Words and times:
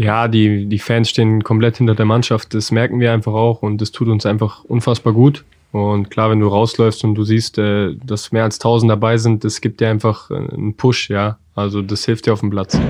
Ja, 0.00 0.28
die, 0.28 0.64
die 0.64 0.78
Fans 0.78 1.10
stehen 1.10 1.44
komplett 1.44 1.76
hinter 1.76 1.94
der 1.94 2.06
Mannschaft. 2.06 2.54
Das 2.54 2.70
merken 2.70 3.00
wir 3.00 3.12
einfach 3.12 3.34
auch 3.34 3.60
und 3.60 3.82
das 3.82 3.90
tut 3.90 4.08
uns 4.08 4.24
einfach 4.24 4.64
unfassbar 4.64 5.12
gut. 5.12 5.44
Und 5.72 6.10
klar, 6.10 6.30
wenn 6.30 6.40
du 6.40 6.48
rausläufst 6.48 7.04
und 7.04 7.14
du 7.16 7.22
siehst, 7.22 7.58
äh, 7.58 7.94
dass 8.02 8.32
mehr 8.32 8.44
als 8.44 8.56
1000 8.56 8.90
dabei 8.90 9.18
sind, 9.18 9.44
das 9.44 9.60
gibt 9.60 9.78
dir 9.82 9.90
einfach 9.90 10.30
äh, 10.30 10.36
einen 10.36 10.74
Push, 10.74 11.10
ja. 11.10 11.36
Also 11.54 11.82
das 11.82 12.06
hilft 12.06 12.24
dir 12.24 12.32
auf 12.32 12.40
dem 12.40 12.48
Platz. 12.48 12.80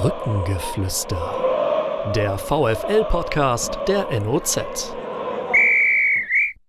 Brückengeflüster. 0.00 1.34
Der 2.16 2.38
VFL-Podcast 2.38 3.78
der 3.86 4.06
NOZ. 4.22 4.96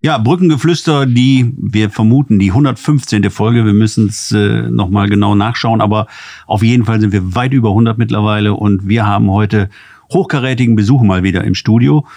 Ja, 0.03 0.17
Brückengeflüster, 0.17 1.05
die 1.05 1.53
wir 1.57 1.91
vermuten, 1.91 2.39
die 2.39 2.49
115. 2.49 3.29
Folge. 3.29 3.65
Wir 3.67 3.73
müssen 3.73 4.07
es 4.07 4.31
äh, 4.31 4.63
nochmal 4.63 5.07
genau 5.07 5.35
nachschauen, 5.35 5.79
aber 5.79 6.07
auf 6.47 6.63
jeden 6.63 6.85
Fall 6.85 6.99
sind 6.99 7.11
wir 7.11 7.35
weit 7.35 7.53
über 7.53 7.69
100 7.69 7.99
mittlerweile 7.99 8.55
und 8.55 8.87
wir 8.87 9.05
haben 9.05 9.29
heute 9.29 9.69
hochkarätigen 10.11 10.75
Besuch 10.75 11.03
mal 11.03 11.21
wieder 11.21 11.43
im 11.43 11.53
Studio. 11.53 12.07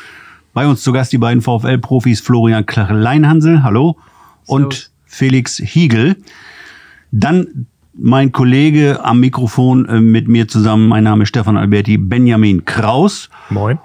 Bei 0.54 0.66
uns 0.66 0.82
zu 0.82 0.92
Gast 0.92 1.12
die 1.12 1.18
beiden 1.18 1.42
VfL-Profis 1.42 2.23
Florian 2.23 2.64
Kleinhansel, 2.64 3.62
hallo, 3.62 3.98
und 4.46 4.90
Felix 5.04 5.59
Hiegel. 5.59 6.16
Dann 7.12 7.66
mein 7.92 8.32
Kollege 8.32 9.04
am 9.04 9.20
Mikrofon 9.20 9.87
äh, 9.87 10.01
mit 10.01 10.26
mir 10.26 10.48
zusammen, 10.48 10.88
mein 10.88 11.04
Name 11.04 11.24
ist 11.24 11.28
Stefan 11.28 11.59
Alberti, 11.59 11.98
Benjamin 11.98 12.64
Kraus. 12.64 13.28
Moin. 13.51 13.78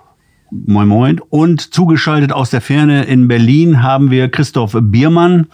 Moin, 0.52 0.88
moin. 0.88 1.20
Und 1.30 1.74
zugeschaltet 1.74 2.32
aus 2.32 2.50
der 2.50 2.62
Ferne 2.62 3.04
in 3.04 3.28
Berlin 3.28 3.84
haben 3.84 4.10
wir 4.10 4.30
Christoph 4.30 4.76
Biermann. 4.82 5.48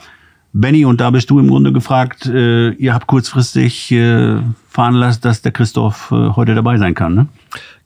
Benny, 0.54 0.86
und 0.86 1.02
da 1.02 1.10
bist 1.10 1.30
du 1.30 1.40
im 1.40 1.50
Grunde 1.50 1.74
gefragt, 1.74 2.28
äh, 2.28 2.70
ihr 2.70 2.94
habt 2.94 3.08
kurzfristig 3.08 3.92
äh, 3.92 4.38
veranlasst, 4.70 5.26
dass 5.26 5.42
der 5.42 5.52
Christoph 5.52 6.12
äh, 6.12 6.30
heute 6.30 6.56
dabei 6.56 6.78
sein 6.78 6.94
kann, 6.94 7.14
ne? 7.14 7.28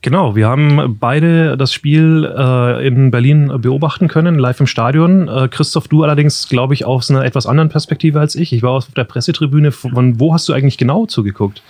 Genau, 0.02 0.36
wir 0.36 0.48
haben 0.48 0.96
beide 0.98 1.56
das 1.56 1.74
Spiel 1.74 2.32
äh, 2.34 2.86
in 2.86 3.10
Berlin 3.10 3.52
beobachten 3.60 4.08
können, 4.08 4.38
live 4.38 4.60
im 4.60 4.66
Stadion. 4.66 5.28
Äh, 5.28 5.48
Christoph, 5.48 5.88
du 5.88 6.04
allerdings, 6.04 6.48
glaube 6.48 6.72
ich, 6.72 6.86
aus 6.86 7.10
einer 7.10 7.24
etwas 7.24 7.44
anderen 7.44 7.68
Perspektive 7.68 8.18
als 8.20 8.34
ich. 8.34 8.52
Ich 8.52 8.62
war 8.62 8.70
auf 8.70 8.86
der 8.92 9.04
Pressetribüne. 9.04 9.72
Von 9.72 10.18
wo 10.18 10.32
hast 10.32 10.48
du 10.48 10.54
eigentlich 10.54 10.78
genau 10.78 11.04
zugeguckt? 11.04 11.62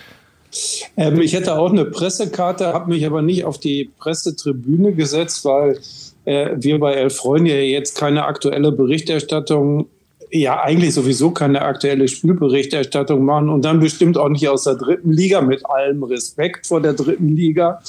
Ähm, 0.97 1.21
ich 1.21 1.33
hätte 1.33 1.57
auch 1.57 1.71
eine 1.71 1.85
Pressekarte, 1.85 2.67
habe 2.67 2.91
mich 2.91 3.05
aber 3.05 3.21
nicht 3.21 3.45
auf 3.45 3.57
die 3.57 3.89
Pressetribüne 3.99 4.93
gesetzt, 4.93 5.45
weil 5.45 5.79
äh, 6.25 6.49
wir 6.55 6.79
bei 6.79 6.93
Elf 6.93 7.15
Freunde 7.15 7.51
ja 7.51 7.61
jetzt 7.61 7.97
keine 7.97 8.25
aktuelle 8.25 8.71
Berichterstattung 8.71 9.87
ja 10.31 10.61
eigentlich 10.61 10.93
sowieso 10.93 11.31
keine 11.31 11.61
aktuelle 11.61 12.07
Spielberichterstattung 12.07 13.23
machen 13.23 13.49
und 13.49 13.65
dann 13.65 13.79
bestimmt 13.79 14.17
auch 14.17 14.29
nicht 14.29 14.47
aus 14.47 14.63
der 14.63 14.75
dritten 14.75 15.11
Liga 15.11 15.41
mit 15.41 15.65
allem 15.65 16.03
Respekt 16.03 16.67
vor 16.67 16.81
der 16.81 16.93
dritten 16.93 17.35
Liga. 17.35 17.81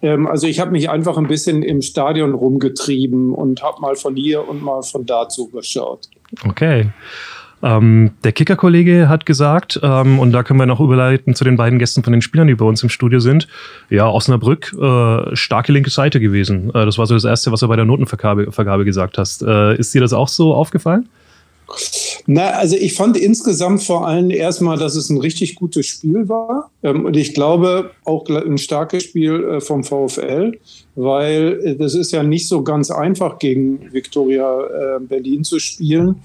Ähm, 0.00 0.26
also 0.26 0.46
ich 0.46 0.58
habe 0.60 0.70
mich 0.70 0.90
einfach 0.90 1.16
ein 1.16 1.28
bisschen 1.28 1.62
im 1.62 1.82
Stadion 1.82 2.34
rumgetrieben 2.34 3.32
und 3.32 3.62
habe 3.62 3.80
mal 3.80 3.96
von 3.96 4.16
hier 4.16 4.48
und 4.48 4.62
mal 4.62 4.82
von 4.82 5.06
da 5.06 5.28
zugeschaut. 5.28 6.08
Okay. 6.48 6.88
Ähm, 7.62 8.10
der 8.24 8.32
Kicker-Kollege 8.32 9.08
hat 9.08 9.24
gesagt, 9.26 9.80
ähm, 9.82 10.18
und 10.18 10.32
da 10.32 10.42
können 10.42 10.58
wir 10.58 10.66
noch 10.66 10.80
überleiten 10.80 11.34
zu 11.34 11.44
den 11.44 11.56
beiden 11.56 11.78
Gästen 11.78 12.02
von 12.02 12.12
den 12.12 12.22
Spielern, 12.22 12.48
die 12.48 12.54
bei 12.54 12.64
uns 12.64 12.82
im 12.82 12.88
Studio 12.88 13.20
sind. 13.20 13.46
Ja, 13.88 14.08
Osnabrück, 14.08 14.74
äh, 14.80 15.36
starke 15.36 15.72
linke 15.72 15.90
Seite 15.90 16.20
gewesen. 16.20 16.70
Äh, 16.70 16.84
das 16.84 16.98
war 16.98 17.06
so 17.06 17.14
das 17.14 17.24
Erste, 17.24 17.52
was 17.52 17.60
du 17.60 17.68
bei 17.68 17.76
der 17.76 17.84
Notenvergabe 17.84 18.50
Vergabe 18.50 18.84
gesagt 18.84 19.18
hast. 19.18 19.42
Äh, 19.42 19.76
ist 19.76 19.94
dir 19.94 20.00
das 20.00 20.12
auch 20.12 20.28
so 20.28 20.54
aufgefallen? 20.54 21.08
Na, 22.26 22.50
also 22.50 22.76
ich 22.76 22.94
fand 22.94 23.16
insgesamt 23.16 23.82
vor 23.82 24.06
allem 24.06 24.30
erstmal, 24.30 24.78
dass 24.78 24.94
es 24.94 25.10
ein 25.10 25.18
richtig 25.18 25.54
gutes 25.54 25.86
Spiel 25.86 26.28
war. 26.28 26.70
Ähm, 26.82 27.04
und 27.04 27.16
ich 27.16 27.34
glaube 27.34 27.90
auch 28.04 28.28
ein 28.28 28.58
starkes 28.58 29.04
Spiel 29.04 29.44
äh, 29.44 29.60
vom 29.60 29.84
VfL, 29.84 30.58
weil 30.94 31.60
äh, 31.64 31.76
das 31.76 31.94
ist 31.94 32.12
ja 32.12 32.22
nicht 32.22 32.48
so 32.48 32.62
ganz 32.62 32.90
einfach 32.90 33.38
gegen 33.38 33.92
Viktoria 33.92 34.60
äh, 34.60 35.00
Berlin 35.00 35.44
zu 35.44 35.58
spielen. 35.58 36.16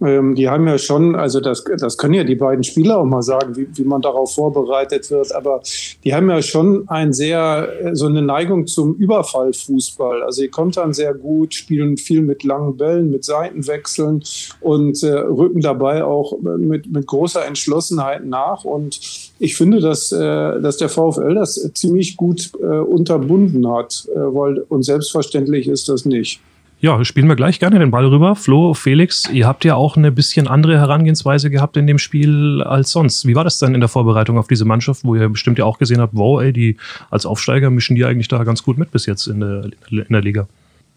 Ähm, 0.00 0.34
die 0.34 0.48
haben 0.48 0.66
ja 0.66 0.76
schon, 0.76 1.14
also 1.14 1.40
das, 1.40 1.64
das 1.78 1.96
können 1.96 2.14
ja 2.14 2.24
die 2.24 2.34
beiden 2.34 2.64
Spieler 2.64 2.98
auch 2.98 3.04
mal 3.04 3.22
sagen, 3.22 3.56
wie, 3.56 3.68
wie 3.74 3.84
man 3.84 4.02
darauf 4.02 4.34
vorbereitet 4.34 5.10
wird, 5.10 5.34
aber 5.34 5.62
die 6.02 6.14
haben 6.14 6.28
ja 6.28 6.42
schon 6.42 6.88
ein 6.88 7.12
sehr, 7.12 7.68
äh, 7.80 7.94
so 7.94 8.06
eine 8.06 8.22
Neigung 8.22 8.66
zum 8.66 8.94
Überfallfußball. 8.94 10.22
Also 10.22 10.42
die 10.42 10.48
kontern 10.48 10.92
sehr 10.92 11.14
gut, 11.14 11.54
spielen 11.54 11.96
viel 11.96 12.22
mit 12.22 12.42
langen 12.42 12.76
Bällen, 12.76 13.10
mit 13.10 13.24
Seitenwechseln 13.24 14.22
und 14.60 15.02
äh, 15.02 15.12
rücken 15.12 15.60
dabei 15.60 16.04
auch 16.04 16.38
mit, 16.40 16.90
mit 16.90 17.06
großer 17.06 17.44
Entschlossenheit 17.46 18.24
nach. 18.24 18.64
Und 18.64 19.00
ich 19.38 19.56
finde, 19.56 19.80
dass, 19.80 20.10
äh, 20.10 20.18
dass 20.60 20.76
der 20.76 20.88
VfL 20.88 21.34
das 21.34 21.70
ziemlich 21.74 22.16
gut 22.16 22.50
äh, 22.60 22.64
unterbunden 22.66 23.70
hat, 23.70 24.06
äh, 24.14 24.18
weil, 24.18 24.58
und 24.68 24.82
selbstverständlich 24.82 25.68
ist 25.68 25.88
das 25.88 26.04
nicht. 26.04 26.40
Ja, 26.84 27.02
spielen 27.02 27.28
wir 27.28 27.34
gleich 27.34 27.60
gerne 27.60 27.78
den 27.78 27.90
Ball 27.90 28.04
rüber. 28.04 28.36
Flo, 28.36 28.74
Felix, 28.74 29.26
ihr 29.32 29.46
habt 29.46 29.64
ja 29.64 29.74
auch 29.74 29.96
eine 29.96 30.12
bisschen 30.12 30.46
andere 30.46 30.76
Herangehensweise 30.76 31.48
gehabt 31.48 31.78
in 31.78 31.86
dem 31.86 31.96
Spiel 31.96 32.62
als 32.62 32.90
sonst. 32.90 33.26
Wie 33.26 33.34
war 33.34 33.42
das 33.42 33.58
denn 33.58 33.74
in 33.74 33.80
der 33.80 33.88
Vorbereitung 33.88 34.36
auf 34.36 34.48
diese 34.48 34.66
Mannschaft, 34.66 35.02
wo 35.02 35.14
ihr 35.14 35.30
bestimmt 35.30 35.58
ja 35.58 35.64
auch 35.64 35.78
gesehen 35.78 36.02
habt, 36.02 36.14
wow, 36.14 36.42
ey, 36.42 36.52
die 36.52 36.76
als 37.10 37.24
Aufsteiger 37.24 37.70
mischen 37.70 37.96
die 37.96 38.04
eigentlich 38.04 38.28
da 38.28 38.44
ganz 38.44 38.62
gut 38.62 38.76
mit 38.76 38.90
bis 38.90 39.06
jetzt 39.06 39.28
in 39.28 39.40
der, 39.40 39.70
in 39.88 40.04
der 40.10 40.20
Liga? 40.20 40.46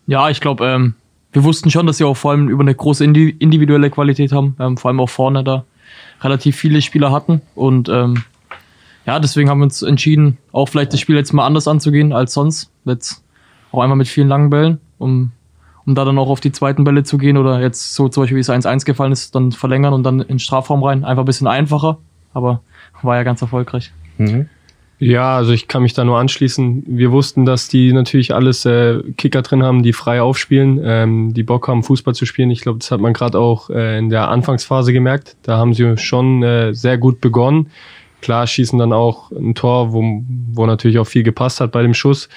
Ja, 0.07 0.29
ich 0.29 0.41
glaube, 0.41 0.65
ähm, 0.65 0.93
wir 1.31 1.45
wussten 1.45 1.71
schon, 1.71 1.87
dass 1.87 1.99
sie 1.99 2.03
auch 2.03 2.17
vor 2.17 2.31
allem 2.31 2.49
über 2.49 2.63
eine 2.63 2.75
große 2.75 3.05
individuelle 3.05 3.89
Qualität 3.89 4.33
haben, 4.33 4.57
ähm, 4.59 4.75
vor 4.75 4.89
allem 4.89 4.99
auch 4.99 5.09
vorne 5.09 5.41
da 5.45 5.63
relativ 6.19 6.57
viele 6.57 6.81
Spieler 6.81 7.13
hatten 7.13 7.41
und 7.55 7.87
ähm, 7.87 8.23
ja, 9.05 9.21
deswegen 9.21 9.49
haben 9.49 9.59
wir 9.59 9.63
uns 9.63 9.83
entschieden, 9.83 10.37
auch 10.51 10.67
vielleicht 10.67 10.91
das 10.91 10.99
Spiel 10.99 11.15
jetzt 11.15 11.31
mal 11.31 11.45
anders 11.45 11.65
anzugehen 11.65 12.11
als 12.11 12.33
sonst. 12.33 12.71
Jetzt 12.83 13.23
auch 13.71 13.81
einmal 13.81 13.95
mit 13.95 14.09
vielen 14.09 14.27
langen 14.27 14.49
Bällen, 14.49 14.81
um 14.97 15.31
um 15.87 15.95
da 15.95 16.03
dann 16.03 16.19
auch 16.19 16.29
auf 16.29 16.41
die 16.41 16.51
zweiten 16.51 16.83
Bälle 16.83 17.03
zu 17.03 17.17
gehen 17.17 17.37
oder 17.37 17.61
jetzt 17.61 17.95
so 17.95 18.09
zum 18.09 18.23
Beispiel 18.23 18.35
wie 18.35 18.41
es 18.41 18.49
1-1 18.49 18.85
gefallen 18.85 19.13
ist, 19.13 19.33
dann 19.33 19.53
verlängern 19.53 19.93
und 19.93 20.03
dann 20.03 20.19
in 20.19 20.27
den 20.27 20.39
Strafraum 20.39 20.83
rein. 20.83 21.05
Einfach 21.05 21.23
ein 21.23 21.25
bisschen 21.25 21.47
einfacher, 21.47 21.97
aber 22.33 22.61
war 23.01 23.15
ja 23.15 23.23
ganz 23.23 23.41
erfolgreich. 23.41 23.93
Mhm. 24.17 24.49
Ja, 24.99 25.37
also 25.37 25.53
ich 25.53 25.67
kann 25.67 25.83
mich 25.83 25.93
da 25.93 26.03
nur 26.03 26.17
anschließen. 26.17 26.83
Wir 26.87 27.11
wussten, 27.11 27.45
dass 27.45 27.67
die 27.67 27.93
natürlich 27.93 28.33
alles 28.33 28.65
äh, 28.65 29.01
Kicker 29.15 29.43
drin 29.43 29.63
haben, 29.63 29.83
die 29.83 29.93
frei 29.93 30.21
aufspielen, 30.21 30.81
ähm, 30.83 31.33
die 31.33 31.43
Bock 31.43 31.67
haben, 31.67 31.83
Fußball 31.83 32.15
zu 32.15 32.25
spielen. 32.25 32.49
Ich 32.49 32.61
glaube, 32.61 32.79
das 32.79 32.89
hat 32.91 32.99
man 32.99 33.13
gerade 33.13 33.39
auch 33.39 33.69
äh, 33.69 33.99
in 33.99 34.09
der 34.09 34.27
Anfangsphase 34.29 34.91
gemerkt. 34.91 35.37
Da 35.43 35.57
haben 35.57 35.73
sie 35.73 35.97
schon 35.97 36.41
äh, 36.41 36.73
sehr 36.73 36.97
gut 36.97 37.21
begonnen. 37.21 37.69
Klar 38.21 38.47
schießen 38.47 38.79
dann 38.79 38.91
auch 38.91 39.31
ein 39.31 39.53
Tor, 39.53 39.93
wo, 39.93 40.23
wo 40.51 40.65
natürlich 40.65 40.97
auch 40.97 41.07
viel 41.07 41.23
gepasst 41.23 41.61
hat 41.61 41.71
bei 41.71 41.83
dem 41.83 41.93
Schuss. 41.93 42.27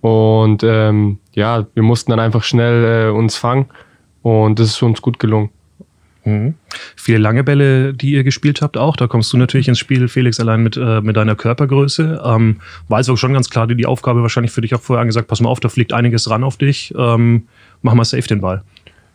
Und 0.00 0.62
ähm, 0.62 1.18
ja, 1.32 1.66
wir 1.74 1.82
mussten 1.82 2.10
dann 2.10 2.20
einfach 2.20 2.42
schnell 2.42 3.08
äh, 3.08 3.10
uns 3.10 3.36
fangen 3.36 3.66
und 4.22 4.58
das 4.58 4.68
ist 4.68 4.82
uns 4.82 5.02
gut 5.02 5.18
gelungen. 5.18 5.50
Mhm. 6.24 6.54
Viele 6.96 7.18
lange 7.18 7.44
Bälle, 7.44 7.94
die 7.94 8.12
ihr 8.12 8.24
gespielt 8.24 8.60
habt, 8.60 8.76
auch. 8.76 8.96
Da 8.96 9.06
kommst 9.06 9.32
du 9.32 9.36
natürlich 9.36 9.68
ins 9.68 9.78
Spiel, 9.78 10.06
Felix, 10.08 10.38
allein 10.38 10.62
mit, 10.62 10.76
äh, 10.76 11.00
mit 11.00 11.16
deiner 11.16 11.34
Körpergröße. 11.34 12.22
Ähm, 12.24 12.60
war 12.88 12.98
also 12.98 13.16
schon 13.16 13.32
ganz 13.32 13.48
klar 13.48 13.66
die 13.66 13.86
Aufgabe 13.86 14.22
wahrscheinlich 14.22 14.52
für 14.52 14.60
dich 14.60 14.74
auch 14.74 14.82
vorher 14.82 15.00
angesagt, 15.00 15.28
pass 15.28 15.40
mal 15.40 15.48
auf, 15.48 15.60
da 15.60 15.68
fliegt 15.68 15.92
einiges 15.92 16.28
ran 16.28 16.44
auf 16.44 16.56
dich. 16.56 16.92
Ähm, 16.96 17.44
mach 17.82 17.94
mal 17.94 18.04
safe 18.04 18.28
den 18.28 18.40
Ball. 18.40 18.62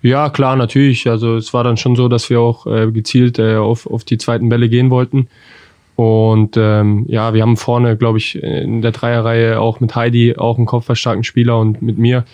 Ja, 0.02 0.30
klar, 0.30 0.56
natürlich. 0.56 1.08
Also 1.08 1.36
es 1.38 1.54
war 1.54 1.64
dann 1.64 1.78
schon 1.78 1.96
so, 1.96 2.08
dass 2.08 2.30
wir 2.30 2.40
auch 2.40 2.68
äh, 2.68 2.92
gezielt 2.92 3.40
äh, 3.40 3.56
auf, 3.56 3.88
auf 3.88 4.04
die 4.04 4.18
zweiten 4.18 4.50
Bälle 4.50 4.70
gehen 4.70 4.90
wollten. 4.90 5.28
Und 5.96 6.58
ähm, 6.58 7.06
ja, 7.08 7.34
wir 7.34 7.42
haben 7.42 7.56
vorne, 7.56 7.96
glaube 7.96 8.18
ich, 8.18 8.42
in 8.42 8.82
der 8.82 8.92
Dreierreihe 8.92 9.60
auch 9.60 9.80
mit 9.80 9.96
Heidi 9.96 10.36
auch 10.38 10.58
einen 10.58 10.66
kopfballstarken 10.66 11.24
Spieler 11.24 11.58
und 11.60 11.82
mit 11.82 11.98
mir, 11.98 12.26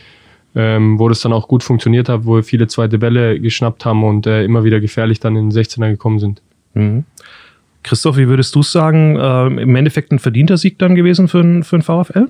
ähm, 0.55 0.97
wo 0.97 1.07
das 1.07 1.21
dann 1.21 1.31
auch 1.31 1.47
gut 1.47 1.63
funktioniert 1.63 2.09
hat, 2.09 2.25
wo 2.25 2.35
wir 2.35 2.43
viele 2.43 2.67
zweite 2.67 2.97
Bälle 2.97 3.39
geschnappt 3.39 3.85
haben 3.85 4.03
und 4.03 4.25
äh, 4.25 4.43
immer 4.43 4.63
wieder 4.63 4.79
gefährlich 4.79 5.19
dann 5.19 5.35
in 5.35 5.49
den 5.49 5.57
16er 5.57 5.91
gekommen 5.91 6.19
sind. 6.19 6.41
Mhm. 6.73 7.05
Christoph, 7.83 8.17
wie 8.17 8.27
würdest 8.27 8.53
du 8.55 8.63
sagen, 8.63 9.17
äh, 9.17 9.61
im 9.61 9.75
Endeffekt 9.75 10.11
ein 10.11 10.19
verdienter 10.19 10.57
Sieg 10.57 10.79
dann 10.79 10.95
gewesen 10.95 11.27
für, 11.27 11.63
für 11.63 11.77
den 11.77 11.83
VfL? 11.83 12.29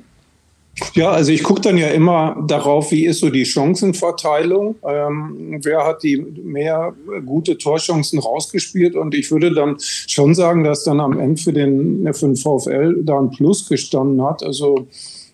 Ja, 0.93 1.11
also 1.11 1.31
ich 1.31 1.43
gucke 1.43 1.61
dann 1.61 1.77
ja 1.77 1.87
immer 1.87 2.43
darauf, 2.47 2.91
wie 2.91 3.05
ist 3.05 3.19
so 3.19 3.29
die 3.29 3.45
Chancenverteilung. 3.45 4.75
Ähm, 4.87 5.59
wer 5.63 5.85
hat 5.85 6.01
die 6.03 6.17
mehr 6.17 6.93
gute 7.25 7.57
Torchancen 7.57 8.19
rausgespielt? 8.19 8.95
Und 8.95 9.13
ich 9.13 9.31
würde 9.31 9.53
dann 9.53 9.77
schon 9.79 10.33
sagen, 10.33 10.63
dass 10.63 10.83
dann 10.83 10.99
am 10.99 11.19
Ende 11.19 11.41
für 11.41 11.53
den, 11.53 12.13
für 12.13 12.27
den 12.27 12.35
VfL 12.35 13.03
da 13.03 13.19
ein 13.19 13.31
Plus 13.31 13.67
gestanden 13.67 14.23
hat. 14.23 14.43
Also 14.43 14.87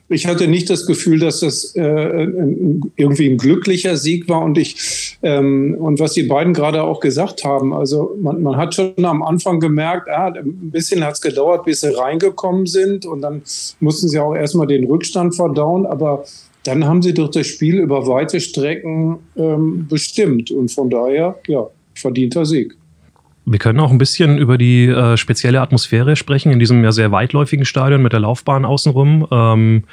ich 0.10 0.26
hatte 0.26 0.48
nicht 0.48 0.70
das 0.70 0.86
Gefühl, 0.86 1.20
dass 1.20 1.42
das 1.42 1.76
äh, 1.76 1.82
irgendwie 1.82 3.30
ein 3.30 3.38
glücklicher 3.38 3.98
Sieg 3.98 4.30
war. 4.30 4.42
Und 4.42 4.58
ich 4.58 5.18
ähm, 5.22 5.76
und 5.78 6.00
was 6.00 6.14
die 6.14 6.24
beiden 6.24 6.54
gerade 6.54 6.84
auch 6.84 7.00
gesagt 7.02 7.44
haben, 7.44 7.74
also 7.74 8.16
man, 8.22 8.42
man 8.42 8.56
hat 8.56 8.76
schon 8.76 8.94
am 9.04 9.22
Anfang 9.22 9.60
gemerkt, 9.60 10.08
ah, 10.10 10.28
ein 10.28 10.72
bisschen 10.72 11.04
hat 11.04 11.16
es 11.16 11.22
gedauert, 11.22 11.66
bis 11.66 11.82
sie 11.82 11.94
reingekommen 11.94 12.68
sind. 12.68 13.06
Und 13.06 13.22
dann 13.22 13.42
mussten 13.80 14.08
sie 14.08 14.20
auch 14.20 14.34
erstmal 14.34 14.68
den 14.68 14.86
Rückstand 14.86 15.36
verdauen. 15.36 15.86
Aber 15.86 16.24
dann 16.64 16.86
haben 16.86 17.02
sie 17.02 17.14
durch 17.14 17.32
das 17.32 17.48
Spiel 17.48 17.80
über 17.80 18.08
weite 18.08 18.40
Strecken 18.40 19.20
ähm, 19.36 19.88
bestimmt. 19.90 20.52
Und 20.52 20.72
von 20.72 20.90
daher, 20.90 21.38
ja, 21.48 21.68
verdienter 21.96 22.46
Sieg. 22.46 22.78
Wir 23.50 23.60
können 23.60 23.80
auch 23.80 23.92
ein 23.92 23.98
bisschen 23.98 24.38
über 24.38 24.58
die 24.58 24.88
äh, 24.88 25.16
spezielle 25.16 25.62
Atmosphäre 25.62 26.18
sprechen 26.18 26.52
in 26.52 26.60
diesem 26.60 26.84
ja 26.84 26.92
sehr 26.92 27.14
weitläufigen 27.14 27.64
Stadion 27.64 28.02
mit 28.02 28.12
der 28.12 28.20
Laufbahn 28.20 28.66
außenrum. 28.66 29.26
Ähm, 29.32 29.84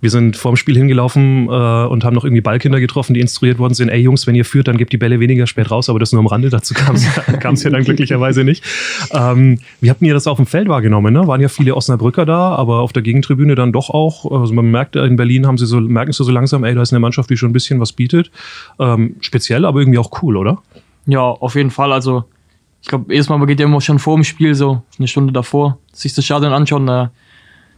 wir 0.00 0.10
sind 0.10 0.36
vorm 0.36 0.56
Spiel 0.56 0.76
hingelaufen 0.76 1.46
äh, 1.46 1.50
und 1.86 2.04
haben 2.04 2.14
noch 2.14 2.24
irgendwie 2.24 2.40
Ballkinder 2.40 2.80
getroffen, 2.80 3.14
die 3.14 3.20
instruiert 3.20 3.60
worden 3.60 3.74
sind, 3.74 3.90
ey 3.90 4.00
Jungs, 4.00 4.26
wenn 4.26 4.34
ihr 4.34 4.44
führt, 4.44 4.66
dann 4.66 4.76
gebt 4.76 4.92
die 4.92 4.96
Bälle 4.96 5.20
weniger 5.20 5.46
spät 5.46 5.70
raus, 5.70 5.88
aber 5.88 6.00
das 6.00 6.10
nur 6.10 6.18
am 6.18 6.26
Rande, 6.26 6.50
dazu 6.50 6.74
kam 6.74 6.96
es 6.96 7.62
ja 7.62 7.70
dann 7.70 7.84
glücklicherweise 7.84 8.42
nicht. 8.42 8.64
Ähm, 9.12 9.60
wie 9.80 9.88
habt 9.88 10.02
ihr 10.02 10.12
das 10.12 10.26
auf 10.26 10.38
dem 10.38 10.46
Feld 10.46 10.66
wahrgenommen? 10.68 11.14
Ne? 11.14 11.28
Waren 11.28 11.40
ja 11.40 11.48
viele 11.48 11.76
Osnabrücker 11.76 12.26
da, 12.26 12.56
aber 12.56 12.80
auf 12.80 12.92
der 12.92 13.04
Gegentribüne 13.04 13.54
dann 13.54 13.72
doch 13.72 13.88
auch, 13.88 14.28
also 14.32 14.52
man 14.52 14.68
merkt, 14.72 14.96
in 14.96 15.14
Berlin 15.14 15.46
haben 15.46 15.58
sie 15.58 15.66
so, 15.66 15.80
merken 15.80 16.10
sie 16.10 16.24
so 16.24 16.32
langsam, 16.32 16.64
ey, 16.64 16.74
da 16.74 16.82
ist 16.82 16.92
eine 16.92 16.98
Mannschaft, 16.98 17.30
die 17.30 17.36
schon 17.36 17.50
ein 17.50 17.54
bisschen 17.54 17.78
was 17.78 17.92
bietet. 17.92 18.32
Ähm, 18.80 19.14
speziell, 19.20 19.64
aber 19.64 19.78
irgendwie 19.78 19.98
auch 20.00 20.10
cool, 20.22 20.36
oder? 20.36 20.60
Ja, 21.06 21.20
auf 21.20 21.54
jeden 21.54 21.70
Fall. 21.70 21.92
Also 21.92 22.24
ich 22.86 22.90
glaube, 22.90 23.12
erstmal 23.12 23.40
man 23.40 23.48
geht 23.48 23.58
ja 23.58 23.66
immer 23.66 23.80
schon 23.80 23.98
vor 23.98 24.14
dem 24.14 24.22
Spiel, 24.22 24.54
so 24.54 24.80
eine 24.96 25.08
Stunde 25.08 25.32
davor, 25.32 25.76
sich 25.92 26.14
das 26.14 26.24
Stadion 26.24 26.52
anschauen, 26.52 26.86
da 26.86 27.10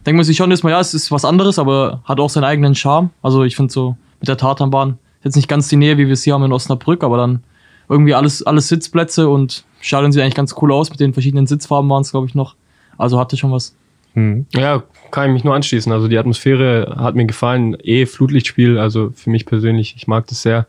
denkt 0.05 0.17
man 0.17 0.23
sich 0.23 0.37
schon 0.37 0.51
erstmal, 0.51 0.73
ja, 0.73 0.79
es 0.79 0.93
ist 0.93 1.11
was 1.11 1.25
anderes, 1.25 1.57
aber 1.57 2.03
hat 2.05 2.19
auch 2.19 2.29
seinen 2.29 2.43
eigenen 2.43 2.75
Charme. 2.75 3.09
Also 3.23 3.43
ich 3.43 3.55
finde 3.55 3.73
so 3.73 3.97
mit 4.19 4.27
der 4.27 4.37
Tatanbahn 4.37 4.99
jetzt 5.23 5.35
nicht 5.35 5.47
ganz 5.47 5.67
die 5.67 5.77
Nähe, 5.77 5.97
wie 5.97 6.05
wir 6.05 6.13
es 6.13 6.21
hier 6.21 6.35
haben 6.35 6.43
in 6.43 6.53
Osnabrück, 6.53 7.03
aber 7.03 7.17
dann 7.17 7.41
irgendwie 7.89 8.13
alles, 8.13 8.43
alles 8.43 8.67
Sitzplätze 8.67 9.27
und 9.27 9.63
Stadion 9.81 10.11
sieht 10.11 10.21
eigentlich 10.21 10.35
ganz 10.35 10.53
cool 10.61 10.71
aus. 10.71 10.91
Mit 10.91 10.99
den 10.99 11.13
verschiedenen 11.13 11.47
Sitzfarben 11.47 11.89
waren 11.89 12.01
es, 12.01 12.11
glaube 12.11 12.27
ich, 12.27 12.35
noch. 12.35 12.53
Also 12.95 13.19
hatte 13.19 13.35
schon 13.35 13.51
was. 13.51 13.75
Hm. 14.13 14.45
Ja, 14.53 14.83
kann 15.09 15.29
ich 15.29 15.33
mich 15.33 15.43
nur 15.43 15.55
anschließen. 15.55 15.91
Also 15.91 16.07
die 16.07 16.19
Atmosphäre 16.19 16.97
hat 16.99 17.15
mir 17.15 17.25
gefallen. 17.25 17.75
Eh 17.81 18.05
Flutlichtspiel, 18.05 18.77
also 18.77 19.09
für 19.15 19.31
mich 19.31 19.47
persönlich, 19.47 19.95
ich 19.97 20.05
mag 20.05 20.27
das 20.27 20.43
sehr. 20.43 20.67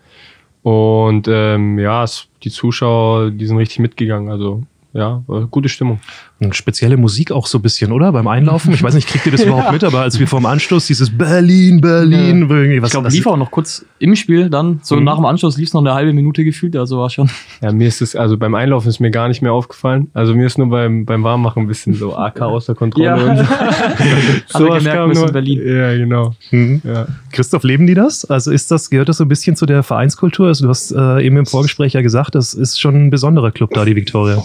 Und 0.62 1.27
ähm, 1.29 1.79
ja, 1.79 2.05
es, 2.05 2.29
die 2.43 2.51
Zuschauer, 2.51 3.31
die 3.31 3.47
sind 3.47 3.57
richtig 3.57 3.79
mitgegangen. 3.79 4.31
Also 4.31 4.62
ja, 4.93 5.23
gute 5.51 5.69
Stimmung. 5.69 6.01
Spezielle 6.53 6.97
Musik 6.97 7.33
auch 7.33 7.47
so 7.47 7.59
ein 7.59 7.63
bisschen, 7.63 7.93
oder? 7.93 8.13
Beim 8.13 8.27
Einlaufen. 8.27 8.73
Ich 8.73 8.83
weiß 8.83 8.95
nicht, 8.95 9.09
kriegt 9.09 9.27
ihr 9.27 9.33
das 9.33 9.43
überhaupt 9.45 9.73
mit, 9.73 9.85
aber 9.85 10.01
als 10.01 10.19
wir 10.19 10.27
vorm 10.27 10.47
Anschluss 10.47 10.87
dieses 10.87 11.17
Berlin, 11.17 11.81
Berlin, 11.81 12.49
ja. 12.49 12.57
irgendwie 12.57 12.83
was. 12.83 12.89
Ich 12.89 12.93
glaube, 12.93 13.09
lief 13.11 13.27
auch 13.27 13.37
noch 13.37 13.51
kurz 13.51 13.85
im 13.99 14.17
Spiel, 14.17 14.49
dann 14.49 14.81
so 14.83 14.97
mhm. 14.97 15.05
nach 15.05 15.17
dem 15.17 15.27
Anschluss 15.27 15.59
lief 15.59 15.69
es 15.69 15.75
noch 15.75 15.83
eine 15.83 15.93
halbe 15.93 16.13
Minute 16.13 16.43
gefühlt, 16.45 16.75
also 16.77 16.99
war 16.99 17.11
schon. 17.11 17.31
Ja, 17.61 17.73
mir 17.73 17.89
ist 17.89 18.01
es, 18.01 18.17
also 18.17 18.39
beim 18.39 18.55
Einlaufen 18.55 18.89
ist 18.89 19.01
mir 19.01 19.11
gar 19.11 19.29
nicht 19.29 19.43
mehr 19.43 19.53
aufgefallen. 19.53 20.11
Also 20.15 20.35
mir 20.35 20.47
ist 20.47 20.57
nur 20.57 20.71
beim, 20.71 21.05
beim 21.05 21.23
Warmmachen 21.23 21.65
ein 21.65 21.69
bisschen 21.69 21.95
so 21.95 22.17
AK 22.17 22.41
außer 22.41 22.75
Kontrolle 22.75 23.07
ja. 23.07 23.15
und 23.17 23.39
so. 23.39 23.45
so 24.59 24.65
gemerkt, 24.65 25.15
wir 25.15 25.27
in 25.27 25.33
Berlin. 25.33 25.61
Ja, 25.67 25.97
genau. 25.97 26.35
Mhm. 26.51 26.81
Ja. 26.85 27.07
Christoph, 27.33 27.65
leben 27.65 27.87
die 27.87 27.95
das? 27.95 28.25
Also 28.25 28.51
ist 28.51 28.71
das, 28.71 28.89
gehört 28.89 29.09
das 29.09 29.19
so 29.19 29.25
ein 29.25 29.29
bisschen 29.29 29.57
zu 29.57 29.67
der 29.67 29.83
Vereinskultur? 29.83 30.49
Also 30.49 30.65
du 30.65 30.71
hast 30.71 30.93
äh, 30.93 31.25
eben 31.25 31.37
im 31.37 31.47
Vorgespräch 31.47 31.93
ja 31.93 32.01
gesagt, 32.01 32.35
das 32.35 32.55
ist 32.55 32.81
schon 32.81 32.95
ein 32.95 33.11
besonderer 33.11 33.51
Club 33.51 33.75
da, 33.75 33.85
die 33.85 33.97
Viktoria. 33.97 34.43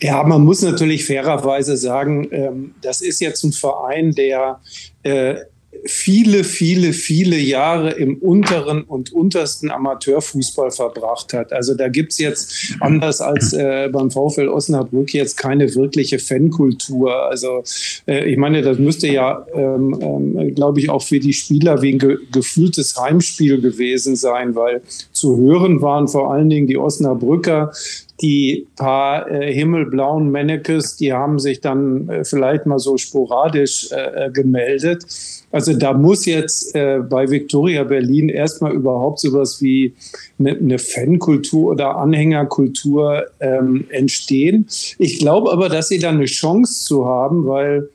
Ja, 0.00 0.22
man 0.24 0.42
muss 0.42 0.62
natürlich 0.62 1.04
fairerweise 1.12 1.76
sagen, 1.76 2.28
ähm, 2.30 2.74
das 2.80 3.00
ist 3.00 3.20
jetzt 3.20 3.44
ein 3.44 3.52
Verein, 3.52 4.12
der 4.12 4.60
äh, 5.02 5.36
viele, 5.84 6.44
viele, 6.44 6.92
viele 6.92 7.38
Jahre 7.38 7.92
im 7.92 8.18
unteren 8.18 8.82
und 8.82 9.12
untersten 9.12 9.70
Amateurfußball 9.70 10.70
verbracht 10.70 11.32
hat. 11.32 11.52
Also 11.52 11.74
da 11.74 11.88
gibt 11.88 12.12
es 12.12 12.18
jetzt, 12.18 12.76
anders 12.80 13.20
als 13.20 13.52
äh, 13.52 13.88
beim 13.90 14.10
VfL 14.10 14.48
Osnabrück, 14.48 15.12
jetzt 15.12 15.36
keine 15.36 15.74
wirkliche 15.74 16.18
Fankultur. 16.18 17.14
Also 17.26 17.64
äh, 18.06 18.30
ich 18.30 18.36
meine, 18.36 18.62
das 18.62 18.78
müsste 18.78 19.08
ja, 19.08 19.44
ähm, 19.54 19.98
ähm, 20.00 20.54
glaube 20.54 20.80
ich, 20.80 20.90
auch 20.90 21.02
für 21.02 21.18
die 21.18 21.32
Spieler 21.32 21.82
wie 21.82 21.94
ein 21.94 21.98
ge 21.98 22.18
gefühltes 22.30 22.96
Heimspiel 23.00 23.60
gewesen 23.60 24.14
sein, 24.14 24.54
weil 24.54 24.82
zu 25.12 25.36
hören 25.38 25.80
waren 25.80 26.06
vor 26.06 26.32
allen 26.32 26.50
Dingen 26.50 26.66
die 26.66 26.76
Osnabrücker, 26.76 27.72
die 28.20 28.66
paar 28.76 29.30
äh, 29.30 29.52
himmelblauen 29.52 30.30
Mannekes, 30.30 30.96
die 30.96 31.12
haben 31.12 31.38
sich 31.38 31.60
dann 31.60 32.08
äh, 32.08 32.24
vielleicht 32.24 32.66
mal 32.66 32.78
so 32.78 32.96
sporadisch 32.96 33.90
äh, 33.90 34.26
äh 34.26 34.30
gemeldet. 34.30 35.04
Also 35.50 35.74
da 35.74 35.92
muss 35.92 36.24
jetzt 36.24 36.74
äh, 36.74 37.00
bei 37.00 37.30
Victoria 37.30 37.84
Berlin 37.84 38.28
erstmal 38.28 38.72
überhaupt 38.72 39.20
sowas 39.20 39.60
wie 39.60 39.94
eine, 40.38 40.52
eine 40.52 40.78
Fankultur 40.78 41.72
oder 41.72 41.96
Anhängerkultur 41.96 43.26
ähm, 43.40 43.84
entstehen. 43.90 44.66
Ich 44.98 45.18
glaube 45.18 45.52
aber, 45.52 45.68
dass 45.68 45.88
sie 45.88 45.98
da 45.98 46.10
eine 46.10 46.26
Chance 46.26 46.84
zu 46.84 47.06
haben, 47.06 47.46
weil 47.46 47.88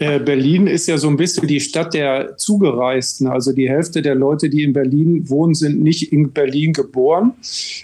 Berlin 0.00 0.66
ist 0.66 0.86
ja 0.86 0.96
so 0.96 1.08
ein 1.08 1.18
bisschen 1.18 1.46
die 1.46 1.60
Stadt 1.60 1.92
der 1.92 2.38
Zugereisten. 2.38 3.26
Also 3.26 3.52
die 3.52 3.68
Hälfte 3.68 4.00
der 4.00 4.14
Leute, 4.14 4.48
die 4.48 4.62
in 4.62 4.72
Berlin 4.72 5.28
wohnen, 5.28 5.54
sind 5.54 5.82
nicht 5.82 6.10
in 6.10 6.32
Berlin 6.32 6.72
geboren. 6.72 7.34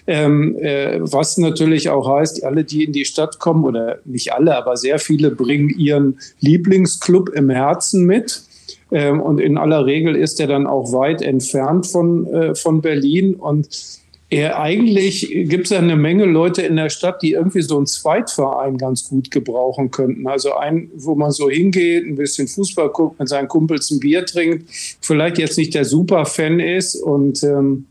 Ähm, 0.07 0.57
äh, 0.57 0.99
was 1.01 1.37
natürlich 1.37 1.91
auch 1.91 2.09
heißt, 2.09 2.43
alle, 2.43 2.65
die 2.65 2.85
in 2.85 2.93
die 2.93 3.05
Stadt 3.05 3.39
kommen, 3.39 3.65
oder 3.65 3.99
nicht 4.07 4.33
alle, 4.33 4.57
aber 4.57 4.79
sehr 4.79 4.99
viele 4.99 5.31
bringen 5.31 5.69
ihren 5.69 6.19
Lieblingsclub 6.41 7.29
im 7.31 7.51
Herzen 7.51 8.07
mit. 8.07 8.43
Ähm, 8.91 9.21
und 9.21 9.39
in 9.39 9.59
aller 9.59 9.85
Regel 9.85 10.17
ist 10.17 10.41
er 10.41 10.47
dann 10.47 10.67
auch 10.67 10.93
weit 10.93 11.21
entfernt 11.21 11.87
von, 11.87 12.27
äh, 12.29 12.55
von 12.55 12.81
Berlin. 12.81 13.35
Und 13.35 13.67
äh, 13.67 14.06
eigentlich 14.33 15.29
gibt 15.31 15.67
es 15.67 15.71
ja 15.71 15.79
eine 15.79 15.95
Menge 15.95 16.25
Leute 16.25 16.63
in 16.63 16.75
der 16.75 16.91
Stadt, 16.91 17.23
die 17.23 17.33
irgendwie 17.33 17.63
so 17.63 17.77
einen 17.77 17.87
Zweitverein 17.87 18.77
ganz 18.77 19.09
gut 19.09 19.31
gebrauchen 19.31 19.93
könnten. 19.93 20.27
Also 20.27 20.55
ein, 20.55 20.91
wo 20.97 21.15
man 21.15 21.31
so 21.31 21.49
hingeht, 21.49 22.05
ein 22.05 22.17
bisschen 22.17 22.49
Fußball 22.49 22.89
guckt, 22.89 23.21
mit 23.21 23.29
seinen 23.29 23.47
Kumpels 23.47 23.91
ein 23.93 24.01
Bier 24.01 24.27
trinkt, 24.27 24.69
vielleicht 25.01 25.39
jetzt 25.39 25.57
nicht 25.59 25.75
der 25.75 25.85
Superfan 25.85 26.59
ist. 26.59 26.97
Und 26.97 27.45
ähm, 27.45 27.87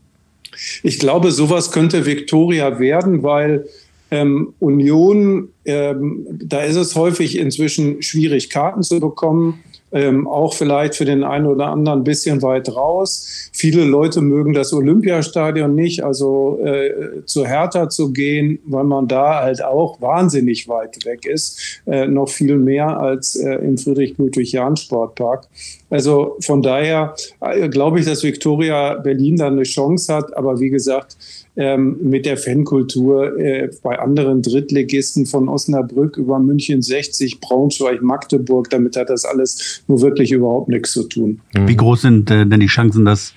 ich 0.82 0.98
glaube, 0.98 1.32
sowas 1.32 1.72
könnte 1.72 2.04
Viktoria 2.04 2.78
werden, 2.78 3.22
weil 3.22 3.66
ähm, 4.10 4.52
Union, 4.60 5.48
ähm, 5.64 6.26
da 6.30 6.62
ist 6.62 6.76
es 6.76 6.94
häufig 6.96 7.38
inzwischen 7.38 8.02
schwierig, 8.02 8.50
Karten 8.50 8.82
zu 8.82 9.00
bekommen 9.00 9.62
ähm, 9.92 10.26
auch 10.26 10.54
vielleicht 10.54 10.96
für 10.96 11.04
den 11.04 11.24
einen 11.24 11.46
oder 11.46 11.66
anderen 11.68 12.00
ein 12.00 12.04
bisschen 12.04 12.42
weit 12.42 12.74
raus. 12.74 13.50
Viele 13.52 13.84
Leute 13.84 14.20
mögen 14.20 14.52
das 14.52 14.72
Olympiastadion 14.72 15.74
nicht, 15.74 16.02
also 16.04 16.58
äh, 16.64 17.24
zu 17.24 17.46
Hertha 17.46 17.88
zu 17.88 18.12
gehen, 18.12 18.58
weil 18.66 18.84
man 18.84 19.08
da 19.08 19.42
halt 19.42 19.62
auch 19.62 20.00
wahnsinnig 20.00 20.68
weit 20.68 21.04
weg 21.04 21.24
ist, 21.26 21.80
äh, 21.86 22.06
noch 22.06 22.28
viel 22.28 22.56
mehr 22.56 22.98
als 22.98 23.36
äh, 23.36 23.54
im 23.54 23.78
Friedrich-Ludwig-Jahn-Sportpark. 23.78 25.46
Also 25.88 26.36
von 26.40 26.62
daher 26.62 27.14
äh, 27.40 27.68
glaube 27.68 28.00
ich, 28.00 28.06
dass 28.06 28.24
Viktoria 28.24 28.94
Berlin 28.94 29.36
da 29.36 29.46
eine 29.46 29.62
Chance 29.62 30.12
hat, 30.12 30.36
aber 30.36 30.58
wie 30.58 30.70
gesagt, 30.70 31.16
ähm, 31.56 31.96
mit 32.02 32.26
der 32.26 32.36
Fankultur 32.36 33.38
äh, 33.38 33.70
bei 33.82 33.98
anderen 33.98 34.42
Drittligisten 34.42 35.26
von 35.26 35.48
Osnabrück 35.48 36.16
über 36.16 36.38
München 36.38 36.82
60, 36.82 37.40
Braunschweig, 37.40 38.02
Magdeburg. 38.02 38.68
Damit 38.70 38.96
hat 38.96 39.10
das 39.10 39.24
alles 39.24 39.82
nur 39.88 40.00
wirklich 40.00 40.32
überhaupt 40.32 40.68
nichts 40.68 40.92
zu 40.92 41.04
tun. 41.04 41.40
Wie 41.52 41.76
groß 41.76 42.02
sind 42.02 42.30
äh, 42.30 42.46
denn 42.46 42.60
die 42.60 42.66
Chancen, 42.66 43.04
dass, 43.04 43.34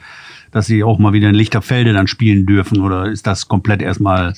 dass 0.51 0.67
Sie 0.67 0.83
auch 0.83 0.99
mal 0.99 1.13
wieder 1.13 1.29
in 1.29 1.35
Lichterfelde 1.35 1.93
dann 1.93 2.07
spielen 2.07 2.45
dürfen? 2.45 2.81
Oder 2.81 3.09
ist 3.09 3.25
das 3.25 3.47
komplett 3.47 3.81
erstmal 3.81 4.33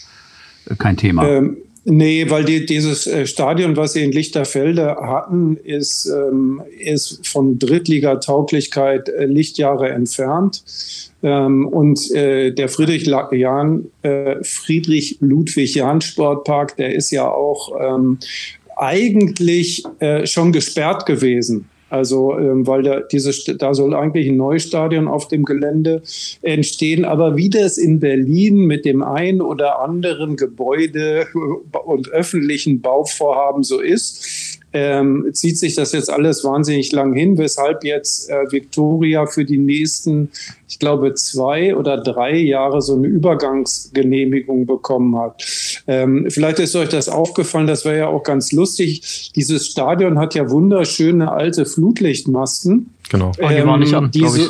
kein 0.78 0.98
Thema? 0.98 1.28
Ähm, 1.28 1.58
Nee, 1.84 2.30
weil 2.30 2.46
die, 2.46 2.66
dieses 2.66 3.08
äh, 3.08 3.26
Stadion, 3.26 3.76
was 3.76 3.94
sie 3.94 4.04
in 4.04 4.12
Lichterfelde 4.12 4.98
hatten, 5.02 5.58
ist, 5.58 6.06
ähm, 6.06 6.62
ist 6.80 7.28
von 7.28 7.58
Drittligatauglichkeit 7.58 9.10
äh, 9.10 9.26
Lichtjahre 9.26 9.90
entfernt. 9.90 10.64
Ähm, 11.24 11.68
und 11.68 12.12
äh, 12.12 12.52
der 12.52 12.70
Friedrich, 12.70 13.08
Jahn, 13.32 13.88
äh, 14.04 14.44
Friedrich 14.44 15.18
Ludwig 15.22 15.74
Jahn 15.74 16.02
Sportpark, 16.02 16.78
der 16.78 16.94
ist 16.94 17.10
ja 17.10 17.28
auch 17.28 17.72
ähm, 17.80 18.20
eigentlich 18.78 19.84
äh, 20.00 20.28
schon 20.28 20.52
gesperrt 20.52 21.08
gewesen. 21.08 21.68
Also, 21.92 22.40
ähm, 22.40 22.66
weil 22.68 22.84
da, 22.84 23.02
dieses, 23.02 23.44
da 23.44 23.74
soll 23.74 23.94
eigentlich 23.94 24.30
ein 24.30 24.38
neues 24.38 24.64
Stadion 24.64 25.10
auf 25.10 25.28
dem 25.28 25.44
Gelände 25.44 26.02
entstehen. 26.42 27.04
Aber 27.04 27.36
wie 27.36 27.50
das 27.50 27.78
in 27.78 28.00
Berlin 28.00 28.66
mit 28.66 28.86
dem 28.86 29.04
ein 29.04 29.42
oder 29.42 29.82
anderen 29.82 30.38
Gebäude 30.38 31.28
und 31.86 32.08
öffentlichen 32.08 32.80
Bauvorhaben 32.80 33.64
so 33.64 33.82
ist, 33.82 34.26
ähm, 34.74 35.30
zieht 35.34 35.58
sich 35.58 35.76
das 35.76 35.92
jetzt 35.92 36.10
alles 36.10 36.44
wahnsinnig 36.44 36.92
lang 36.92 37.14
hin, 37.14 37.38
weshalb 37.38 37.84
jetzt 37.84 38.30
äh, 38.30 38.52
Victoria 38.52 39.26
für 39.26 39.46
die 39.46 39.58
nächsten, 39.58 40.30
ich 40.68 40.80
glaube, 40.80 41.14
zwei 41.16 41.76
oder 41.76 41.98
drei 41.98 42.38
Jahre 42.38 42.82
so 42.82 42.96
eine 42.96 43.08
Übergangsgenehmigung 43.08 44.66
bekommen 44.66 45.18
hat. 45.18 45.44
Ähm, 45.88 46.28
vielleicht 46.30 46.60
ist 46.60 46.76
euch 46.76 46.90
das 46.90 47.10
aufgefallen, 47.10 47.68
das 47.68 47.86
wäre 47.86 47.98
ja 47.98 48.08
auch 48.08 48.24
ganz 48.24 48.52
lustig. 48.52 49.32
Dieses 49.36 49.68
Stadion 49.68 50.18
hat 50.20 50.36
ja 50.36 50.50
wunderschöne 50.50 51.32
alte 51.32 51.66
Flutlichtmasten. 51.66 52.94
Genau. 53.10 53.32
Oh, 53.42 53.48
die 53.50 53.66
waren 53.66 53.80
nicht 53.82 53.94
an, 53.94 54.10
ähm, 54.16 54.28
so, 54.30 54.44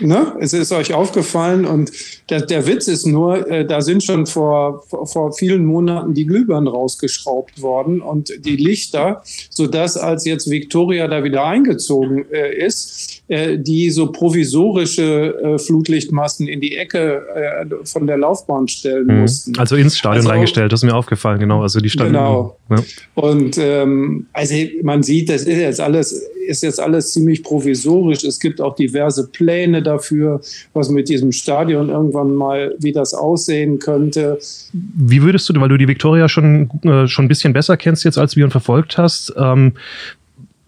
Ne? 0.00 0.34
Es 0.40 0.52
ist 0.52 0.72
euch 0.72 0.94
aufgefallen 0.94 1.64
und 1.64 1.92
der, 2.30 2.42
der 2.42 2.66
Witz 2.66 2.88
ist 2.88 3.06
nur, 3.06 3.48
äh, 3.50 3.66
da 3.66 3.80
sind 3.80 4.02
schon 4.02 4.26
vor, 4.26 4.84
vor, 4.88 5.32
vielen 5.32 5.64
Monaten 5.66 6.14
die 6.14 6.26
Glühbirnen 6.26 6.68
rausgeschraubt 6.68 7.60
worden 7.60 8.00
und 8.00 8.32
die 8.44 8.56
Lichter, 8.56 9.22
sodass 9.50 9.96
als 9.96 10.24
jetzt 10.24 10.50
Victoria 10.50 11.06
da 11.08 11.22
wieder 11.24 11.44
eingezogen 11.44 12.24
äh, 12.32 12.56
ist, 12.64 13.22
äh, 13.28 13.58
die 13.58 13.90
so 13.90 14.10
provisorische 14.10 15.34
äh, 15.42 15.58
Flutlichtmasten 15.58 16.48
in 16.48 16.60
die 16.60 16.76
Ecke 16.76 17.22
äh, 17.34 17.66
von 17.84 18.06
der 18.06 18.16
Laufbahn 18.16 18.68
stellen 18.68 19.06
mhm. 19.06 19.20
mussten. 19.20 19.58
Also 19.58 19.76
ins 19.76 19.98
Stadion 19.98 20.22
also, 20.22 20.30
reingestellt, 20.30 20.72
das 20.72 20.80
ist 20.80 20.84
mir 20.84 20.96
aufgefallen, 20.96 21.38
genau. 21.38 21.62
Also 21.62 21.80
die 21.80 21.90
standen. 21.90 22.14
Genau. 22.14 22.56
Ja. 22.70 22.82
Und 23.14 23.58
ähm, 23.58 24.26
also 24.32 24.54
man 24.82 25.02
sieht, 25.02 25.28
das 25.28 25.42
ist 25.42 25.58
jetzt 25.58 25.80
alles, 25.80 26.26
ist 26.50 26.62
jetzt 26.62 26.80
alles 26.80 27.12
ziemlich 27.12 27.42
provisorisch. 27.42 28.24
Es 28.24 28.40
gibt 28.40 28.60
auch 28.60 28.74
diverse 28.74 29.28
Pläne 29.28 29.82
dafür, 29.82 30.40
was 30.74 30.90
mit 30.90 31.08
diesem 31.08 31.32
Stadion 31.32 31.88
irgendwann 31.88 32.34
mal, 32.34 32.74
wie 32.78 32.92
das 32.92 33.14
aussehen 33.14 33.78
könnte. 33.78 34.38
Wie 34.72 35.22
würdest 35.22 35.48
du, 35.48 35.58
weil 35.60 35.68
du 35.68 35.78
die 35.78 35.88
Viktoria 35.88 36.28
schon, 36.28 36.68
äh, 36.82 37.06
schon 37.06 37.24
ein 37.26 37.28
bisschen 37.28 37.52
besser 37.52 37.76
kennst 37.76 38.04
jetzt, 38.04 38.18
als 38.18 38.36
wir 38.36 38.44
ihn 38.44 38.50
verfolgt 38.50 38.98
hast, 38.98 39.32
ähm, 39.36 39.72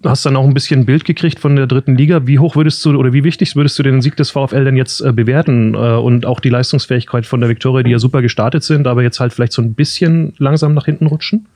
hast 0.05 0.27
dann 0.27 0.37
auch 0.37 0.45
ein 0.45 0.55
bisschen 0.55 0.81
ein 0.81 0.87
Bild 0.87 1.05
gekriegt 1.05 1.39
von 1.39 1.57
der 1.57 1.67
dritten 1.67 1.97
Liga. 1.97 2.27
Wie 2.27 2.39
hoch 2.39 2.57
würdest 2.57 2.85
du 2.85 2.97
oder 2.97 3.13
wie 3.13 3.25
wichtig 3.25 3.55
würdest 3.57 3.79
du 3.79 3.83
den 3.83 4.03
Sieg 4.03 4.17
des 4.17 4.31
VfL 4.31 4.65
denn 4.65 4.77
jetzt 4.77 5.01
äh, 5.01 5.13
bewerten 5.13 5.75
äh, 5.75 5.79
und 5.79 6.27
auch 6.27 6.41
die 6.41 6.49
Leistungsfähigkeit 6.49 7.27
von 7.27 7.41
der 7.41 7.49
Viktoria, 7.49 7.83
die 7.83 7.91
ja 7.91 7.99
super 7.99 8.23
gestartet 8.23 8.63
sind, 8.63 8.87
aber 8.87 9.03
jetzt 9.03 9.21
halt 9.21 9.33
vielleicht 9.33 9.53
so 9.53 9.63
ein 9.63 9.75
bisschen 9.75 10.35
langsam 10.39 10.75
nach 10.75 10.87
hinten 10.87 11.07
rutschen? 11.07 11.47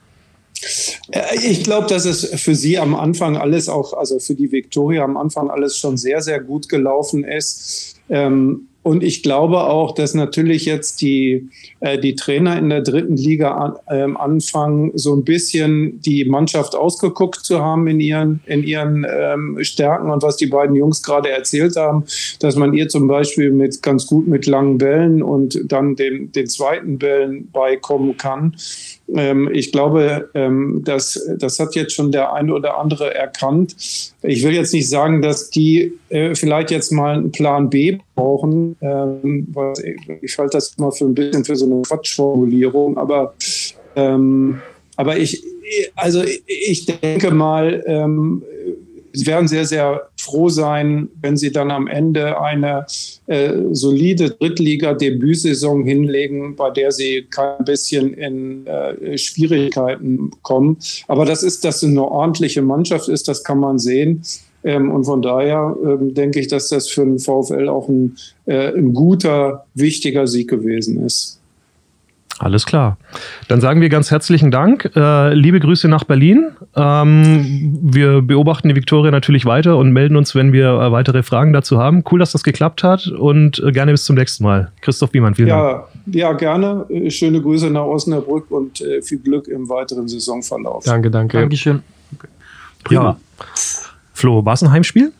Äh, 1.11 1.37
ich 1.37 1.65
glaube, 1.65 1.87
dass 1.87 2.05
es 2.05 2.27
für 2.41 2.55
sie 2.55 2.79
am 2.79 2.95
Anfang 2.95 3.37
alles 3.37 3.69
auch, 3.69 3.93
also 3.93 4.19
für 4.19 4.35
die 4.35 4.51
Viktoria 4.51 5.05
am 5.05 5.17
Anfang 5.17 5.51
alles 5.51 5.79
schon 5.79 5.97
sehr, 5.97 6.21
sehr 6.21 6.41
gut 6.41 6.69
gelaufen 6.69 7.25
ist. 7.25 7.97
Ähm, 8.09 8.69
und 8.87 9.03
ich 9.03 9.25
glaube 9.25 9.65
auch, 9.65 9.97
dass 9.97 10.15
natürlich 10.15 10.65
jetzt 10.65 11.01
die, 11.01 11.49
äh, 11.81 11.99
die 11.99 12.15
Trainer 12.15 12.57
in 12.57 12.69
der 12.69 12.83
dritten 12.83 13.17
Liga 13.17 13.51
an, 13.51 13.75
ähm, 13.91 14.17
anfangen, 14.17 14.93
so 14.95 15.13
ein 15.17 15.25
bisschen 15.25 16.01
die 16.03 16.25
Mannschaft 16.25 16.77
ausgeguckt 16.77 17.41
zu 17.45 17.61
haben 17.61 17.89
in 17.89 17.99
ihren, 17.99 18.39
in 18.47 18.63
ihren 18.63 19.05
ähm, 19.13 19.59
Stärken 19.63 20.09
und 20.09 20.23
was 20.23 20.37
die 20.37 20.47
beiden 20.47 20.77
Jungs 20.77 21.03
gerade 21.03 21.31
erzählt 21.31 21.75
haben, 21.75 22.05
dass 22.39 22.55
man 22.55 22.75
ihr 22.75 22.89
zum 22.89 23.09
Beispiel 23.09 23.51
mit 23.51 23.83
ganz 23.83 24.07
gut 24.07 24.29
mit 24.29 24.47
langen 24.47 24.79
Bällen 24.79 25.21
und 25.21 25.59
dann 25.65 25.97
den, 25.97 26.31
den 26.31 26.47
zweiten 26.47 26.97
Bällen 26.97 27.51
beikommen 27.51 28.17
kann. 28.17 28.55
Ähm, 29.15 29.49
ich 29.53 29.73
glaube, 29.73 30.29
ähm, 30.35 30.83
das, 30.85 31.29
das 31.39 31.59
hat 31.59 31.75
jetzt 31.75 31.95
schon 31.95 32.11
der 32.11 32.33
eine 32.33 32.53
oder 32.53 32.79
andere 32.79 33.15
erkannt. 33.15 33.77
Ich 34.23 34.43
will 34.43 34.53
jetzt 34.53 34.73
nicht 34.73 34.89
sagen, 34.89 35.23
dass 35.23 35.51
die 35.51 35.93
äh, 36.09 36.35
vielleicht 36.35 36.71
jetzt 36.71 36.91
mal 36.91 37.17
einen 37.17 37.31
Plan 37.31 37.71
B 37.71 37.99
brauchen, 38.15 38.77
ähm, 38.81 39.55
ich 40.23 40.39
halte 40.39 40.57
das 40.57 40.75
immer 40.77 40.91
für 40.91 41.05
ein 41.05 41.15
bisschen 41.15 41.45
für 41.45 41.57
so 41.57 41.67
eine 41.67 41.83
Quatschformulierung, 41.83 42.97
aber, 42.97 43.35
aber 43.95 45.17
ich, 45.17 45.43
also 45.95 46.23
ich 46.47 46.87
denke 46.87 47.31
mal, 47.31 47.83
sie 49.13 49.27
werden 49.27 49.49
sehr, 49.49 49.65
sehr 49.65 50.09
froh 50.26 50.49
sein, 50.49 51.09
wenn 51.21 51.37
sie 51.37 51.52
dann 51.52 51.71
am 51.71 51.87
Ende 51.87 52.40
eine 52.40 52.87
äh, 53.26 53.52
solide 53.73 54.30
Drittliga-Debütsaison 54.30 55.85
hinlegen, 55.85 56.56
bei 56.56 56.71
der 56.71 56.92
sie 56.92 57.26
kein 57.30 57.64
bisschen 57.64 58.12
in 58.14 58.66
äh, 58.66 59.16
Schwierigkeiten 59.16 60.30
kommen. 60.42 60.78
Aber 61.09 61.25
das 61.25 61.42
ist, 61.42 61.64
dass 61.64 61.83
es 61.83 61.88
eine 61.88 62.04
ordentliche 62.04 62.62
Mannschaft 62.62 63.09
ist, 63.09 63.28
das 63.28 63.45
kann 63.45 63.61
man 63.61 63.78
sehen. 63.78 64.23
Ähm, 64.64 64.90
und 64.90 65.04
von 65.04 65.23
daher 65.23 65.76
ähm, 65.85 66.12
denke 66.12 66.40
ich, 66.40 66.49
dass 66.49 66.68
das 66.68 66.88
für 66.88 67.04
den 67.04 67.18
VfL 67.21 67.68
auch 67.68 67.88
ein, 67.88 68.16
äh, 68.47 68.73
ein 68.76 68.92
guter, 68.92 69.64
wichtiger 69.75 70.26
Sieg 70.26 70.50
gewesen 70.50 71.04
ist. 71.04 71.40
Alles 72.38 72.66
klar. 72.66 72.99
Dann 73.49 73.62
sagen 73.62 73.81
wir 73.81 73.88
ganz 73.88 74.11
herzlichen 74.11 74.50
Dank. 74.50 74.90
Äh, 74.95 75.33
liebe 75.33 75.59
Grüße 75.59 75.88
nach 75.88 76.05
Berlin. 76.05 76.50
Ähm, 76.75 77.78
wir 77.81 78.21
beobachten 78.21 78.69
die 78.69 78.76
Viktoria 78.76 79.11
natürlich 79.11 79.47
weiter 79.47 79.78
und 79.78 79.90
melden 79.93 80.16
uns, 80.16 80.35
wenn 80.35 80.52
wir 80.52 80.69
äh, 80.69 80.93
weitere 80.93 81.23
Fragen 81.23 81.55
dazu 81.55 81.78
haben. 81.78 82.05
Cool, 82.11 82.19
dass 82.19 82.33
das 82.33 82.45
geklappt 82.45 82.83
hat 82.83 83.07
und 83.07 83.59
äh, 83.61 83.73
gerne 83.73 83.93
bis 83.93 84.05
zum 84.05 84.16
nächsten 84.16 84.45
Mal. 84.45 84.71
Christoph 84.83 85.14
Wiemann, 85.14 85.35
vielen 85.35 85.49
ja, 85.49 85.73
Dank. 85.73 85.85
Ja, 86.14 86.33
gerne. 86.35 86.85
Äh, 86.90 87.11
schöne 87.11 87.40
Grüße 87.40 87.71
nach 87.71 87.85
Osnabrück 87.85 88.50
und 88.50 88.83
äh, 88.83 89.00
viel 89.00 89.19
Glück 89.19 89.49
im 89.49 89.69
weiteren 89.71 90.07
Saisonverlauf. 90.07 90.85
Danke, 90.85 91.11
danke. 91.11 91.40
Dankeschön. 91.40 91.83
Prima. 92.85 93.02
Ja. 93.02 93.16
Flo, 94.12 94.45
war 94.45 94.52
es 94.52 94.62
ein 94.62 94.71
Heimspiel? 94.71 95.12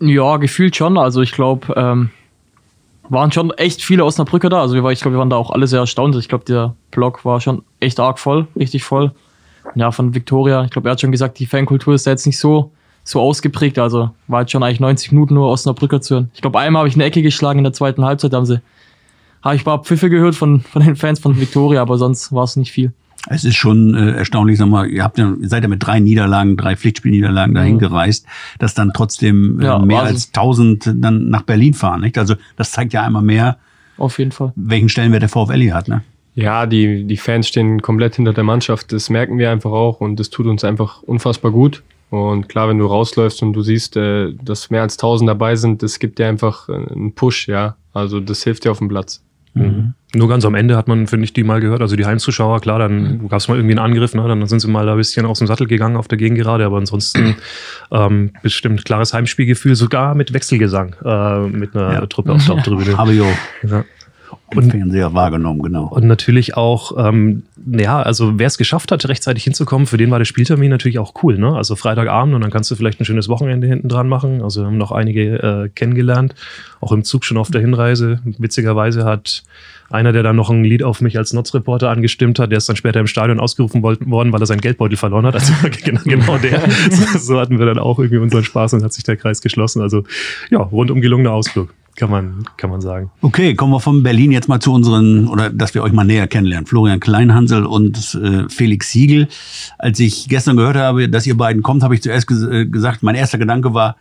Ja, 0.00 0.36
gefühlt 0.36 0.76
schon. 0.76 0.98
Also 0.98 1.22
ich 1.22 1.32
glaube, 1.32 1.72
ähm 1.74 2.10
waren 3.08 3.32
schon 3.32 3.50
echt 3.52 3.82
viele 3.82 4.04
Osnabrücker 4.04 4.48
da. 4.48 4.60
Also 4.60 4.74
wir 4.74 4.82
war, 4.82 4.92
ich 4.92 5.00
glaube, 5.00 5.16
wir 5.16 5.18
waren 5.18 5.30
da 5.30 5.36
auch 5.36 5.50
alle 5.50 5.66
sehr 5.66 5.80
erstaunt. 5.80 6.16
Ich 6.16 6.28
glaube, 6.28 6.44
der 6.44 6.74
Block 6.90 7.24
war 7.24 7.40
schon 7.40 7.62
echt 7.80 8.00
arg 8.00 8.18
voll, 8.18 8.46
richtig 8.56 8.84
voll. 8.84 9.12
Ja, 9.74 9.90
von 9.90 10.14
Victoria, 10.14 10.64
ich 10.64 10.70
glaube, 10.70 10.88
er 10.88 10.92
hat 10.92 11.00
schon 11.00 11.12
gesagt, 11.12 11.38
die 11.38 11.46
Fankultur 11.46 11.94
ist 11.94 12.06
da 12.06 12.12
jetzt 12.12 12.26
nicht 12.26 12.38
so, 12.38 12.70
so 13.04 13.20
ausgeprägt. 13.20 13.78
Also 13.78 14.10
war 14.28 14.42
jetzt 14.42 14.52
schon 14.52 14.62
eigentlich 14.62 14.80
90 14.80 15.12
Minuten 15.12 15.34
nur 15.34 15.50
Osnabrücker 15.50 16.00
zu 16.00 16.14
hören. 16.14 16.30
Ich 16.34 16.40
glaube, 16.40 16.58
einmal 16.58 16.80
habe 16.80 16.88
ich 16.88 16.94
eine 16.94 17.04
Ecke 17.04 17.22
geschlagen 17.22 17.58
in 17.58 17.64
der 17.64 17.72
zweiten 17.72 18.04
Halbzeit, 18.04 18.32
da 18.32 18.38
haben 18.38 18.46
sie, 18.46 18.60
habe 19.42 19.56
ich 19.56 19.62
ein 19.62 19.64
paar 19.64 19.82
Pfiffe 19.82 20.10
gehört 20.10 20.34
von, 20.34 20.60
von 20.60 20.82
den 20.82 20.96
Fans 20.96 21.20
von 21.20 21.38
Victoria, 21.38 21.82
aber 21.82 21.98
sonst 21.98 22.32
war 22.32 22.44
es 22.44 22.56
nicht 22.56 22.72
viel. 22.72 22.92
Es 23.28 23.44
ist 23.44 23.56
schon 23.56 23.94
äh, 23.94 24.12
erstaunlich, 24.12 24.58
sag 24.58 24.68
mal, 24.68 24.88
ihr 24.88 25.02
habt 25.02 25.18
ja, 25.18 25.34
seid 25.42 25.62
ja 25.62 25.68
mit 25.68 25.84
drei 25.84 26.00
Niederlagen, 26.00 26.56
drei 26.56 26.76
Pflichtspielniederlagen 26.76 27.54
dahin 27.54 27.74
ja. 27.74 27.88
gereist, 27.88 28.26
dass 28.58 28.74
dann 28.74 28.92
trotzdem 28.94 29.60
äh, 29.60 29.64
ja, 29.64 29.78
mehr 29.78 30.02
als 30.02 30.28
1000 30.28 30.94
dann 30.96 31.28
nach 31.28 31.42
Berlin 31.42 31.74
fahren, 31.74 32.02
nicht? 32.02 32.18
Also 32.18 32.36
das 32.56 32.72
zeigt 32.72 32.92
ja 32.92 33.02
einmal 33.02 33.22
mehr, 33.22 33.58
auf 33.98 34.18
jeden 34.18 34.32
Fall, 34.32 34.52
welchen 34.56 34.88
Stellenwert 34.88 35.22
der 35.22 35.28
VfL 35.28 35.60
hier 35.60 35.74
hat, 35.74 35.88
ne? 35.88 36.02
Ja, 36.34 36.66
die, 36.66 37.04
die 37.04 37.16
Fans 37.16 37.48
stehen 37.48 37.80
komplett 37.80 38.16
hinter 38.16 38.34
der 38.34 38.44
Mannschaft. 38.44 38.92
Das 38.92 39.08
merken 39.08 39.38
wir 39.38 39.50
einfach 39.50 39.70
auch 39.70 40.02
und 40.02 40.20
das 40.20 40.28
tut 40.28 40.46
uns 40.46 40.64
einfach 40.64 41.02
unfassbar 41.02 41.50
gut. 41.50 41.82
Und 42.10 42.48
klar, 42.48 42.68
wenn 42.68 42.78
du 42.78 42.86
rausläufst 42.86 43.42
und 43.42 43.54
du 43.54 43.62
siehst, 43.62 43.96
äh, 43.96 44.32
dass 44.44 44.70
mehr 44.70 44.82
als 44.82 44.96
1000 44.96 45.30
dabei 45.30 45.56
sind, 45.56 45.82
das 45.82 45.98
gibt 45.98 46.18
dir 46.18 46.28
einfach 46.28 46.68
äh, 46.68 46.74
einen 46.74 47.14
Push, 47.14 47.48
ja. 47.48 47.76
Also 47.94 48.20
das 48.20 48.44
hilft 48.44 48.64
dir 48.64 48.70
auf 48.70 48.78
dem 48.78 48.88
Platz. 48.88 49.24
Mhm. 49.56 49.94
Nur 50.14 50.28
ganz 50.28 50.44
am 50.44 50.54
Ende 50.54 50.76
hat 50.76 50.88
man, 50.88 51.06
finde 51.06 51.24
ich, 51.24 51.32
die 51.32 51.42
mal 51.42 51.60
gehört. 51.60 51.82
Also 51.82 51.96
die 51.96 52.06
Heimzuschauer, 52.06 52.60
klar, 52.60 52.78
dann 52.78 53.18
mhm. 53.18 53.28
gab 53.28 53.40
es 53.40 53.48
mal 53.48 53.56
irgendwie 53.56 53.72
einen 53.76 53.84
Angriff, 53.84 54.14
ne? 54.14 54.26
dann 54.26 54.46
sind 54.46 54.60
sie 54.60 54.68
mal 54.68 54.88
ein 54.88 54.96
bisschen 54.96 55.26
aus 55.26 55.38
dem 55.38 55.46
Sattel 55.46 55.66
gegangen 55.66 55.96
auf 55.96 56.08
der 56.08 56.18
Gegengerade, 56.18 56.64
aber 56.64 56.78
ansonsten 56.78 57.36
ähm, 57.90 58.32
bestimmt 58.42 58.84
klares 58.84 59.12
Heimspielgefühl, 59.12 59.74
sogar 59.74 60.14
mit 60.14 60.32
Wechselgesang 60.32 60.94
äh, 61.04 61.40
mit 61.48 61.76
einer 61.76 61.92
ja. 61.92 62.06
Truppe 62.06 62.32
auf 62.32 62.44
der 62.44 62.54
Haupttribüne. 62.56 62.96
Habe 62.96 63.14
ich 63.14 63.20
auch. 63.20 63.84
Ja. 64.30 64.38
Und 64.58 64.70
Fernseher 64.70 65.14
wahrgenommen, 65.14 65.62
genau. 65.62 65.86
Und 65.88 66.06
natürlich 66.06 66.56
auch, 66.56 66.92
ähm, 66.96 67.42
ja, 67.66 68.00
also 68.00 68.38
wer 68.38 68.46
es 68.46 68.58
geschafft 68.58 68.92
hat, 68.92 69.08
rechtzeitig 69.08 69.44
hinzukommen, 69.44 69.86
für 69.86 69.96
den 69.96 70.10
war 70.10 70.18
der 70.18 70.24
Spieltermin 70.24 70.70
natürlich 70.70 70.98
auch 70.98 71.14
cool, 71.22 71.36
ne? 71.38 71.56
Also 71.56 71.76
Freitagabend 71.76 72.34
und 72.34 72.40
dann 72.42 72.50
kannst 72.50 72.70
du 72.70 72.76
vielleicht 72.76 73.00
ein 73.00 73.04
schönes 73.04 73.28
Wochenende 73.28 73.66
hinten 73.66 73.88
dran 73.88 74.08
machen. 74.08 74.42
Also 74.42 74.62
wir 74.62 74.66
haben 74.66 74.78
noch 74.78 74.92
einige 74.92 75.42
äh, 75.42 75.68
kennengelernt, 75.68 76.34
auch 76.80 76.92
im 76.92 77.04
Zug 77.04 77.24
schon 77.24 77.36
auf 77.36 77.50
der 77.50 77.60
Hinreise. 77.60 78.20
Witzigerweise 78.24 79.04
hat 79.04 79.42
einer, 79.90 80.12
der 80.12 80.22
dann 80.22 80.36
noch 80.36 80.50
ein 80.50 80.64
Lied 80.64 80.82
auf 80.82 81.00
mich 81.00 81.16
als 81.18 81.32
Notz-Reporter 81.32 81.90
angestimmt 81.90 82.38
hat, 82.38 82.50
der 82.50 82.58
ist 82.58 82.68
dann 82.68 82.76
später 82.76 83.00
im 83.00 83.06
Stadion 83.06 83.40
ausgerufen 83.40 83.82
worden, 83.82 84.32
weil 84.32 84.40
er 84.40 84.46
seinen 84.46 84.60
Geldbeutel 84.60 84.96
verloren 84.96 85.26
hat. 85.26 85.34
Also 85.34 85.52
genau, 85.84 86.00
genau 86.04 86.38
der. 86.38 86.62
So, 86.90 87.18
so 87.18 87.40
hatten 87.40 87.58
wir 87.58 87.66
dann 87.66 87.78
auch 87.78 87.98
irgendwie 87.98 88.18
unseren 88.18 88.44
Spaß 88.44 88.74
und 88.74 88.84
hat 88.84 88.92
sich 88.92 89.04
der 89.04 89.16
Kreis 89.16 89.40
geschlossen. 89.40 89.82
Also 89.82 90.04
ja, 90.50 90.58
rundum 90.58 91.00
gelungener 91.00 91.32
Ausflug 91.32 91.74
kann 91.96 92.10
man, 92.10 92.44
kann 92.56 92.70
man 92.70 92.80
sagen. 92.80 93.10
Okay, 93.22 93.54
kommen 93.54 93.72
wir 93.72 93.80
von 93.80 94.02
Berlin 94.02 94.30
jetzt 94.30 94.48
mal 94.48 94.60
zu 94.60 94.72
unseren, 94.72 95.28
oder 95.28 95.50
dass 95.50 95.74
wir 95.74 95.82
euch 95.82 95.92
mal 95.92 96.04
näher 96.04 96.28
kennenlernen. 96.28 96.66
Florian 96.66 97.00
Kleinhansel 97.00 97.64
und 97.64 98.14
äh, 98.22 98.48
Felix 98.48 98.92
Siegel. 98.92 99.28
Als 99.78 99.98
ich 99.98 100.28
gestern 100.28 100.56
gehört 100.56 100.76
habe, 100.76 101.08
dass 101.08 101.26
ihr 101.26 101.36
beiden 101.36 101.62
kommt, 101.62 101.82
habe 101.82 101.94
ich 101.94 102.02
zuerst 102.02 102.26
ges 102.26 102.42
äh, 102.42 102.66
gesagt, 102.66 103.02
mein 103.02 103.14
erster 103.14 103.38
Gedanke 103.38 103.74
war, 103.74 103.96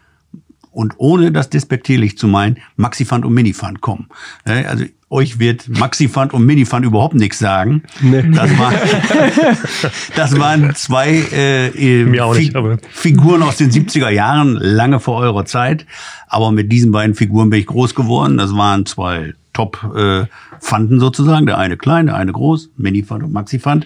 und 0.76 0.96
ohne 0.98 1.32
das 1.32 1.50
despektierlich 1.50 2.18
zu 2.18 2.28
meinen, 2.28 2.58
Maxifund 2.76 3.24
und 3.24 3.34
Minifund 3.34 3.80
kommen. 3.80 4.10
Äh, 4.44 4.66
also 4.66 4.84
euch 5.10 5.40
wird 5.40 5.70
Maxifund 5.70 6.34
und 6.34 6.46
Minifund 6.46 6.86
überhaupt 6.86 7.14
nichts 7.14 7.40
sagen. 7.40 7.84
Nee. 8.02 8.24
Das, 8.32 8.58
war, 8.58 8.74
das 10.16 10.40
waren 10.40 10.74
zwei 10.76 11.10
äh, 11.32 11.68
äh 11.68 12.34
Fi 12.34 12.52
Figuren 12.90 13.44
aus 13.44 13.58
den 13.58 13.72
70er 13.72 14.10
Jahren, 14.10 14.56
lange 14.56 15.00
vor 15.00 15.20
eurer 15.20 15.46
Zeit. 15.46 15.86
Aber 16.28 16.52
mit 16.52 16.72
diesen 16.72 16.92
beiden 16.92 17.16
Figuren 17.16 17.50
bin 17.50 17.60
ich 17.60 17.68
groß 17.68 17.94
geworden. 17.94 18.38
Das 18.38 18.56
waren 18.56 18.86
zwei 18.86 19.34
Top-Fanden 19.54 20.98
äh, 20.98 21.00
sozusagen. 21.00 21.46
Der 21.46 21.60
eine 21.60 21.78
klein, 21.78 22.08
der 22.08 22.16
eine 22.16 22.32
groß, 22.32 22.72
Minifund 22.78 23.24
und 23.24 23.32
Maxifund. 23.32 23.86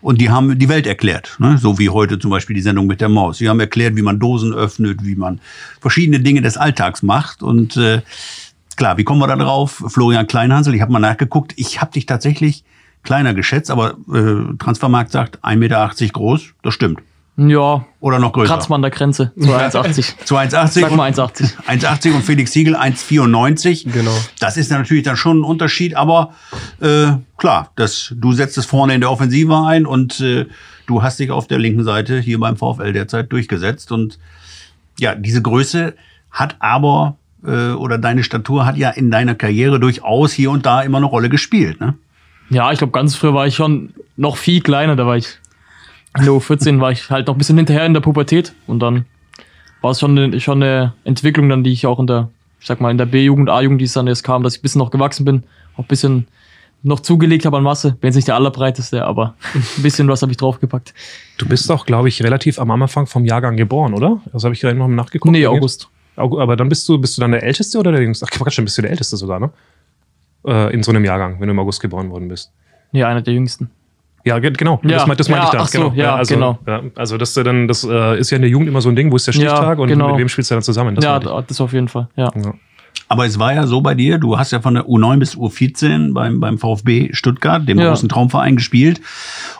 Und 0.00 0.20
die 0.20 0.30
haben 0.30 0.58
die 0.58 0.68
Welt 0.68 0.86
erklärt. 0.86 1.36
Ne? 1.38 1.58
So 1.58 1.78
wie 1.78 1.90
heute 1.90 2.18
zum 2.18 2.30
Beispiel 2.30 2.54
die 2.54 2.62
Sendung 2.62 2.86
mit 2.86 3.00
der 3.00 3.08
Maus. 3.08 3.38
Sie 3.38 3.48
haben 3.48 3.60
erklärt, 3.60 3.96
wie 3.96 4.02
man 4.02 4.20
Dosen 4.20 4.54
öffnet, 4.54 5.04
wie 5.04 5.16
man 5.16 5.40
verschiedene 5.80 6.20
Dinge 6.20 6.42
des 6.42 6.56
Alltags 6.56 7.02
macht. 7.02 7.42
Und 7.42 7.76
äh, 7.76 8.02
klar, 8.76 8.96
wie 8.98 9.04
kommen 9.04 9.20
wir 9.20 9.26
da 9.26 9.36
drauf? 9.36 9.82
Florian 9.88 10.26
Kleinhansel, 10.26 10.74
ich 10.74 10.80
habe 10.80 10.92
mal 10.92 10.98
nachgeguckt. 10.98 11.52
Ich 11.56 11.80
habe 11.80 11.92
dich 11.92 12.06
tatsächlich 12.06 12.64
kleiner 13.02 13.34
geschätzt, 13.34 13.70
aber 13.70 13.96
äh, 14.12 14.56
Transfermarkt 14.58 15.12
sagt 15.12 15.44
1,80 15.44 15.56
Meter 15.56 15.90
groß. 16.12 16.54
Das 16.62 16.74
stimmt. 16.74 17.00
Ja, 17.36 17.84
Oder 17.98 18.20
noch 18.20 18.32
größer? 18.32 18.54
kratzt 18.54 18.70
man 18.70 18.76
an 18.78 18.82
der 18.82 18.90
Grenze 18.92 19.32
zu 19.36 19.48
1,80. 19.48 20.14
Zu 20.24 20.36
1,80? 20.36 20.80
Sag 20.82 20.94
mal 20.94 21.08
und- 21.08 21.18
1,80. 21.18 21.56
1,80 21.66 22.12
und 22.14 22.22
Felix 22.22 22.52
Siegel 22.52 22.76
1,94. 22.76 23.90
Genau. 23.90 24.16
Das 24.38 24.56
ist 24.56 24.70
natürlich 24.70 25.02
dann 25.02 25.16
schon 25.16 25.40
ein 25.40 25.42
Unterschied, 25.44 25.96
aber 25.96 26.32
äh, 26.80 27.08
klar, 27.36 27.72
das, 27.74 28.14
du 28.16 28.32
setzt 28.32 28.56
es 28.56 28.66
vorne 28.66 28.94
in 28.94 29.00
der 29.00 29.10
Offensive 29.10 29.56
ein 29.66 29.84
und 29.84 30.20
äh, 30.20 30.46
du 30.86 31.02
hast 31.02 31.18
dich 31.18 31.32
auf 31.32 31.48
der 31.48 31.58
linken 31.58 31.82
Seite 31.82 32.20
hier 32.20 32.38
beim 32.38 32.56
VfL 32.56 32.92
derzeit 32.92 33.32
durchgesetzt. 33.32 33.90
Und 33.90 34.20
ja, 35.00 35.16
diese 35.16 35.42
Größe 35.42 35.94
hat 36.30 36.54
aber, 36.60 37.16
äh, 37.46 37.72
oder 37.72 37.98
deine 37.98 38.24
Statur 38.24 38.66
hat 38.66 38.76
ja 38.76 38.90
in 38.90 39.10
deiner 39.10 39.34
Karriere 39.34 39.80
durchaus 39.80 40.32
hier 40.32 40.50
und 40.50 40.66
da 40.66 40.82
immer 40.82 40.98
eine 40.98 41.06
Rolle 41.06 41.28
gespielt. 41.28 41.80
Ne? 41.80 41.94
Ja, 42.50 42.72
ich 42.72 42.78
glaube, 42.78 42.92
ganz 42.92 43.16
früher 43.16 43.34
war 43.34 43.46
ich 43.46 43.54
schon 43.54 43.94
noch 44.16 44.36
viel 44.36 44.60
kleiner. 44.60 44.96
Da 44.96 45.06
war 45.06 45.16
ich 45.16 45.38
in 46.16 46.24
der 46.24 46.32
U14 46.32 46.80
war 46.80 46.92
ich 46.92 47.10
halt 47.10 47.26
noch 47.26 47.34
ein 47.34 47.38
bisschen 47.38 47.56
hinterher 47.56 47.84
in 47.86 47.94
der 47.94 48.00
Pubertät 48.00 48.54
und 48.66 48.80
dann 48.80 49.04
war 49.80 49.90
es 49.90 50.00
schon 50.00 50.16
eine, 50.16 50.40
schon 50.40 50.62
eine 50.62 50.94
Entwicklung 51.04 51.48
dann, 51.48 51.64
die 51.64 51.72
ich 51.72 51.86
auch 51.86 51.98
in 51.98 52.06
der, 52.06 52.30
ich 52.60 52.66
sag 52.66 52.80
mal, 52.80 52.90
in 52.90 52.98
der 52.98 53.06
B-Jugend, 53.06 53.50
A-Jugend, 53.50 53.80
die 53.80 53.84
es 53.84 53.92
dann 53.94 54.06
erst 54.06 54.24
kam, 54.24 54.42
dass 54.42 54.54
ich 54.54 54.60
ein 54.60 54.62
bisschen 54.62 54.78
noch 54.78 54.90
gewachsen 54.90 55.24
bin, 55.24 55.42
auch 55.74 55.80
ein 55.80 55.88
bisschen 55.88 56.28
noch 56.84 57.00
zugelegt 57.00 57.46
habe 57.46 57.56
an 57.56 57.62
Masse. 57.64 57.92
Bin 57.92 58.08
jetzt 58.08 58.16
nicht 58.16 58.28
der 58.28 58.36
allerbreiteste, 58.36 59.04
aber 59.04 59.34
ein 59.54 59.82
bisschen 59.82 60.06
was 60.06 60.22
habe 60.22 60.30
ich 60.30 60.38
draufgepackt. 60.38 60.94
Du 61.38 61.48
bist 61.48 61.68
doch, 61.68 61.84
glaube 61.84 62.08
ich, 62.08 62.22
relativ 62.22 62.58
am 62.58 62.70
Anfang 62.70 63.06
vom 63.06 63.24
Jahrgang 63.24 63.56
geboren, 63.56 63.94
oder? 63.94 64.20
Das 64.32 64.44
habe 64.44 64.54
ich 64.54 64.60
gerade 64.60 64.76
noch 64.76 64.86
mal 64.86 64.94
nachgeguckt. 64.94 65.32
Nee, 65.32 65.46
August. 65.46 65.88
Aber 66.16 66.56
dann 66.56 66.68
bist 66.68 66.88
du, 66.88 66.98
bist 66.98 67.16
du 67.16 67.20
dann 67.20 67.32
der 67.32 67.42
Älteste 67.42 67.78
oder 67.78 67.92
der 67.92 68.00
Jüngste? 68.02 68.26
Ach 68.28 68.30
Quatsch, 68.30 68.58
dann 68.58 68.64
bist 68.64 68.78
du 68.78 68.82
der 68.82 68.90
Älteste 68.90 69.16
sogar, 69.16 69.40
ne? 69.40 69.50
Äh, 70.46 70.72
in 70.74 70.82
so 70.82 70.90
einem 70.92 71.04
Jahrgang, 71.04 71.40
wenn 71.40 71.48
du 71.48 71.52
im 71.52 71.58
August 71.58 71.80
geboren 71.80 72.10
worden 72.10 72.28
bist. 72.28 72.52
Ja, 72.92 73.08
einer 73.08 73.22
der 73.22 73.34
jüngsten. 73.34 73.70
Ja, 74.24 74.38
ge- 74.38 74.52
genau. 74.52 74.80
Ja, 74.84 75.04
das, 75.04 75.16
das 75.16 75.28
meinte 75.28 75.44
ja, 75.44 75.44
ich 75.46 75.50
da. 75.50 75.60
ach 75.60 75.68
so, 75.68 75.92
ja, 75.94 76.14
also, 76.16 76.34
genau. 76.34 76.58
Ja, 76.66 76.82
also 76.94 77.18
das, 77.18 77.36
äh, 77.36 77.44
dann, 77.44 77.68
das 77.68 77.84
äh, 77.84 78.18
ist 78.18 78.30
ja 78.30 78.36
in 78.36 78.42
der 78.42 78.50
Jugend 78.50 78.68
immer 78.68 78.80
so 78.80 78.88
ein 78.88 78.96
Ding, 78.96 79.10
wo 79.10 79.16
ist 79.16 79.26
der 79.26 79.32
Stichtag 79.32 79.78
und 79.78 79.88
genau. 79.88 80.08
mit 80.10 80.18
wem 80.18 80.28
spielst 80.28 80.50
du 80.50 80.54
dann 80.54 80.62
zusammen? 80.62 80.94
Das 80.94 81.04
ja, 81.04 81.18
das 81.18 81.60
auf 81.60 81.72
jeden 81.72 81.88
Fall. 81.88 82.08
Ja. 82.16 82.30
Aber 83.08 83.26
es 83.26 83.38
war 83.38 83.52
ja 83.54 83.66
so 83.66 83.80
bei 83.80 83.94
dir, 83.94 84.18
du 84.18 84.38
hast 84.38 84.50
ja 84.50 84.60
von 84.60 84.74
der 84.74 84.86
U9 84.86 85.18
bis 85.18 85.36
U14 85.36 86.14
beim, 86.14 86.40
beim 86.40 86.58
VfB 86.58 87.10
Stuttgart, 87.12 87.68
dem 87.68 87.78
Ja. 87.78 87.88
großen 87.90 88.08
Traumverein, 88.08 88.56
gespielt. 88.56 89.00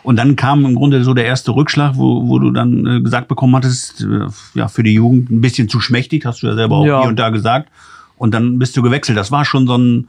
Und 0.03 0.15
dann 0.17 0.35
kam 0.35 0.65
im 0.65 0.75
Grunde 0.75 1.03
so 1.03 1.13
der 1.13 1.25
erste 1.25 1.51
Rückschlag, 1.55 1.93
wo, 1.95 2.27
wo 2.27 2.39
du 2.39 2.51
dann 2.51 2.85
äh, 2.87 3.01
gesagt 3.01 3.27
bekommen 3.27 3.55
hattest, 3.55 4.01
äh, 4.01 4.27
ja, 4.59 4.67
für 4.67 4.83
die 4.83 4.93
Jugend 4.93 5.29
ein 5.29 5.41
bisschen 5.41 5.69
zu 5.69 5.79
schmächtig, 5.79 6.25
hast 6.25 6.41
du 6.41 6.47
ja 6.47 6.55
selber 6.55 6.77
auch 6.77 6.85
Ja. 6.85 7.01
hier 7.01 7.09
und 7.09 7.19
da 7.19 7.29
gesagt. 7.29 7.69
Und 8.17 8.33
dann 8.33 8.57
bist 8.57 8.75
du 8.77 8.81
gewechselt. 8.81 9.17
Das 9.17 9.31
war 9.31 9.45
schon 9.45 9.67
so 9.67 9.77
ein 9.77 10.07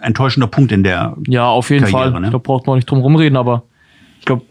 enttäuschender 0.00 0.46
Punkt 0.46 0.72
in 0.72 0.82
der. 0.82 1.16
Ja, 1.26 1.46
auf 1.46 1.70
jeden 1.70 1.84
Karriere, 1.84 2.12
Fall. 2.12 2.20
ne? 2.20 2.30
Da 2.30 2.38
braucht 2.38 2.66
man 2.66 2.72
auch 2.72 2.76
nicht 2.76 2.90
drum 2.90 3.00
rumreden, 3.00 3.36
aber 3.36 3.64
ich 4.20 4.24
glaube, 4.24 4.44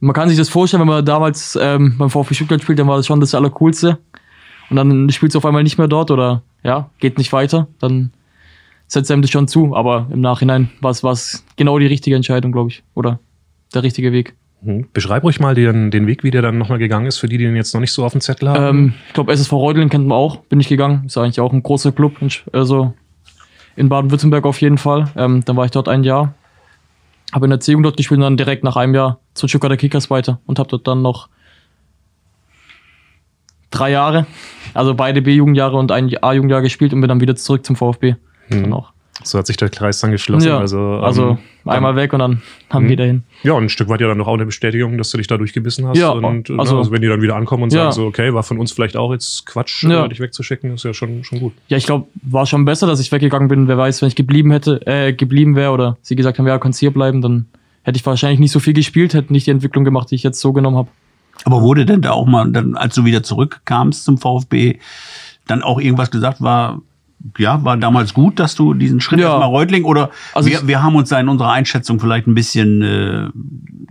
man 0.00 0.14
kann 0.14 0.28
sich 0.28 0.38
das 0.38 0.48
vorstellen, 0.48 0.80
wenn 0.82 0.88
man 0.88 1.04
damals 1.04 1.58
ähm, 1.60 1.94
beim 1.98 2.10
VfB 2.10 2.34
Stuttgart 2.34 2.62
spielt, 2.62 2.78
dann 2.78 2.86
war 2.86 2.96
das 2.96 3.06
schon 3.06 3.20
das 3.20 3.34
Allercoolste. 3.34 3.98
Und 4.70 4.76
dann 4.76 5.10
spielst 5.10 5.34
du 5.34 5.38
auf 5.38 5.46
einmal 5.46 5.62
nicht 5.62 5.78
mehr 5.78 5.88
dort 5.88 6.10
oder 6.10 6.42
ja, 6.62 6.90
geht 6.98 7.18
nicht 7.18 7.32
weiter, 7.32 7.68
dann 7.78 8.10
setzt 8.86 9.10
einem 9.10 9.22
das 9.22 9.30
schon 9.30 9.48
zu. 9.48 9.74
Aber 9.76 10.06
im 10.12 10.20
Nachhinein 10.20 10.70
war 10.80 10.90
es 10.90 11.44
genau 11.56 11.78
die 11.78 11.86
richtige 11.86 12.16
Entscheidung, 12.16 12.52
glaube 12.52 12.70
ich. 12.70 12.82
Oder 12.94 13.20
der 13.74 13.82
richtige 13.82 14.12
Weg. 14.12 14.34
Mhm. 14.62 14.86
Beschreib 14.92 15.22
ruhig 15.22 15.40
mal 15.40 15.54
den, 15.54 15.90
den 15.90 16.06
Weg, 16.06 16.24
wie 16.24 16.30
der 16.30 16.42
dann 16.42 16.58
nochmal 16.58 16.78
gegangen 16.78 17.06
ist, 17.06 17.18
für 17.18 17.28
die, 17.28 17.38
die 17.38 17.44
den 17.44 17.56
jetzt 17.56 17.74
noch 17.74 17.80
nicht 17.80 17.92
so 17.92 18.04
auf 18.04 18.12
dem 18.12 18.20
Zettel 18.20 18.48
haben. 18.48 18.64
Ähm, 18.64 18.94
ich 19.08 19.14
glaube, 19.14 19.32
SSV 19.32 19.52
Reutlingen 19.52 19.90
kennt 19.90 20.06
man 20.06 20.16
auch, 20.16 20.36
bin 20.36 20.60
ich 20.60 20.68
gegangen. 20.68 21.04
Ist 21.06 21.18
eigentlich 21.18 21.40
auch 21.40 21.52
ein 21.52 21.62
großer 21.62 21.92
Club, 21.92 22.14
also 22.52 22.94
in 23.76 23.88
Baden-Württemberg 23.88 24.44
auf 24.46 24.60
jeden 24.60 24.78
Fall. 24.78 25.10
Ähm, 25.16 25.44
dann 25.44 25.56
war 25.56 25.66
ich 25.66 25.70
dort 25.70 25.88
ein 25.88 26.02
Jahr, 26.02 26.34
habe 27.32 27.46
in 27.46 27.50
der 27.50 27.60
C-Jugend 27.60 27.86
dort 27.86 27.96
gespielt 27.96 28.18
und 28.18 28.24
dann 28.24 28.36
direkt 28.36 28.64
nach 28.64 28.76
einem 28.76 28.94
Jahr 28.94 29.20
zu 29.34 29.46
Stuttgarter 29.46 29.76
Kickers 29.76 30.10
weiter 30.10 30.40
und 30.46 30.58
habe 30.58 30.70
dort 30.70 30.86
dann 30.86 31.02
noch 31.02 31.28
drei 33.78 33.90
Jahre, 33.90 34.26
also 34.74 34.94
beide 34.94 35.22
B-Jugendjahre 35.22 35.76
und 35.76 35.92
ein 35.92 36.10
A-Jugendjahr 36.22 36.62
gespielt 36.62 36.92
und 36.92 37.00
bin 37.00 37.08
dann 37.08 37.20
wieder 37.20 37.36
zurück 37.36 37.64
zum 37.66 37.76
VfB. 37.76 38.14
Dann 38.50 38.72
auch. 38.72 38.92
so 39.24 39.38
hat 39.38 39.46
sich 39.46 39.56
der 39.56 39.70
Kreis 39.70 39.98
dann 40.00 40.10
geschlossen. 40.12 40.46
Ja, 40.46 40.58
Also, 40.58 40.78
also, 40.78 41.30
ähm, 41.30 41.38
einmal 41.64 41.96
weg 41.96 42.12
und 42.12 42.18
dann 42.20 42.42
haben 42.70 42.84
Mhm. 42.84 42.88
wir 42.90 42.96
dahin. 42.98 43.22
Ja, 43.42 43.54
und 43.54 43.64
ein 43.64 43.68
Stück 43.70 43.88
weit 43.88 44.00
ja 44.02 44.06
dann 44.08 44.18
doch 44.18 44.26
auch 44.28 44.34
eine 44.34 44.44
Bestätigung, 44.44 44.98
dass 44.98 45.10
du 45.10 45.16
dich 45.16 45.26
da 45.26 45.38
durchgebissen 45.38 45.88
hast. 45.88 45.96
Ja, 45.98 46.10
und, 46.10 46.24
also, 46.50 46.58
also- 46.60 46.78
also 46.78 46.92
wenn 46.92 47.00
die 47.00 47.08
dann 47.08 47.22
wieder 47.22 47.34
ankommen 47.34 47.62
und 47.64 47.72
Ja. 47.72 47.84
sagen 47.84 47.92
so, 47.92 48.06
okay, 48.06 48.34
war 48.34 48.42
von 48.42 48.58
uns 48.58 48.72
vielleicht 48.72 48.94
auch 48.96 49.12
jetzt 49.12 49.46
Quatsch, 49.46 49.84
Ja. 49.84 50.04
äh, 50.04 50.08
dich 50.10 50.20
wegzuschicken, 50.20 50.74
ist 50.74 50.84
ja 50.84 50.92
schon, 50.92 51.24
schon 51.24 51.40
gut. 51.40 51.54
Ja, 51.68 51.78
ich 51.78 51.86
glaube, 51.86 52.06
war 52.22 52.44
schon 52.46 52.66
besser, 52.66 52.86
dass 52.86 53.00
ich 53.00 53.10
weggegangen 53.10 53.48
bin. 53.48 53.66
Wer 53.68 53.78
weiß, 53.78 54.02
wenn 54.02 54.08
ich 54.08 54.16
geblieben 54.16 54.50
hätte, 54.52 54.86
äh, 54.86 55.12
geblieben 55.14 55.56
wäre 55.56 55.72
oder 55.72 55.96
sie 56.02 56.14
gesagt 56.14 56.38
haben, 56.38 56.46
ja, 56.46 56.58
kannst 56.58 56.78
hier 56.78 56.92
bleiben, 56.92 57.22
dann 57.22 57.46
hätte 57.84 57.96
ich 57.96 58.04
wahrscheinlich 58.04 58.38
nicht 58.38 58.52
so 58.52 58.60
viel 58.60 58.74
gespielt, 58.74 59.14
hätte 59.14 59.32
nicht 59.32 59.46
die 59.46 59.50
Entwicklung 59.50 59.84
gemacht, 59.84 60.10
die 60.10 60.14
ich 60.16 60.22
jetzt 60.24 60.40
so 60.40 60.52
genommen 60.52 60.76
habe. 60.76 60.88
Aber 61.44 61.62
wurde 61.62 61.86
denn 61.86 62.02
da 62.02 62.12
auch 62.12 62.26
mal, 62.26 62.50
dann, 62.50 62.76
als 62.76 62.94
du 62.94 63.04
wieder 63.04 63.22
zurückkamst 63.22 64.04
zum 64.04 64.18
VfB, 64.18 64.78
dann 65.46 65.62
auch 65.62 65.80
irgendwas 65.80 66.10
gesagt 66.10 66.40
war, 66.42 66.80
ja, 67.38 67.64
war 67.64 67.76
damals 67.76 68.14
gut, 68.14 68.38
dass 68.38 68.54
du 68.54 68.74
diesen 68.74 69.00
Schritt 69.00 69.20
Ja. 69.20 69.28
erstmal 69.30 69.48
Reutling 69.48 69.84
oder 69.84 70.10
Also 70.34 70.48
wir, 70.48 70.66
wir 70.66 70.82
haben 70.82 70.94
uns 70.96 71.08
da 71.08 71.18
in 71.18 71.28
unserer 71.28 71.50
Einschätzung 71.52 71.98
vielleicht 71.98 72.26
ein 72.26 72.34
bisschen 72.34 72.82
äh, 72.82 73.28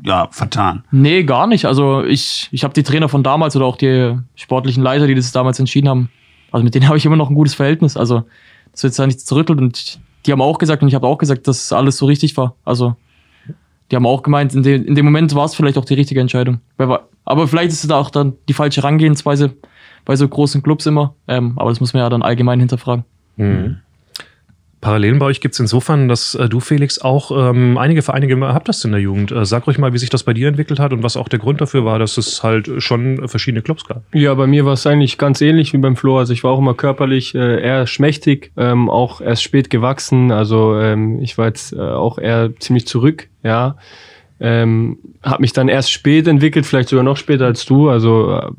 ja, 0.07 0.27
vertan. 0.31 0.83
Nee, 0.91 1.23
gar 1.23 1.47
nicht. 1.47 1.65
Also 1.65 2.03
ich, 2.03 2.47
ich 2.51 2.63
habe 2.63 2.73
die 2.73 2.83
Trainer 2.83 3.09
von 3.09 3.23
damals 3.23 3.55
oder 3.55 3.65
auch 3.65 3.77
die 3.77 4.17
sportlichen 4.35 4.83
Leiter, 4.83 5.07
die 5.07 5.15
das 5.15 5.31
damals 5.31 5.59
entschieden 5.59 5.89
haben, 5.89 6.09
also 6.51 6.63
mit 6.63 6.75
denen 6.75 6.87
habe 6.87 6.97
ich 6.97 7.05
immer 7.05 7.15
noch 7.17 7.29
ein 7.29 7.35
gutes 7.35 7.55
Verhältnis. 7.55 7.97
Also 7.97 8.23
das 8.71 8.83
wird 8.83 8.97
da 8.97 9.07
nichts 9.07 9.25
zerrüttelt 9.25 9.59
und 9.59 9.99
die 10.25 10.31
haben 10.31 10.41
auch 10.41 10.57
gesagt 10.57 10.81
und 10.81 10.87
ich 10.87 10.95
habe 10.95 11.07
auch 11.07 11.17
gesagt, 11.17 11.47
dass 11.47 11.71
alles 11.73 11.97
so 11.97 12.05
richtig 12.05 12.37
war. 12.37 12.55
Also 12.63 12.95
die 13.91 13.95
haben 13.95 14.05
auch 14.05 14.23
gemeint, 14.23 14.53
in, 14.53 14.63
de, 14.63 14.75
in 14.83 14.95
dem 14.95 15.05
Moment 15.05 15.33
war 15.35 15.45
es 15.45 15.55
vielleicht 15.55 15.77
auch 15.77 15.85
die 15.85 15.93
richtige 15.93 16.19
Entscheidung. 16.21 16.59
Wer 16.77 17.07
Aber 17.25 17.47
vielleicht 17.47 17.71
ist 17.71 17.83
es 17.83 17.89
da 17.89 17.97
auch 17.97 18.09
dann 18.09 18.33
die 18.47 18.53
falsche 18.53 18.81
Herangehensweise 18.81 19.55
bei 20.05 20.15
so 20.15 20.27
großen 20.27 20.61
Clubs 20.63 20.85
immer. 20.85 21.15
Ähm, 21.27 21.53
aber 21.57 21.69
das 21.69 21.79
muss 21.79 21.93
man 21.93 22.03
ja 22.03 22.09
dann 22.09 22.21
allgemein 22.21 22.59
hinterfragen. 22.59 23.03
Mhm. 23.37 23.77
Parallelen 24.85 25.17
bei 25.17 25.25
euch 25.25 25.41
gibt 25.41 25.53
es 25.53 25.59
insofern, 25.59 26.07
dass 26.07 26.35
äh, 26.35 26.47
du, 26.47 26.59
Felix, 26.59 27.01
auch 27.01 27.31
ähm, 27.31 27.75
einige 27.79 28.03
Vereine 28.03 28.27
gehabt 28.27 28.67
hast 28.69 28.85
in 28.85 28.91
der 28.91 29.01
Jugend. 29.01 29.31
Äh, 29.31 29.43
sag 29.43 29.65
ruhig 29.65 29.79
mal, 29.79 29.93
wie 29.93 29.97
sich 29.97 30.11
das 30.11 30.21
bei 30.21 30.33
dir 30.33 30.47
entwickelt 30.47 30.79
hat 30.79 30.93
und 30.93 31.01
was 31.01 31.17
auch 31.17 31.27
der 31.27 31.39
Grund 31.39 31.59
dafür 31.59 31.85
war, 31.85 31.97
dass 31.97 32.19
es 32.19 32.43
halt 32.43 32.69
schon 32.77 33.27
verschiedene 33.27 33.63
Clubs 33.63 33.85
gab. 33.85 34.03
Ja, 34.13 34.31
bei 34.35 34.45
mir 34.45 34.63
war 34.63 34.73
es 34.73 34.85
eigentlich 34.85 35.17
ganz 35.17 35.41
ähnlich 35.41 35.73
wie 35.73 35.79
beim 35.79 35.95
Flo. 35.95 36.19
Also 36.19 36.33
ich 36.33 36.43
war 36.43 36.51
auch 36.51 36.59
immer 36.59 36.75
körperlich 36.75 37.33
äh, 37.33 37.63
eher 37.63 37.87
schmächtig, 37.87 38.51
ähm, 38.57 38.87
auch 38.87 39.21
erst 39.21 39.41
spät 39.41 39.71
gewachsen. 39.71 40.31
Also 40.31 40.79
ähm, 40.79 41.19
ich 41.19 41.35
war 41.39 41.47
jetzt 41.47 41.73
äh, 41.73 41.79
auch 41.79 42.19
eher 42.19 42.55
ziemlich 42.59 42.85
zurück, 42.85 43.27
ja. 43.41 43.77
Ähm, 44.39 44.97
habe 45.23 45.41
mich 45.41 45.53
dann 45.53 45.69
erst 45.69 45.91
spät 45.91 46.27
entwickelt, 46.27 46.65
vielleicht 46.65 46.89
sogar 46.89 47.03
noch 47.03 47.15
später 47.15 47.45
als 47.45 47.65
du. 47.65 47.89
Also 47.89 48.31
äh, 48.31 48.51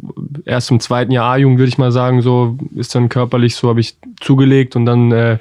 erst 0.46 0.70
im 0.70 0.80
zweiten 0.80 1.12
Jahr 1.12 1.32
A-Jugend 1.32 1.58
würde 1.58 1.68
ich 1.68 1.78
mal 1.78 1.92
sagen, 1.92 2.22
so 2.22 2.56
ist 2.74 2.94
dann 2.94 3.08
körperlich 3.08 3.56
so 3.56 3.68
habe 3.68 3.80
ich 3.80 3.96
zugelegt 4.20 4.74
und 4.74 4.86
dann 4.86 5.12
äh, 5.12 5.38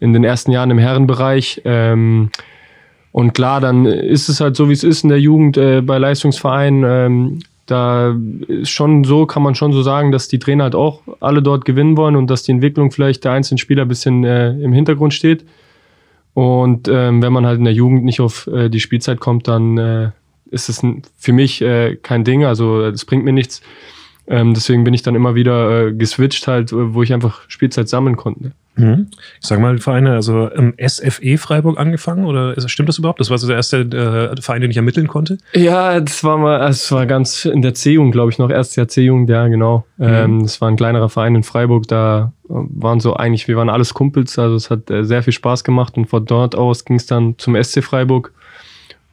in 0.00 0.12
den 0.12 0.24
ersten 0.24 0.50
Jahren 0.50 0.70
im 0.70 0.78
Herrenbereich. 0.78 1.62
Ähm, 1.64 2.30
und 3.12 3.32
klar, 3.34 3.60
dann 3.60 3.86
ist 3.86 4.28
es 4.28 4.40
halt 4.40 4.56
so, 4.56 4.68
wie 4.68 4.72
es 4.72 4.84
ist 4.84 5.04
in 5.04 5.08
der 5.08 5.20
Jugend 5.20 5.56
äh, 5.56 5.82
bei 5.82 5.98
Leistungsvereinen. 5.98 6.84
Ähm, 6.86 7.38
da 7.66 8.16
ist 8.48 8.70
schon 8.70 9.04
so, 9.04 9.26
kann 9.26 9.44
man 9.44 9.54
schon 9.54 9.72
so 9.72 9.82
sagen, 9.82 10.10
dass 10.10 10.26
die 10.26 10.40
Trainer 10.40 10.64
halt 10.64 10.74
auch 10.74 11.02
alle 11.20 11.42
dort 11.42 11.64
gewinnen 11.64 11.96
wollen 11.96 12.16
und 12.16 12.28
dass 12.28 12.42
die 12.42 12.50
Entwicklung 12.50 12.90
vielleicht 12.90 13.24
der 13.24 13.32
einzelnen 13.32 13.58
Spieler 13.58 13.82
ein 13.82 13.88
bisschen 13.88 14.24
äh, 14.24 14.50
im 14.50 14.72
Hintergrund 14.72 15.14
steht. 15.14 15.44
Und 16.40 16.88
ähm, 16.88 17.20
wenn 17.20 17.34
man 17.34 17.44
halt 17.44 17.58
in 17.58 17.66
der 17.66 17.74
Jugend 17.74 18.02
nicht 18.02 18.22
auf 18.22 18.46
äh, 18.46 18.70
die 18.70 18.80
Spielzeit 18.80 19.20
kommt, 19.20 19.46
dann 19.46 19.76
äh, 19.76 20.10
ist 20.50 20.70
es 20.70 20.80
für 21.18 21.34
mich 21.34 21.60
äh, 21.60 21.96
kein 21.96 22.24
Ding. 22.24 22.46
Also 22.46 22.82
äh, 22.82 22.92
das 22.92 23.04
bringt 23.04 23.26
mir 23.26 23.34
nichts. 23.34 23.60
Ähm, 24.30 24.54
deswegen 24.54 24.84
bin 24.84 24.94
ich 24.94 25.02
dann 25.02 25.16
immer 25.16 25.34
wieder 25.34 25.88
äh, 25.88 25.92
geswitcht 25.92 26.46
halt, 26.46 26.72
äh, 26.72 26.94
wo 26.94 27.02
ich 27.02 27.12
einfach 27.12 27.42
Spielzeit 27.48 27.88
sammeln 27.88 28.16
konnte. 28.16 28.52
Ich 28.76 29.46
sag 29.46 29.60
mal, 29.60 29.78
Vereine, 29.78 30.12
also 30.12 30.48
im 30.48 30.74
SFE 30.78 31.36
Freiburg 31.36 31.78
angefangen 31.78 32.24
oder 32.24 32.56
ist, 32.56 32.70
stimmt 32.70 32.88
das 32.88 32.98
überhaupt? 32.98 33.20
Das 33.20 33.28
war 33.28 33.36
so 33.36 33.46
der 33.46 33.56
erste 33.56 33.80
äh, 33.80 34.40
Verein, 34.40 34.62
den 34.62 34.70
ich 34.70 34.76
ermitteln 34.76 35.08
konnte. 35.08 35.38
Ja, 35.52 36.00
das 36.00 36.22
war 36.24 36.38
mal, 36.38 36.60
das 36.60 36.90
war 36.92 37.04
ganz 37.06 37.44
in 37.44 37.60
der 37.60 37.74
C-Jugend, 37.74 38.12
glaube 38.12 38.30
ich, 38.30 38.38
noch 38.38 38.48
erstes 38.48 38.76
Jahr 38.76 38.88
C-Jugend, 38.88 39.28
ja, 39.28 39.48
genau. 39.48 39.84
Ähm, 39.98 40.44
das 40.44 40.60
war 40.60 40.68
ein 40.68 40.76
kleinerer 40.76 41.08
Verein 41.08 41.34
in 41.34 41.42
Freiburg, 41.42 41.88
da 41.88 42.32
äh, 42.48 42.52
waren 42.52 43.00
so 43.00 43.14
eigentlich, 43.14 43.48
wir 43.48 43.56
waren 43.56 43.68
alles 43.68 43.92
Kumpels, 43.92 44.38
also 44.38 44.54
es 44.54 44.70
hat 44.70 44.90
äh, 44.90 45.04
sehr 45.04 45.22
viel 45.22 45.32
Spaß 45.32 45.64
gemacht 45.64 45.96
und 45.96 46.06
von 46.06 46.24
dort 46.24 46.54
aus 46.54 46.84
ging 46.84 46.96
es 46.96 47.06
dann 47.06 47.34
zum 47.38 47.60
SC 47.62 47.82
Freiburg 47.82 48.32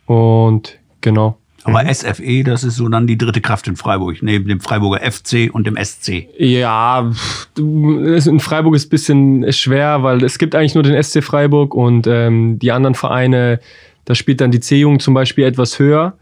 und 0.05 0.77
genau. 1.01 1.37
Aber 1.63 1.93
SFE, 1.93 2.43
das 2.43 2.63
ist 2.63 2.77
so 2.77 2.87
dann 2.87 3.07
die 3.07 3.17
dritte 3.17 3.41
Kraft 3.41 3.67
in 3.67 3.75
Freiburg, 3.75 4.21
neben 4.21 4.47
dem 4.47 4.59
Freiburger 4.59 4.99
FC 4.99 5.49
und 5.51 5.67
dem 5.67 5.75
SC. 5.75 6.27
Ja, 6.37 7.11
in 7.57 8.39
Freiburg 8.39 8.75
ist 8.75 8.87
ein 8.87 8.89
bisschen 8.89 9.51
schwer, 9.51 10.03
weil 10.03 10.23
es 10.23 10.37
gibt 10.37 10.55
eigentlich 10.55 10.75
nur 10.75 10.83
den 10.83 11.01
SC 11.01 11.23
Freiburg 11.23 11.73
und 11.73 12.07
ähm, 12.07 12.57
die 12.59 12.71
anderen 12.71 12.95
Vereine, 12.95 13.59
da 14.05 14.15
spielt 14.15 14.39
dann 14.39 14.51
die 14.51 14.59
C-Jugend 14.59 15.01
zum 15.01 15.13
Beispiel 15.13 15.43
etwas 15.43 15.77
höher 15.77 16.13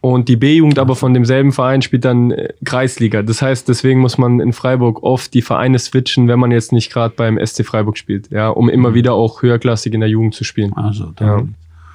und 0.00 0.28
die 0.28 0.36
B-Jugend 0.36 0.78
aber 0.78 0.96
von 0.96 1.12
demselben 1.12 1.52
Verein 1.52 1.82
spielt 1.82 2.04
dann 2.06 2.30
äh, 2.30 2.48
Kreisliga. 2.64 3.22
Das 3.22 3.42
heißt, 3.42 3.68
deswegen 3.68 4.00
muss 4.00 4.16
man 4.16 4.40
in 4.40 4.52
Freiburg 4.52 5.02
oft 5.02 5.34
die 5.34 5.42
Vereine 5.42 5.78
switchen, 5.78 6.26
wenn 6.26 6.38
man 6.38 6.50
jetzt 6.50 6.72
nicht 6.72 6.90
gerade 6.90 7.14
beim 7.14 7.38
SC 7.44 7.66
Freiburg 7.66 7.98
spielt, 7.98 8.30
ja, 8.30 8.48
um 8.48 8.70
immer 8.70 8.94
wieder 8.94 9.12
auch 9.12 9.42
höherklassig 9.42 9.92
in 9.92 10.00
der 10.00 10.08
Jugend 10.08 10.34
zu 10.34 10.44
spielen. 10.44 10.72
Also, 10.72 11.12
dann, 11.16 11.54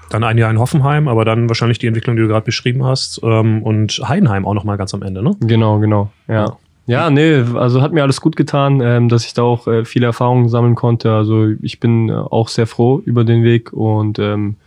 Dann 0.09 0.23
ein 0.23 0.37
Jahr 0.37 0.51
in 0.51 0.59
Hoffenheim, 0.59 1.07
aber 1.07 1.25
dann 1.25 1.49
wahrscheinlich 1.49 1.79
die 1.79 1.87
Entwicklung, 1.87 2.15
die 2.15 2.21
du 2.21 2.27
gerade 2.27 2.45
beschrieben 2.45 2.83
hast. 2.83 3.19
Ähm, 3.23 3.63
und 3.63 4.01
Heidenheim 4.03 4.45
auch 4.45 4.53
nochmal 4.53 4.77
ganz 4.77 4.93
am 4.93 5.01
Ende, 5.01 5.23
ne? 5.23 5.35
Genau, 5.41 5.79
genau. 5.79 6.11
Ja. 6.27 6.57
Ja, 6.87 7.09
nee, 7.09 7.43
also 7.55 7.81
hat 7.81 7.93
mir 7.93 8.03
alles 8.03 8.21
gut 8.21 8.35
getan, 8.35 8.79
ähm, 8.79 9.09
dass 9.09 9.25
ich 9.25 9.33
da 9.33 9.41
auch 9.41 9.67
äh, 9.67 9.85
viele 9.85 10.05
Erfahrungen 10.05 10.49
sammeln 10.49 10.75
konnte. 10.75 11.11
Also 11.11 11.47
ich 11.61 11.79
bin 11.79 12.09
äh, 12.09 12.13
auch 12.13 12.47
sehr 12.47 12.67
froh 12.67 13.01
über 13.05 13.23
den 13.23 13.43
Weg 13.43 13.73
und 13.73 14.19
ähm, 14.19 14.57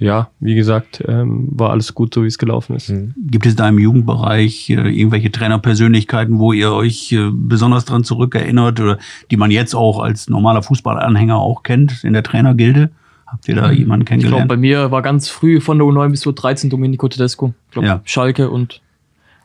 ja, 0.00 0.30
wie 0.40 0.54
gesagt, 0.54 1.04
ähm, 1.06 1.48
war 1.52 1.70
alles 1.70 1.94
gut, 1.94 2.14
so 2.14 2.22
wie 2.22 2.26
es 2.26 2.38
gelaufen 2.38 2.74
ist. 2.74 2.88
Mhm. 2.88 3.14
Gibt 3.18 3.44
es 3.44 3.54
da 3.54 3.68
im 3.68 3.78
Jugendbereich 3.78 4.70
äh, 4.70 4.88
irgendwelche 4.88 5.30
Trainerpersönlichkeiten, 5.30 6.38
wo 6.38 6.52
ihr 6.52 6.72
euch 6.72 7.12
äh, 7.12 7.28
besonders 7.32 7.84
dran 7.84 8.02
zurückerinnert 8.02 8.80
oder 8.80 8.98
die 9.30 9.36
man 9.36 9.50
jetzt 9.50 9.74
auch 9.74 10.00
als 10.00 10.28
normaler 10.28 10.62
Fußballanhänger 10.62 11.36
auch 11.36 11.62
kennt 11.62 12.02
in 12.02 12.14
der 12.14 12.22
Trainergilde? 12.22 12.90
Habt 13.30 13.46
ihr 13.48 13.54
da 13.54 13.68
Mhm. 13.68 13.74
jemanden 13.74 13.80
Ich 13.80 13.86
glaube, 13.86 14.04
kennengelernt? 14.22 14.48
bei 14.48 14.56
mir 14.56 14.90
war 14.90 15.02
ganz 15.02 15.28
früh 15.28 15.60
von 15.60 15.78
der 15.78 15.86
U9 15.86 16.10
bis 16.10 16.20
zur 16.20 16.32
13 16.34 16.68
Domenico 16.70 17.08
Tedesco. 17.08 17.54
Ich 17.66 17.72
glaube, 17.72 17.88
Ja. 17.88 18.00
Schalke 18.04 18.50
und 18.50 18.80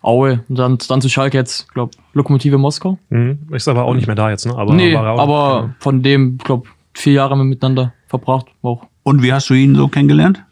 Aue. 0.01 0.43
Und 0.49 0.59
dann, 0.59 0.77
dann 0.87 1.01
zu 1.01 1.09
Schalke 1.09 1.37
jetzt, 1.37 1.73
glaube 1.73 1.91
Lokomotive 2.13 2.57
Moskau. 2.59 2.99
Mhm. 3.09 3.39
Ist 3.51 3.67
aber 3.67 3.85
auch 3.85 3.93
nicht 3.95 4.05
mehr 4.07 4.15
da 4.15 4.29
jetzt, 4.29 4.45
ne? 4.45 4.55
Aber 4.55 4.73
nee, 4.73 4.93
war 4.93 5.05
er 5.05 5.13
auch- 5.13 5.19
aber 5.19 5.75
von 5.79 6.01
dem, 6.03 6.37
glaube 6.37 6.67
vier 6.93 7.13
Jahre 7.13 7.31
haben 7.31 7.39
wir 7.39 7.45
miteinander 7.45 7.93
verbracht. 8.07 8.45
War 8.61 8.71
auch 8.71 8.87
Und 9.03 9.21
wie 9.23 9.33
hast 9.33 9.49
du 9.49 9.53
ihn 9.55 9.75
so 9.75 9.87
kennengelernt? 9.87 10.43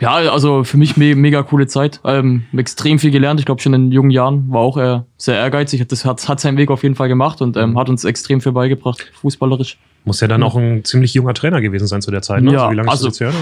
Ja, 0.00 0.14
also 0.14 0.64
für 0.64 0.78
mich 0.78 0.96
me 0.96 1.14
mega 1.14 1.42
coole 1.42 1.66
Zeit. 1.66 2.00
Ähm, 2.04 2.44
extrem 2.56 2.98
viel 2.98 3.10
gelernt. 3.10 3.40
Ich 3.40 3.46
glaube 3.46 3.60
schon 3.60 3.74
in 3.74 3.92
jungen 3.92 4.10
Jahren 4.10 4.50
war 4.50 4.60
auch 4.60 4.76
äh, 4.78 5.00
sehr 5.16 5.36
ehrgeizig. 5.36 5.80
Hat 5.80 5.92
Das 5.92 6.04
hat, 6.04 6.28
hat 6.28 6.40
seinen 6.40 6.56
Weg 6.56 6.70
auf 6.70 6.82
jeden 6.82 6.94
Fall 6.94 7.08
gemacht 7.08 7.40
und 7.42 7.56
Mhm. 7.56 7.62
ähm, 7.62 7.78
hat 7.78 7.88
uns 7.88 8.04
extrem 8.04 8.40
viel 8.40 8.52
beigebracht, 8.52 9.10
fußballerisch. 9.20 9.78
Muss 10.04 10.20
ja 10.20 10.28
dann 10.28 10.42
auch 10.42 10.56
ein 10.56 10.84
ziemlich 10.84 11.14
junger 11.14 11.34
Trainer 11.34 11.60
gewesen 11.60 11.86
sein 11.86 12.02
zu 12.02 12.10
der 12.10 12.22
Zeit, 12.22 12.42
ne? 12.42 12.52
Ja, 12.52 12.70
wie 12.70 12.74
lange 12.74 12.88
also- 12.90 13.08
ist 13.08 13.20
das 13.20 13.28
jetzt 13.28 13.34
her? 13.34 13.40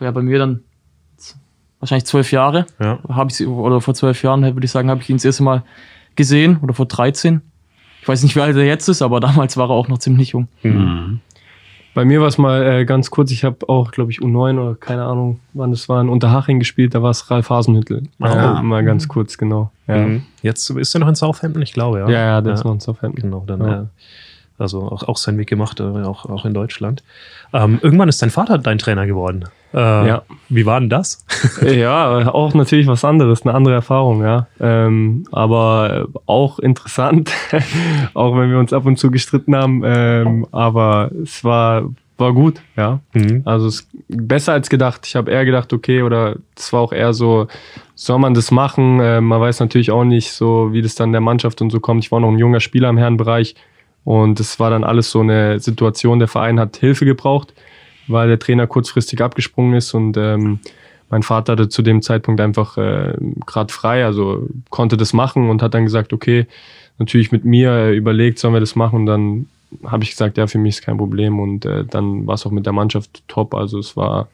Ja, 0.00 0.10
bei 0.10 0.22
mir 0.22 0.38
dann 0.38 0.60
wahrscheinlich 1.80 2.06
zwölf 2.06 2.32
Jahre. 2.32 2.66
Ja. 2.80 2.98
Habe 3.08 3.30
ich 3.30 3.36
sie, 3.36 3.46
oder 3.46 3.80
vor 3.80 3.94
zwölf 3.94 4.22
Jahren, 4.22 4.42
würde 4.42 4.64
ich 4.64 4.70
sagen, 4.70 4.88
habe 4.90 5.02
ich 5.02 5.10
ihn 5.10 5.16
das 5.16 5.24
erste 5.24 5.42
Mal 5.42 5.62
gesehen 6.16 6.58
oder 6.62 6.74
vor 6.74 6.86
13. 6.86 7.40
Ich 8.00 8.08
weiß 8.08 8.22
nicht, 8.22 8.34
wie 8.36 8.40
alt 8.40 8.56
er 8.56 8.64
jetzt 8.64 8.88
ist, 8.88 9.02
aber 9.02 9.20
damals 9.20 9.56
war 9.56 9.68
er 9.68 9.74
auch 9.74 9.88
noch 9.88 9.98
ziemlich 9.98 10.30
jung. 10.30 10.48
Mhm. 10.62 11.20
Bei 11.94 12.06
mir 12.06 12.22
war 12.22 12.28
es 12.28 12.38
mal 12.38 12.62
äh, 12.64 12.84
ganz 12.86 13.10
kurz, 13.10 13.30
ich 13.32 13.44
habe 13.44 13.68
auch, 13.68 13.90
glaube 13.90 14.10
ich, 14.10 14.20
U9 14.20 14.58
oder 14.58 14.74
keine 14.76 15.04
Ahnung, 15.04 15.40
wann 15.52 15.72
das 15.72 15.90
war, 15.90 16.00
in 16.00 16.08
Unterhaching 16.08 16.58
gespielt, 16.58 16.94
da 16.94 17.02
war 17.02 17.10
es 17.10 17.30
Ralf 17.30 17.50
Hasenhüttel. 17.50 18.04
Ah. 18.18 18.60
Äh, 18.60 18.62
mal 18.62 18.82
ganz 18.82 19.08
kurz, 19.08 19.36
genau. 19.36 19.70
Ja, 19.86 19.98
Mhm. 19.98 20.22
Jetzt 20.40 20.70
ist 20.70 20.94
er 20.94 21.00
noch 21.00 21.08
in 21.08 21.14
Southampton, 21.14 21.60
ich 21.62 21.74
glaube, 21.74 21.98
ja. 21.98 22.08
ja, 22.08 22.18
ja, 22.24 22.40
der 22.40 22.54
ist 22.54 22.64
noch 22.64 22.72
in 22.72 22.80
Southampton. 22.80 23.22
Genau, 23.22 23.44
dann 23.46 23.60
Ja. 23.60 23.86
Also 24.58 24.82
auch, 24.82 25.02
auch 25.04 25.16
seinen 25.16 25.38
Weg 25.38 25.48
gemacht, 25.48 25.80
äh, 25.80 25.82
auch, 25.82 26.26
auch 26.26 26.44
in 26.44 26.54
Deutschland. 26.54 27.02
Ähm, 27.52 27.78
irgendwann 27.82 28.08
ist 28.08 28.22
dein 28.22 28.30
Vater 28.30 28.58
dein 28.58 28.78
Trainer 28.78 29.06
geworden. 29.06 29.44
Äh, 29.74 29.78
Ja. 29.78 30.22
Wie 30.48 30.66
war 30.66 30.80
denn 30.80 30.90
das? 30.90 31.24
Ja, 31.62 32.32
auch 32.32 32.54
natürlich 32.54 32.86
was 32.86 33.04
anderes, 33.04 33.42
eine 33.42 33.54
andere 33.54 33.74
Erfahrung, 33.74 34.22
ja. 34.22 34.46
Ähm, 34.60 35.24
aber 35.32 36.06
auch 36.26 36.58
interessant, 36.58 37.30
auch 38.14 38.36
wenn 38.36 38.50
wir 38.50 38.58
uns 38.58 38.72
ab 38.72 38.86
und 38.86 38.98
zu 38.98 39.10
gestritten 39.10 39.54
haben. 39.54 39.82
Ähm, 39.84 40.46
aber 40.52 41.10
es 41.22 41.42
war, 41.44 41.84
war 42.18 42.32
gut, 42.32 42.60
ja. 42.76 43.00
Mhm. 43.14 43.42
Also 43.44 43.66
es 43.66 43.88
besser 44.08 44.52
als 44.52 44.68
gedacht. 44.68 45.06
Ich 45.06 45.16
habe 45.16 45.30
eher 45.30 45.44
gedacht, 45.44 45.72
okay, 45.72 46.02
oder 46.02 46.36
es 46.56 46.72
war 46.72 46.80
auch 46.80 46.92
eher 46.92 47.12
so, 47.14 47.48
soll 47.94 48.18
man 48.18 48.34
das 48.34 48.50
machen? 48.50 49.00
Äh, 49.00 49.20
man 49.20 49.40
weiß 49.40 49.60
natürlich 49.60 49.90
auch 49.90 50.04
nicht 50.04 50.32
so, 50.32 50.72
wie 50.72 50.82
das 50.82 50.94
dann 50.94 51.12
der 51.12 51.20
Mannschaft 51.20 51.60
und 51.62 51.70
so 51.70 51.80
kommt. 51.80 52.04
Ich 52.04 52.12
war 52.12 52.20
noch 52.20 52.30
ein 52.30 52.38
junger 52.38 52.60
Spieler 52.60 52.88
im 52.88 52.98
Herrenbereich 52.98 53.54
und 54.04 54.40
es 54.40 54.58
war 54.58 54.70
dann 54.70 54.84
alles 54.84 55.10
so 55.10 55.20
eine 55.20 55.60
Situation, 55.60 56.18
der 56.18 56.28
Verein 56.28 56.58
hat 56.58 56.76
Hilfe 56.76 57.04
gebraucht, 57.04 57.54
weil 58.08 58.28
der 58.28 58.38
Trainer 58.38 58.66
kurzfristig 58.66 59.20
abgesprungen 59.20 59.74
ist 59.74 59.94
und 59.94 60.16
ähm, 60.16 60.60
mein 61.10 61.22
Vater 61.22 61.52
hatte 61.52 61.68
zu 61.68 61.82
dem 61.82 62.02
Zeitpunkt 62.02 62.40
einfach 62.40 62.76
äh, 62.78 63.14
gerade 63.46 63.72
frei, 63.72 64.04
also 64.04 64.48
konnte 64.70 64.96
das 64.96 65.12
machen 65.12 65.50
und 65.50 65.62
hat 65.62 65.74
dann 65.74 65.84
gesagt, 65.84 66.12
okay, 66.12 66.46
natürlich 66.98 67.32
mit 67.32 67.44
mir 67.44 67.70
äh, 67.70 67.96
überlegt, 67.96 68.38
sollen 68.38 68.54
wir 68.54 68.60
das 68.60 68.76
machen 68.76 69.00
und 69.00 69.06
dann 69.06 69.46
habe 69.84 70.04
ich 70.04 70.10
gesagt, 70.10 70.36
ja, 70.36 70.46
für 70.46 70.58
mich 70.58 70.76
ist 70.76 70.84
kein 70.84 70.96
Problem 70.98 71.38
und 71.38 71.64
äh, 71.64 71.84
dann 71.84 72.26
war 72.26 72.34
es 72.34 72.46
auch 72.46 72.50
mit 72.50 72.66
der 72.66 72.72
Mannschaft 72.72 73.22
top, 73.28 73.54
also 73.54 73.78
es 73.78 73.96
war 73.96 74.28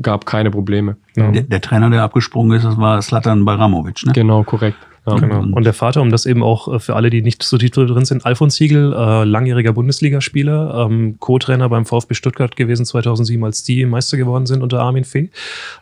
gab 0.00 0.24
keine 0.24 0.50
Probleme. 0.50 0.96
Ja. 1.16 1.30
Der, 1.30 1.42
der 1.42 1.60
Trainer, 1.60 1.90
der 1.90 2.02
abgesprungen 2.02 2.56
ist, 2.56 2.64
das 2.64 2.78
war 2.78 3.00
Slatan 3.02 3.44
Baramovic, 3.44 4.06
ne? 4.06 4.12
Genau, 4.12 4.42
korrekt. 4.42 4.78
Ja. 5.06 5.16
Genau. 5.16 5.40
Und 5.40 5.64
der 5.64 5.72
Vater, 5.72 6.00
um 6.00 6.10
das 6.10 6.26
eben 6.26 6.42
auch 6.44 6.72
äh, 6.72 6.78
für 6.78 6.94
alle, 6.94 7.10
die 7.10 7.22
nicht 7.22 7.42
so 7.42 7.58
tief 7.58 7.70
drin 7.70 8.04
sind, 8.04 8.24
Alfons 8.24 8.54
Siegel, 8.54 8.92
äh, 8.92 9.24
langjähriger 9.24 9.72
Bundesligaspieler, 9.72 10.86
ähm, 10.86 11.16
Co-Trainer 11.18 11.68
beim 11.68 11.86
VfB 11.86 12.14
Stuttgart 12.14 12.54
gewesen 12.54 12.86
2007, 12.86 13.42
als 13.44 13.64
die 13.64 13.84
Meister 13.84 14.16
geworden 14.16 14.46
sind 14.46 14.62
unter 14.62 14.80
Armin 14.80 15.04
Fee. 15.04 15.30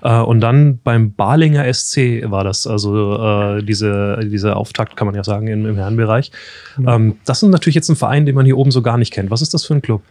Äh, 0.02 0.20
und 0.20 0.40
dann 0.40 0.78
beim 0.82 1.12
Balinger 1.12 1.70
SC 1.72 2.30
war 2.30 2.44
das, 2.44 2.66
also 2.66 3.16
äh, 3.16 3.62
diese, 3.62 4.20
diese 4.22 4.56
Auftakt, 4.56 4.96
kann 4.96 5.06
man 5.06 5.14
ja 5.14 5.24
sagen, 5.24 5.48
im, 5.48 5.66
im 5.66 5.76
Herrenbereich. 5.76 6.32
Ähm, 6.86 7.16
das 7.26 7.42
ist 7.42 7.50
natürlich 7.50 7.74
jetzt 7.74 7.90
ein 7.90 7.96
Verein, 7.96 8.24
den 8.24 8.34
man 8.34 8.46
hier 8.46 8.56
oben 8.56 8.70
so 8.70 8.80
gar 8.80 8.96
nicht 8.96 9.12
kennt. 9.12 9.30
Was 9.30 9.42
ist 9.42 9.52
das 9.52 9.64
für 9.66 9.74
ein 9.74 9.82
Club? 9.82 10.02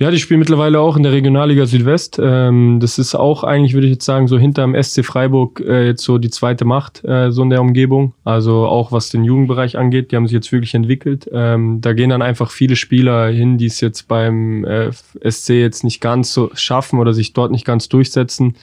Ja, 0.00 0.10
die 0.10 0.18
spielen 0.18 0.40
mittlerweile 0.40 0.80
auch 0.80 0.96
in 0.96 1.02
der 1.02 1.12
Regionalliga 1.12 1.66
Südwest. 1.66 2.18
Ähm, 2.18 2.78
das 2.80 2.98
ist 2.98 3.14
auch 3.14 3.44
eigentlich, 3.44 3.74
würde 3.74 3.86
ich 3.86 3.92
jetzt 3.92 4.06
sagen, 4.06 4.28
so 4.28 4.38
hinterm 4.38 4.74
SC 4.74 5.04
Freiburg 5.04 5.60
äh, 5.60 5.84
jetzt 5.88 6.02
so 6.02 6.16
die 6.16 6.30
zweite 6.30 6.64
Macht, 6.64 7.04
äh, 7.04 7.30
so 7.30 7.42
in 7.42 7.50
der 7.50 7.60
Umgebung. 7.60 8.14
Also 8.24 8.64
auch 8.64 8.92
was 8.92 9.10
den 9.10 9.24
Jugendbereich 9.24 9.76
angeht, 9.76 10.10
die 10.10 10.16
haben 10.16 10.26
sich 10.26 10.32
jetzt 10.32 10.52
wirklich 10.52 10.72
entwickelt. 10.72 11.28
Ähm, 11.34 11.82
da 11.82 11.92
gehen 11.92 12.08
dann 12.08 12.22
einfach 12.22 12.50
viele 12.50 12.76
Spieler 12.76 13.28
hin, 13.28 13.58
die 13.58 13.66
es 13.66 13.82
jetzt 13.82 14.08
beim 14.08 14.64
äh, 14.64 14.90
SC 14.90 15.50
jetzt 15.50 15.84
nicht 15.84 16.00
ganz 16.00 16.32
so 16.32 16.50
schaffen 16.54 16.98
oder 16.98 17.12
sich 17.12 17.34
dort 17.34 17.50
nicht 17.50 17.66
ganz 17.66 17.90
durchsetzen. 17.90 18.56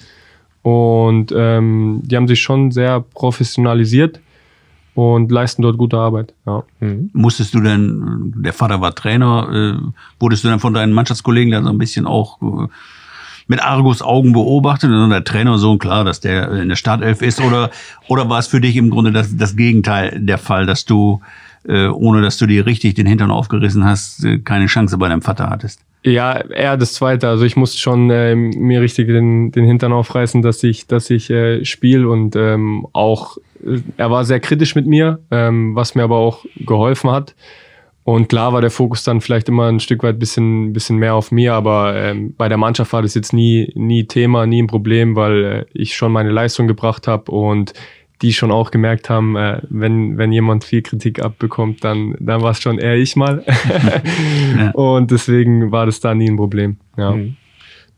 Und 0.64 1.32
ähm, 1.38 2.02
die 2.04 2.16
haben 2.16 2.28
sich 2.28 2.42
schon 2.42 2.72
sehr 2.72 3.06
professionalisiert 3.14 4.22
und 4.98 5.32
leisten 5.32 5.62
dort 5.62 5.78
gute 5.78 5.96
Arbeit. 5.96 6.34
Ja. 6.48 6.64
Mhm. 6.80 7.12
Musstest 7.14 7.54
du 7.54 7.60
denn, 7.60 8.34
der 8.36 8.52
Vater 8.52 8.82
war 8.82 8.96
Trainer, 8.96 9.48
äh, 9.54 9.92
wurdest 10.20 10.44
du 10.44 10.48
dann 10.48 10.60
von 10.60 10.74
deinen 10.74 10.92
Mannschaftskollegen 10.92 11.52
dann 11.52 11.66
so 11.66 11.70
ein 11.70 11.78
bisschen 11.78 12.08
auch 12.08 12.42
äh, 12.42 12.68
mit 13.46 13.64
Argus 13.64 14.02
Augen 14.02 14.34
beobachtet? 14.34 14.90
Und 14.90 15.12
der 15.12 15.24
Trainer 15.24 15.60
so 15.60 15.78
klar, 15.78 16.04
dass 16.04 16.20
der 16.20 16.52
in 16.52 16.70
der 16.70 16.76
Startelf 16.76 17.22
ist? 17.22 17.40
Oder, 17.40 17.70
oder 18.08 18.28
war 18.28 18.40
es 18.40 18.48
für 18.48 18.60
dich 18.60 18.76
im 18.76 18.90
Grunde 18.90 19.12
das, 19.12 19.38
das 19.38 19.56
Gegenteil 19.56 20.18
der 20.20 20.40
Fall, 20.40 20.66
dass 20.66 20.84
du, 20.84 21.22
äh, 21.68 21.86
ohne 21.86 22.24
dass 22.24 22.38
du 22.38 22.48
dir 22.48 22.66
richtig 22.66 22.96
den 22.96 23.06
Hintern 23.06 23.30
aufgerissen 23.30 23.86
hast, 23.86 24.26
äh, 24.26 24.40
keine 24.40 24.66
Chance 24.66 24.98
bei 24.98 25.10
deinem 25.10 25.22
Vater 25.22 25.52
hattest? 25.52 25.80
Ja, 26.04 26.40
eher 26.40 26.76
das 26.76 26.94
Zweite. 26.94 27.28
Also 27.28 27.44
ich 27.44 27.56
musste 27.56 27.78
schon 27.78 28.10
äh, 28.10 28.34
mir 28.34 28.82
richtig 28.82 29.08
den, 29.08 29.52
den 29.52 29.66
Hintern 29.66 29.94
aufreißen, 29.94 30.42
dass 30.42 30.64
ich, 30.64 30.88
dass 30.88 31.12
ich 31.12 31.30
äh, 31.30 31.66
spiele 31.66 32.10
und 32.10 32.36
ähm, 32.36 32.88
auch 32.94 33.38
er 33.98 34.12
war 34.12 34.26
sehr 34.26 34.40
kritisch 34.40 34.76
mit 34.76 34.88
mir, 34.88 35.20
ähm, 35.32 35.76
was 35.76 35.96
mir 35.96 36.04
aber 36.04 36.18
auch 36.18 36.46
geholfen 36.58 37.12
hat. 37.12 37.36
Und 38.04 38.30
klar 38.30 38.54
war 38.54 38.62
der 38.62 38.72
Fokus 38.72 39.04
dann 39.04 39.20
vielleicht 39.20 39.50
immer 39.50 39.68
ein 39.68 39.82
Stück 39.82 40.02
weit 40.02 40.18
bisschen, 40.18 40.72
bisschen 40.72 40.96
mehr 40.96 41.16
auf 41.16 41.32
mir, 41.32 41.54
aber 41.54 41.94
ähm, 41.96 42.34
bei 42.38 42.48
der 42.48 42.58
Mannschaft 42.58 42.94
war 42.94 43.02
das 43.02 43.16
jetzt 43.16 43.34
nie, 43.34 43.72
nie 43.76 44.06
Thema, 44.06 44.46
nie 44.46 44.64
ein 44.64 44.68
Problem, 44.68 45.18
weil 45.18 45.44
äh, 45.44 45.66
ich 45.74 45.96
schon 45.96 46.14
meine 46.14 46.32
Leistung 46.32 46.68
gebracht 46.68 47.06
habe 47.06 47.30
und 47.32 47.74
die 48.22 48.34
schon 48.34 48.52
auch 48.52 48.72
gemerkt 48.72 49.10
haben, 49.10 49.36
äh, 49.36 49.62
wenn, 49.70 50.18
wenn 50.18 50.32
jemand 50.32 50.64
viel 50.64 50.82
Kritik 50.82 51.22
abbekommt, 51.24 51.84
dann, 51.84 52.16
dann 52.20 52.42
war 52.42 52.52
es 52.52 52.62
schon 52.62 52.80
eher 52.80 52.96
ich 52.96 53.16
mal. 53.16 53.44
Und 54.74 55.12
deswegen 55.12 55.72
war 55.72 55.86
das 55.86 56.00
da 56.00 56.16
nie 56.16 56.30
ein 56.30 56.38
Problem. 56.38 56.78
Ja. 56.98 57.12
Mhm. 57.12 57.36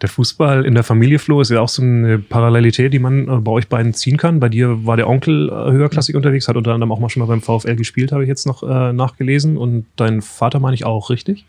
Der 0.01 0.07
Fußball 0.07 0.65
in 0.65 0.75
der 0.75 0.83
Familie, 0.83 1.19
Flo, 1.19 1.41
ist 1.41 1.51
ja 1.51 1.59
auch 1.59 1.67
so 1.67 1.81
eine 1.81 2.19
Parallelität, 2.19 2.93
die 2.93 2.99
man 2.99 3.27
äh, 3.27 3.41
bei 3.41 3.51
euch 3.51 3.67
beiden 3.67 3.93
ziehen 3.93 4.15
kann. 4.15 4.39
Bei 4.39 4.47
dir 4.47 4.85
war 4.85 4.95
der 4.95 5.09
Onkel 5.09 5.49
äh, 5.49 5.71
höherklassig 5.71 6.15
unterwegs, 6.15 6.47
hat 6.47 6.55
unter 6.55 6.73
anderem 6.73 6.91
auch 6.91 6.99
mal 6.99 7.09
schon 7.09 7.19
mal 7.21 7.27
beim 7.27 7.41
VfL 7.41 7.75
gespielt, 7.75 8.11
habe 8.13 8.23
ich 8.23 8.29
jetzt 8.29 8.47
noch 8.47 8.63
äh, 8.63 8.93
nachgelesen. 8.93 9.57
Und 9.57 9.85
dein 9.97 10.21
Vater 10.21 10.59
meine 10.59 10.75
ich 10.75 10.85
auch, 10.85 11.09
richtig? 11.09 11.45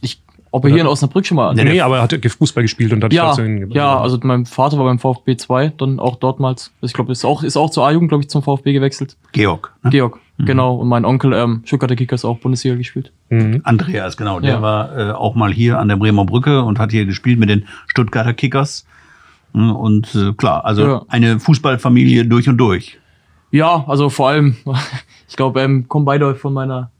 Ich, 0.00 0.22
ob 0.50 0.64
er 0.64 0.70
hier 0.70 0.80
in 0.80 0.86
Osnabrück 0.86 1.26
schon 1.26 1.36
mal. 1.36 1.54
Nee, 1.54 1.64
Nee, 1.64 1.80
aber 1.82 1.98
er 1.98 2.02
hat 2.04 2.14
Fußball 2.24 2.62
gespielt 2.62 2.92
und 2.94 3.04
hat 3.04 3.12
Ja, 3.12 3.34
Station 3.34 3.70
ja, 3.72 4.00
also 4.00 4.18
mein 4.22 4.46
Vater 4.46 4.78
war 4.78 4.86
beim 4.86 4.98
VfB 4.98 5.36
2, 5.36 5.74
dann 5.76 6.00
auch 6.00 6.16
dortmals. 6.16 6.72
Ich 6.80 6.94
glaube, 6.94 7.12
ist 7.12 7.26
auch, 7.26 7.42
ist 7.42 7.58
auch 7.58 7.68
zur 7.68 7.86
A-Jugend, 7.86 8.08
glaube 8.08 8.22
ich, 8.22 8.30
zum 8.30 8.42
VfB 8.42 8.72
gewechselt. 8.72 9.16
Georg. 9.32 9.74
Ne? 9.82 9.90
Georg, 9.90 10.18
genau. 10.38 10.76
Und 10.76 10.88
mein 10.88 11.04
Onkel, 11.04 11.32
ähm, 11.32 11.62
Stuttgarter 11.64 11.96
Kickers, 11.96 12.24
auch 12.24 12.38
Bundesliga 12.38 12.76
gespielt. 12.76 13.12
Mhm. 13.30 13.60
Andreas, 13.64 14.16
genau. 14.16 14.40
Der 14.40 14.54
Ja. 14.54 14.62
war 14.62 14.96
äh, 14.96 15.12
auch 15.12 15.34
mal 15.34 15.52
hier 15.52 15.78
an 15.78 15.88
der 15.88 15.96
Bremer 15.96 16.24
Brücke 16.24 16.62
und 16.62 16.78
hat 16.78 16.90
hier 16.92 17.04
gespielt 17.06 17.38
mit 17.38 17.48
den 17.48 17.66
Stuttgarter 17.88 18.34
Kickers. 18.34 18.86
Mm, 19.52 19.70
Und 19.72 20.14
äh, 20.14 20.32
klar, 20.34 20.64
also 20.64 20.86
Ja. 20.86 21.02
eine 21.08 21.40
Fußballfamilie 21.40 22.24
durch 22.26 22.48
und 22.48 22.58
durch. 22.58 22.98
Ja, 23.50 23.84
also 23.88 24.10
vor 24.10 24.28
allem, 24.28 24.56
ich 25.28 25.36
glaube, 25.36 25.60
ähm, 25.62 25.88
kommen 25.88 26.04
beide 26.04 26.34
von 26.34 26.52
meiner, 26.52 26.90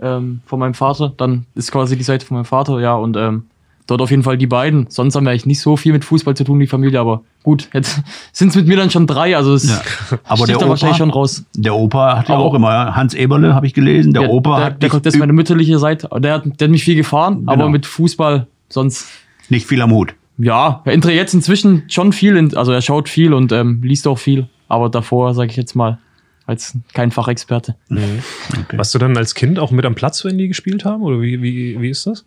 ähm, 0.00 0.40
von 0.46 0.58
meinem 0.58 0.74
Vater. 0.74 1.12
Dann 1.16 1.46
ist 1.54 1.72
quasi 1.72 1.96
die 1.96 2.02
Seite 2.04 2.26
von 2.26 2.36
meinem 2.36 2.44
Vater, 2.44 2.80
ja, 2.80 2.94
und 2.94 3.16
ähm, 3.16 3.44
dort 3.86 4.00
auf 4.02 4.10
jeden 4.10 4.22
Fall 4.22 4.36
die 4.36 4.46
beiden. 4.46 4.86
Sonst 4.88 5.14
haben 5.14 5.24
wir 5.24 5.30
eigentlich 5.30 5.46
nicht 5.46 5.60
so 5.60 5.76
viel 5.76 5.92
mit 5.92 6.04
Fußball 6.04 6.34
zu 6.36 6.44
tun, 6.44 6.58
die 6.60 6.66
Familie, 6.66 6.98
aber 7.00 7.22
gut, 7.42 7.68
jetzt 7.72 8.00
sind 8.32 8.48
es 8.48 8.56
mit 8.56 8.66
mir 8.66 8.76
dann 8.76 8.90
schon 8.90 9.06
drei, 9.06 9.36
also 9.36 9.54
es 9.54 9.68
Ja. 9.68 9.80
Aber 10.24 10.46
der 10.46 10.56
da 10.56 10.62
Opa, 10.62 10.70
wahrscheinlich 10.70 10.98
schon 10.98 11.10
raus. 11.10 11.44
der 11.54 11.74
Opa 11.74 12.18
hat 12.18 12.28
ja 12.28 12.36
auch 12.36 12.54
immer, 12.54 12.96
Hans 12.96 13.14
Eberle 13.14 13.54
habe 13.54 13.66
ich 13.66 13.74
gelesen, 13.74 14.12
der 14.12 14.22
Ja, 14.22 14.28
Opa 14.28 14.56
der, 14.58 14.66
hat 14.66 14.82
der, 14.82 14.88
das 15.00 15.14
ist 15.14 15.18
meine 15.20 15.32
mütterliche 15.32 15.78
Seite. 15.78 16.08
Der 16.20 16.34
hat, 16.34 16.44
der 16.60 16.66
hat 16.66 16.70
mich 16.72 16.84
viel 16.84 16.96
gefahren, 16.96 17.40
Genau. 17.40 17.52
aber 17.52 17.68
mit 17.68 17.86
Fußball 17.86 18.46
sonst. 18.68 19.06
nicht 19.48 19.66
viel 19.66 19.80
am 19.82 19.92
Hut. 19.92 20.14
Ja, 20.38 20.82
er 20.84 20.92
inter- 20.92 21.12
jetzt 21.12 21.32
inzwischen 21.32 21.84
schon 21.88 22.12
viel, 22.12 22.36
in, 22.36 22.54
also 22.56 22.70
er 22.72 22.82
schaut 22.82 23.08
viel 23.08 23.32
und 23.32 23.52
ähm, 23.52 23.80
liest 23.82 24.06
auch 24.06 24.18
viel. 24.18 24.48
Aber 24.68 24.90
davor, 24.90 25.32
sage 25.32 25.50
ich 25.50 25.56
jetzt 25.56 25.74
mal, 25.74 25.98
als 26.44 26.76
kein 26.92 27.10
Fachexperte. 27.10 27.74
Okay. 27.90 28.76
Warst 28.76 28.94
du 28.94 28.98
dann 28.98 29.16
als 29.16 29.34
Kind 29.34 29.58
auch 29.58 29.70
mit 29.70 29.86
am 29.86 29.94
Platz, 29.94 30.24
wenn 30.24 30.36
die 30.38 30.48
gespielt 30.48 30.84
haben? 30.84 31.02
Oder 31.02 31.20
wie, 31.22 31.40
wie, 31.40 31.80
wie 31.80 31.88
ist 31.88 32.06
das? 32.06 32.24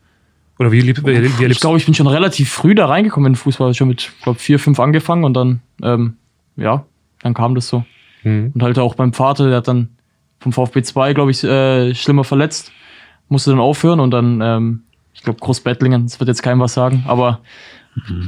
Oder 0.60 0.72
wie, 0.72 0.82
lieb, 0.82 1.06
wie, 1.06 1.22
wie 1.22 1.26
Ich 1.26 1.41
erlebst 1.41 1.62
glaube, 1.62 1.78
ich 1.78 1.86
bin 1.86 1.93
schon 1.93 2.08
relativ 2.08 2.52
früh 2.52 2.76
da 2.76 2.86
reingekommen 2.86 3.28
in 3.28 3.34
den 3.34 3.38
Fußball. 3.38 3.74
Schon 3.74 3.88
mit, 3.88 4.12
glaube 4.22 4.39
vier, 4.39 4.60
fünf 4.60 4.80
angefangen 4.80 5.24
und 5.24 5.34
dann, 5.34 5.62
ähm, 5.82 6.17
ja, 6.58 6.86
dann 7.22 7.34
kam 7.34 7.56
das 7.56 7.69
so. 7.69 7.86
Mhm. 8.24 8.52
Und 8.54 8.63
halt 8.63 8.78
auch 8.78 8.95
beim 8.95 9.13
Vater, 9.13 9.48
der 9.48 9.58
hat 9.58 9.67
dann 9.67 9.89
vom 10.39 10.52
VfB 10.52 10.82
2, 10.82 11.13
glaube 11.13 11.32
ich, 11.32 11.43
äh, 11.43 11.95
schlimmer 11.95 12.24
verletzt. 12.24 12.72
Musste 13.30 13.52
dann 13.52 13.60
aufhören 13.60 14.00
und 14.00 14.12
dann, 14.12 14.41
ähm, 14.41 14.82
ich 15.13 15.22
glaube, 15.22 15.39
Großbettlingen, 15.39 16.04
das 16.04 16.19
wird 16.19 16.28
jetzt 16.28 16.43
keinem 16.43 16.60
was 16.60 16.74
sagen, 16.74 17.04
aber 17.08 17.41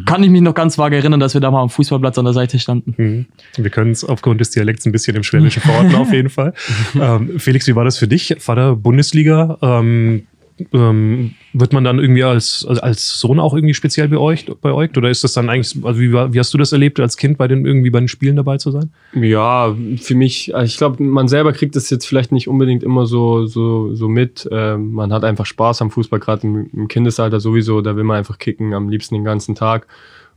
kann 0.06 0.24
ich 0.24 0.30
mich 0.30 0.42
noch 0.42 0.54
ganz 0.54 0.78
vage 0.78 0.96
erinnern, 0.96 1.20
dass 1.20 1.34
wir 1.34 1.42
da 1.42 1.52
mal 1.52 1.62
am 1.62 1.70
Fußballplatz 1.70 2.18
an 2.18 2.26
der 2.26 2.34
Seite 2.34 2.60
standen. 2.60 2.94
Mhm. 2.98 3.26
Wir 3.56 3.70
können 3.70 3.92
es 3.92 4.04
aufgrund 4.04 4.42
des 4.42 4.50
Dialekts 4.50 4.86
ein 4.86 4.92
bisschen 4.92 5.16
im 5.16 5.24
Schwäbischen 5.24 5.62
verorten, 5.62 5.96
auf 5.96 6.12
jeden 6.12 6.30
Fall. 6.30 6.54
Ähm, 7.00 7.40
Felix, 7.40 7.68
wie 7.68 7.76
war 7.76 7.86
das 7.86 7.98
für 7.98 8.08
dich? 8.08 8.36
Vater 8.40 8.76
Bundesliga. 8.76 9.58
Ähm, 9.62 10.28
ähm, 10.74 11.36
wird 11.54 11.74
man 11.74 11.84
dann 11.84 12.00
irgendwie 12.00 12.24
als, 12.24 12.66
als- 12.66 13.20
Sohn 13.20 13.40
auch 13.40 13.54
irgendwie 13.54 13.74
speziell 13.74 14.08
beäugt, 14.08 14.62
beäugt? 14.62 14.98
Oder 14.98 15.10
ist 15.10 15.24
das 15.24 15.34
dann 15.34 15.50
eigentlich, 15.50 15.84
also 15.84 16.00
wie, 16.00 16.12
wie 16.12 16.40
hast 16.40 16.54
du 16.54 16.58
das 16.58 16.72
erlebt, 16.72 17.00
als 17.00 17.18
Kind 17.18 17.38
bei 17.38 17.48
den 17.48 17.66
irgendwie 17.66 17.90
bei 17.90 18.00
den 18.00 18.08
Spielen 18.08 18.36
dabei 18.36 18.58
zu 18.58 18.72
sein? 18.72 18.92
Ja, 19.14 19.76
für 19.98 20.16
mich, 20.16 20.56
also 20.56 20.66
ich 20.66 20.78
glaube, 20.78 21.04
man 21.04 21.28
selber 21.28 21.54
kriegt 21.54 21.76
das 21.76 21.90
jetzt 21.90 22.06
vielleicht 22.06 22.32
nicht 22.32 22.48
unbedingt 22.48 22.84
immer 22.84 23.06
so, 23.06 23.46
so, 23.46 23.94
so 23.96 24.08
mit. 24.08 24.48
Ähm, 24.52 24.92
man 24.94 25.12
hat 25.12 25.24
einfach 25.24 25.46
Spaß 25.46 25.82
am 25.82 25.92
Fußball, 25.92 26.20
gerade 26.20 26.48
im, 26.48 26.70
im 26.74 26.88
Kindesalter 26.88 27.40
sowieso, 27.40 27.82
da 27.82 27.96
will 27.96 28.04
man 28.04 28.18
einfach 28.18 28.38
kicken, 28.38 28.74
am 28.74 28.90
liebsten 28.90 29.16
den 29.16 29.24
ganzen 29.26 29.56
Tag. 29.56 29.88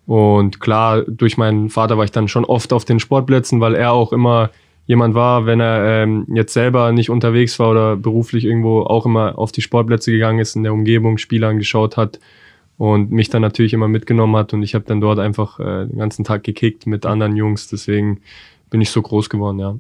Und 0.07 0.61
klar, 0.61 1.03
durch 1.03 1.39
meinen 1.39 1.71
Vater 1.71 1.97
war 1.97 2.05
ich 2.05 2.13
dann 2.13 2.29
schon 2.29 2.45
oft 2.45 2.73
auf 2.73 2.85
den 2.85 3.01
Sportplätzen, 3.01 3.61
weil 3.61 3.75
er 3.75 3.93
auch 3.93 4.13
immer 4.13 4.51
jemand 4.87 5.15
war, 5.15 5.47
wenn 5.47 5.61
er 5.61 6.03
ähm, 6.03 6.27
jetzt 6.33 6.53
selber 6.53 6.93
nicht 6.93 7.11
unterwegs 7.11 7.59
war 7.59 7.71
oder 7.71 7.97
beruflich 7.97 8.45
irgendwo 8.45 8.83
auch 8.83 9.07
immer 9.07 9.39
auf 9.39 9.53
die 9.53 9.63
Sportplätze 9.63 10.11
gegangen 10.11 10.39
ist, 10.39 10.57
in 10.57 10.63
der 10.63 10.73
Umgebung 10.73 11.19
Spiele 11.19 11.49
angeschaut 11.49 11.97
hat 11.97 12.21
und 12.77 13.11
mich 13.11 13.31
dann 13.31 13.43
natürlich 13.43 13.73
immer 13.73 13.89
mitgenommen 13.89 14.37
hat 14.37 14.53
und 14.53 14.63
ich 14.63 14.75
habe 14.75 14.85
dann 14.85 15.01
dort 15.01 15.19
einfach 15.19 15.59
äh, 15.59 15.87
den 15.87 15.99
ganzen 15.99 16.25
Tag 16.25 16.45
gekickt 16.45 16.87
mit 16.87 17.07
anderen 17.07 17.37
Jungs, 17.37 17.69
deswegen 17.69 18.21
bin 18.71 18.81
ich 18.81 18.91
so 18.91 19.01
groß 19.01 19.31
geworden, 19.31 19.59
ja. 19.59 19.77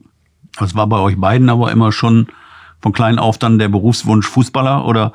Das 0.58 0.74
war 0.74 0.86
bei 0.86 1.00
euch 1.00 1.18
beiden 1.18 1.50
aber 1.50 1.72
immer 1.72 1.90
schon 1.90 2.28
von 2.80 2.92
klein 2.92 3.18
auf 3.18 3.38
dann 3.38 3.58
der 3.58 3.68
Berufswunsch 3.68 4.28
Fußballer 4.28 4.86
oder 4.86 5.12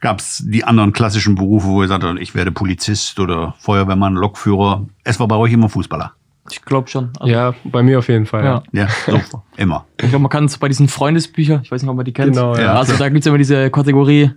gab 0.00 0.20
es 0.20 0.44
die 0.46 0.64
anderen 0.64 0.92
klassischen 0.92 1.34
Berufe, 1.34 1.66
wo 1.66 1.82
ihr 1.82 1.88
sagt, 1.88 2.04
ich 2.20 2.34
werde 2.34 2.52
Polizist 2.52 3.18
oder 3.20 3.54
Feuerwehrmann, 3.58 4.14
Lokführer? 4.14 4.86
Es 5.04 5.18
war 5.20 5.28
bei 5.28 5.36
euch 5.36 5.52
immer 5.52 5.68
Fußballer. 5.68 6.12
Ich 6.50 6.62
glaube 6.62 6.88
schon. 6.88 7.10
Also, 7.18 7.32
Ja, 7.32 7.54
bei 7.64 7.82
mir 7.82 7.98
auf 7.98 8.08
jeden 8.08 8.26
Fall. 8.26 8.44
Ja. 8.44 8.62
Ja. 8.72 8.88
Ja, 9.06 9.20
so, 9.30 9.42
immer. 9.56 9.86
Ich 10.00 10.08
glaube, 10.08 10.22
man 10.22 10.30
kann 10.30 10.44
es 10.44 10.58
bei 10.58 10.68
diesen 10.68 10.88
Freundesbüchern, 10.88 11.60
ich 11.62 11.70
weiß 11.70 11.82
nicht, 11.82 11.90
ob 11.90 11.96
man 11.96 12.04
die 12.04 12.12
kennt. 12.12 12.32
Genau, 12.34 12.56
ja. 12.56 12.74
Also 12.74 12.96
da 12.96 13.08
gibt's 13.08 13.26
immer 13.26 13.38
diese 13.38 13.70
Kategorie 13.70 14.30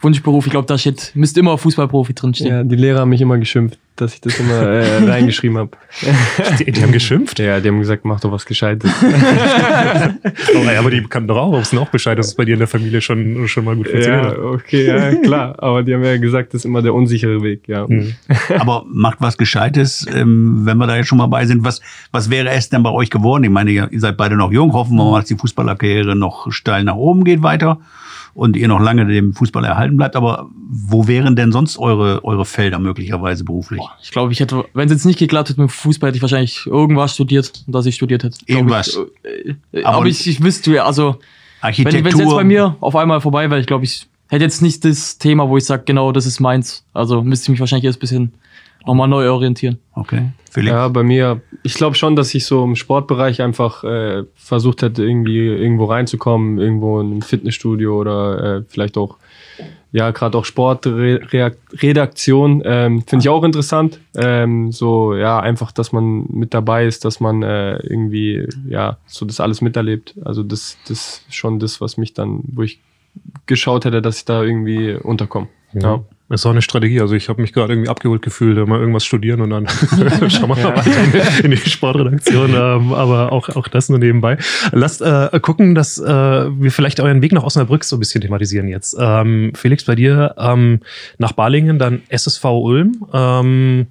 Wunschberuf. 0.00 0.46
Ich 0.46 0.52
glaube, 0.52 0.66
da 0.66 0.78
steht, 0.78 1.10
müsste 1.14 1.40
immer 1.40 1.58
Fußballprofi 1.58 2.14
drinstehen. 2.14 2.50
Ja, 2.50 2.62
die 2.62 2.76
Lehrer 2.76 3.00
haben 3.00 3.08
mich 3.08 3.20
immer 3.20 3.36
geschimpft, 3.36 3.78
dass 3.96 4.14
ich 4.14 4.20
das 4.20 4.38
immer 4.38 4.62
äh, 4.62 5.04
reingeschrieben 5.10 5.58
habe. 5.58 5.70
Die, 6.58 6.70
die 6.70 6.82
haben 6.82 6.92
geschimpft. 6.92 7.40
Ja, 7.40 7.58
die 7.58 7.68
haben 7.68 7.80
gesagt, 7.80 8.04
mach 8.04 8.20
doch 8.20 8.30
was 8.30 8.46
Gescheites. 8.46 8.90
Oh, 10.54 10.64
ja, 10.64 10.78
aber 10.78 10.90
die 10.90 11.02
kannten 11.02 11.28
doch 11.28 11.36
auch, 11.36 11.58
wissen 11.58 11.78
auch 11.78 11.88
Bescheid, 11.88 12.18
dass 12.18 12.28
es 12.28 12.34
bei 12.34 12.44
dir 12.44 12.54
in 12.54 12.58
der 12.58 12.68
Familie 12.68 13.00
schon, 13.00 13.46
schon 13.48 13.64
mal 13.64 13.76
gut 13.76 13.88
funktioniert 13.88 14.24
ja, 14.24 14.38
okay, 14.38 14.86
ja, 14.86 15.14
klar. 15.22 15.54
Aber 15.58 15.82
die 15.82 15.94
haben 15.94 16.04
ja 16.04 16.16
gesagt, 16.16 16.54
das 16.54 16.62
ist 16.62 16.64
immer 16.64 16.82
der 16.82 16.94
unsichere 16.94 17.42
Weg, 17.42 17.68
ja. 17.68 17.86
Mhm. 17.86 18.14
Aber 18.58 18.84
macht 18.88 19.18
was 19.20 19.36
Gescheites, 19.36 20.06
ähm, 20.14 20.60
wenn 20.64 20.78
wir 20.78 20.86
da 20.86 20.96
jetzt 20.96 21.08
schon 21.08 21.18
mal 21.18 21.26
bei 21.26 21.46
sind. 21.46 21.64
Was, 21.64 21.80
was 22.10 22.30
wäre 22.30 22.50
es 22.50 22.68
denn 22.68 22.82
bei 22.82 22.90
euch 22.90 23.10
geworden? 23.10 23.44
Ich 23.44 23.50
meine, 23.50 23.70
ihr 23.70 23.88
ihr 23.90 24.00
seid 24.00 24.16
beide 24.16 24.36
noch 24.36 24.52
jung. 24.52 24.72
Hoffen 24.72 24.96
wir 24.96 25.04
mal, 25.04 25.20
dass 25.20 25.28
die 25.28 25.36
Fußballerkarriere 25.36 26.16
noch 26.16 26.50
steil 26.50 26.84
nach 26.84 26.96
oben 26.96 27.24
geht 27.24 27.42
weiter 27.42 27.78
und 28.38 28.56
ihr 28.56 28.68
noch 28.68 28.78
lange 28.80 29.04
dem 29.04 29.34
Fußball 29.34 29.64
erhalten 29.64 29.96
bleibt. 29.96 30.14
Aber 30.14 30.48
wo 30.70 31.08
wären 31.08 31.34
denn 31.34 31.50
sonst 31.50 31.76
eure, 31.76 32.24
eure 32.24 32.44
Felder 32.44 32.78
möglicherweise 32.78 33.42
beruflich? 33.42 33.80
Ich 34.00 34.12
glaube, 34.12 34.32
ich 34.32 34.38
hätte, 34.38 34.64
wenn 34.74 34.86
es 34.86 34.92
jetzt 34.92 35.06
nicht 35.06 35.18
geklappt 35.18 35.48
hätte 35.50 35.60
mit 35.60 35.72
Fußball, 35.72 36.08
hätte 36.08 36.18
ich 36.18 36.22
wahrscheinlich 36.22 36.64
irgendwas 36.66 37.14
studiert, 37.14 37.64
dass 37.66 37.84
ich 37.86 37.96
studiert 37.96 38.22
hätte. 38.22 38.38
Irgendwas. 38.46 38.88
Ich, 38.88 38.96
äh, 39.74 39.78
äh, 39.80 39.84
Aber- 39.84 39.96
aber 39.96 40.06
ich, 40.06 40.24
ich 40.28 40.40
wüsste, 40.40 40.72
ja, 40.72 40.84
also 40.84 41.16
wenn 41.60 41.68
Architektur. 41.68 42.12
es 42.12 42.18
jetzt 42.20 42.30
bei 42.30 42.44
mir 42.44 42.76
auf 42.80 42.94
einmal 42.94 43.20
vorbei 43.20 43.50
wäre, 43.50 43.60
ich 43.60 43.66
glaube, 43.66 43.82
ich 43.84 44.06
hätte 44.28 44.44
jetzt 44.44 44.62
nicht 44.62 44.84
das 44.84 45.18
Thema, 45.18 45.48
wo 45.48 45.56
ich 45.56 45.64
sage, 45.64 45.82
genau, 45.84 46.12
das 46.12 46.24
ist 46.24 46.38
meins. 46.38 46.84
Also 46.94 47.22
müsste 47.22 47.46
ich 47.46 47.48
mich 47.50 47.60
wahrscheinlich 47.60 47.86
erst 47.86 47.98
ein 47.98 48.00
bisschen 48.02 48.32
nochmal 48.86 49.08
neu 49.08 49.30
orientieren. 49.30 49.78
Okay. 49.94 50.30
Felix? 50.50 50.72
Ja, 50.72 50.88
bei 50.88 51.02
mir, 51.02 51.42
ich 51.62 51.74
glaube 51.74 51.96
schon, 51.96 52.16
dass 52.16 52.34
ich 52.34 52.46
so 52.46 52.64
im 52.64 52.74
Sportbereich 52.76 53.42
einfach 53.42 53.84
äh, 53.84 54.24
versucht 54.34 54.80
hätte, 54.82 55.04
irgendwie 55.04 55.46
irgendwo 55.46 55.84
reinzukommen, 55.84 56.58
irgendwo 56.58 57.00
in 57.00 57.18
ein 57.18 57.22
Fitnessstudio 57.22 58.00
oder 58.00 58.58
äh, 58.58 58.62
vielleicht 58.68 58.96
auch, 58.96 59.18
ja, 59.92 60.10
gerade 60.10 60.38
auch 60.38 60.44
Sportredaktion, 60.44 62.62
ähm, 62.64 63.02
finde 63.02 63.22
ich 63.22 63.28
auch 63.28 63.44
interessant. 63.44 64.00
Ähm, 64.16 64.72
so, 64.72 65.14
ja, 65.14 65.38
einfach, 65.40 65.70
dass 65.72 65.92
man 65.92 66.26
mit 66.28 66.54
dabei 66.54 66.86
ist, 66.86 67.04
dass 67.04 67.20
man 67.20 67.42
äh, 67.42 67.76
irgendwie, 67.78 68.48
ja, 68.68 68.96
so 69.06 69.26
das 69.26 69.40
alles 69.40 69.60
miterlebt. 69.60 70.14
Also 70.24 70.42
das, 70.42 70.78
das 70.88 71.22
ist 71.28 71.34
schon 71.34 71.58
das, 71.58 71.80
was 71.80 71.96
mich 71.96 72.14
dann, 72.14 72.42
wo 72.52 72.62
ich 72.62 72.80
geschaut 73.46 73.84
hätte, 73.84 74.02
dass 74.02 74.18
ich 74.18 74.24
da 74.24 74.42
irgendwie 74.42 74.94
unterkomme. 74.94 75.48
Ja. 75.72 76.00
Das 76.28 76.42
ist 76.42 76.46
auch 76.46 76.50
eine 76.50 76.60
Strategie. 76.60 77.00
Also 77.00 77.14
ich 77.14 77.30
habe 77.30 77.40
mich 77.40 77.54
gerade 77.54 77.72
irgendwie 77.72 77.88
abgeholt 77.88 78.20
gefühlt, 78.20 78.58
mal 78.68 78.78
irgendwas 78.78 79.04
studieren 79.04 79.40
und 79.40 79.50
dann 79.50 79.68
schauen 80.28 80.48
wir 80.50 80.56
mal 80.56 80.76
weiter 80.76 81.40
in, 81.40 81.44
in 81.44 81.50
die 81.52 81.56
Sportredaktion. 81.56 82.50
Ähm, 82.54 82.92
aber 82.92 83.32
auch, 83.32 83.48
auch 83.50 83.66
das 83.68 83.88
nur 83.88 83.98
nebenbei. 83.98 84.36
Lasst 84.72 85.00
äh, 85.00 85.30
gucken, 85.40 85.74
dass 85.74 85.98
äh, 85.98 86.04
wir 86.04 86.70
vielleicht 86.70 87.00
euren 87.00 87.22
Weg 87.22 87.32
nach 87.32 87.44
Osnabrück 87.44 87.82
so 87.82 87.96
ein 87.96 88.00
bisschen 88.00 88.20
thematisieren 88.20 88.68
jetzt. 88.68 88.94
Ähm, 88.98 89.52
Felix, 89.54 89.84
bei 89.84 89.94
dir 89.94 90.34
ähm, 90.38 90.80
nach 91.16 91.32
Balingen, 91.32 91.78
dann 91.78 92.02
SSV 92.10 92.44
Ulm. 92.44 93.06
Ähm, 93.12 93.86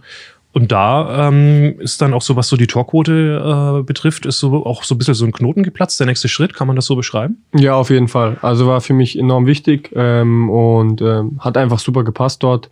und 0.58 0.72
da 0.72 1.28
ähm, 1.28 1.80
ist 1.80 2.02
dann 2.02 2.16
auch 2.16 2.24
so, 2.24 2.36
was 2.36 2.48
so 2.48 2.58
die 2.58 2.66
Torquote 2.66 3.80
äh, 3.80 3.84
betrifft, 3.84 4.26
ist 4.26 4.40
so 4.40 4.66
auch 4.66 4.84
so 4.84 4.96
ein 4.96 4.98
bisschen 4.98 5.14
so 5.14 5.24
ein 5.24 5.32
Knoten 5.32 5.62
geplatzt. 5.62 6.00
Der 6.00 6.08
nächste 6.08 6.30
Schritt, 6.30 6.56
kann 6.56 6.66
man 6.66 6.76
das 6.76 6.88
so 6.88 6.96
beschreiben? 6.96 7.44
Ja, 7.54 7.76
auf 7.76 7.92
jeden 7.92 8.08
Fall. 8.08 8.38
Also 8.42 8.66
war 8.66 8.82
für 8.82 8.94
mich 8.94 9.20
enorm 9.20 9.46
wichtig 9.46 9.92
ähm, 9.96 10.50
und 10.50 11.00
ähm, 11.02 11.40
hat 11.42 11.58
einfach 11.58 11.78
super 11.78 12.04
gepasst 12.04 12.42
dort. 12.42 12.72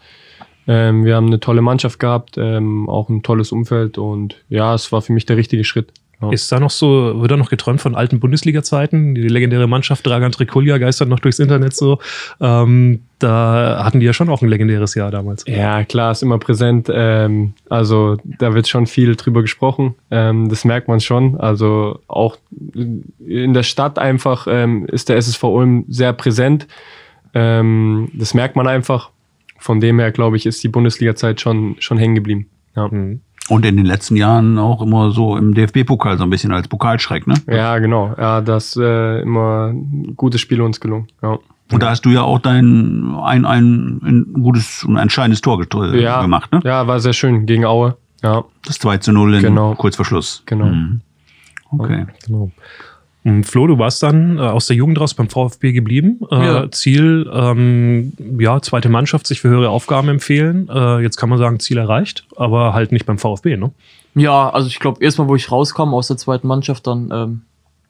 Ähm, 0.68 1.06
wir 1.06 1.16
haben 1.16 1.28
eine 1.28 1.40
tolle 1.40 1.62
Mannschaft 1.62 2.00
gehabt, 2.00 2.40
ähm, 2.40 2.90
auch 2.90 3.08
ein 3.10 3.22
tolles 3.22 3.52
Umfeld 3.52 4.00
und 4.00 4.44
ja, 4.50 4.74
es 4.74 4.92
war 4.92 5.04
für 5.04 5.14
mich 5.14 5.28
der 5.28 5.38
richtige 5.38 5.64
Schritt. 5.64 5.94
Ja. 6.22 6.32
Ist 6.32 6.52
da 6.52 6.60
noch 6.60 6.70
so, 6.70 7.22
wird 7.22 7.32
da 7.32 7.38
noch 7.38 7.50
geträumt 7.50 7.82
von 7.82 7.96
alten 7.96 8.20
Bundesliga-Zeiten? 8.20 9.16
Die 9.16 9.28
legendäre 9.28 9.68
Mannschaft 9.68 10.06
Dragan 10.06 10.32
Trikulja 10.32 10.78
geistert 10.78 11.10
noch 11.10 11.20
durchs 11.20 11.40
Internet 11.40 11.76
so. 11.76 12.00
Ähm, 12.40 13.02
da 13.20 13.82
hatten 13.84 14.00
die 14.00 14.06
ja 14.06 14.14
schon 14.14 14.30
auch 14.30 14.42
ein 14.42 14.50
legendäres 14.50 14.96
Jahr 14.96 15.12
damals. 15.12 15.46
Ja, 15.48 15.84
klar, 15.84 16.12
ist 16.12 16.24
immer 16.24 16.38
präsent. 16.38 16.90
Ähm, 16.92 17.54
also 17.70 18.18
da 18.40 18.54
wird 18.54 18.68
schon 18.68 18.88
viel 18.88 19.16
drüber 19.16 19.42
gesprochen. 19.42 19.96
Ähm, 20.12 20.50
das 20.50 20.66
merkt 20.66 20.88
man 20.88 21.00
schon. 21.00 21.40
Also 21.40 22.00
auch 22.08 22.38
in 23.26 23.54
der 23.54 23.64
Stadt 23.64 24.00
einfach 24.00 24.48
ähm, 24.50 24.86
ist 24.86 25.10
der 25.10 25.18
SSV 25.18 25.44
Ulm 25.44 25.86
sehr 25.88 26.14
präsent. 26.14 26.68
Ähm, 27.34 28.10
das 28.14 28.34
merkt 28.34 28.56
man 28.56 28.68
einfach. 28.68 29.10
Von 29.58 29.80
dem 29.80 30.00
her, 30.00 30.12
glaube 30.12 30.38
ich, 30.38 30.46
ist 30.46 30.64
die 30.64 30.68
Bundesliga-Zeit 30.68 31.42
schon, 31.42 31.76
schon 31.80 31.98
hängen 31.98 32.16
geblieben. 32.16 32.48
Ja. 32.76 32.88
Mhm. 32.88 33.22
Und 33.48 33.64
in 33.66 33.78
den 33.78 33.86
letzten 33.86 34.16
Jahren 34.16 34.58
auch 34.58 34.82
immer 34.82 35.12
so 35.12 35.38
im 35.38 35.54
DFB-Pokal 35.54 36.18
so 36.18 36.24
ein 36.24 36.30
bisschen 36.32 36.52
als 36.52 36.68
Pokalschreck, 36.68 37.28
ne? 37.28 37.36
Ja, 37.48 37.78
genau. 37.78 38.14
Ja, 38.18 38.42
das 38.42 38.76
äh, 38.76 39.22
immer 39.22 39.72
gute 40.16 40.40
Spiele 40.40 40.64
uns 40.64 40.80
gelungen. 40.80 41.08
Ja. 41.22 41.38
Und 41.72 41.82
da 41.84 41.90
hast 41.92 42.02
du 42.06 42.10
ja 42.10 42.22
auch 42.24 42.40
dein 42.40 43.16
ein, 43.24 43.46
ein, 43.46 44.00
ein 44.04 44.34
gutes 44.42 44.84
und 44.84 44.98
entscheidendes 44.98 45.42
Tor 45.42 45.60
get- 45.60 45.74
Ja. 45.94 46.22
gemacht, 46.22 46.52
ne? 46.52 46.60
ja, 46.64 46.86
war 46.88 47.00
sehr 47.00 47.14
schön 47.14 47.46
gegen 47.46 47.66
Aue. 47.66 47.98
Ja, 48.24 48.44
Das 48.66 48.80
2 48.80 48.98
zu 48.98 49.12
0 49.12 49.36
in 49.36 49.42
Genau. 49.42 49.76
kurz 49.76 49.96
vor 49.96 50.06
Schluss. 50.06 50.42
Genau. 50.48 50.66
Mhm. 50.66 51.02
Okay. 51.72 52.06
Genau. 52.26 52.52
Ähm, 53.26 53.44
Flo, 53.44 53.68
du 53.68 53.78
warst 53.80 54.04
dann 54.04 54.38
äh, 54.38 54.42
aus 54.42 54.68
der 54.68 54.76
Jugend 54.78 55.00
raus 55.00 55.14
beim 55.14 55.30
VfB 55.30 55.72
geblieben. 55.72 56.20
Äh, 56.32 56.46
Ja. 56.46 56.72
Ziel, 56.72 57.30
ähm, 57.34 58.14
ja, 58.40 58.62
zweite 58.62 58.88
Mannschaft, 58.90 59.28
sich 59.28 59.42
für 59.42 59.50
höhere 59.50 59.70
Aufgaben 59.70 60.08
empfehlen. 60.10 60.70
Äh, 60.70 61.00
jetzt 61.02 61.18
kann 61.18 61.30
man 61.30 61.40
sagen, 61.40 61.60
Ziel 61.60 61.78
erreicht, 61.78 62.26
aber 62.36 62.74
halt 62.74 62.92
nicht 62.92 63.06
beim 63.06 63.18
VfB, 63.18 63.58
ne? 63.58 63.72
Ja, 64.14 64.50
also 64.50 64.68
ich 64.68 64.80
glaube, 64.80 65.04
erstmal, 65.04 65.28
wo 65.28 65.36
ich 65.36 65.52
rauskam 65.52 65.94
aus 65.94 66.08
der 66.08 66.18
zweiten 66.18 66.48
Mannschaft, 66.48 66.88
dann, 66.88 67.10
ähm, 67.12 67.42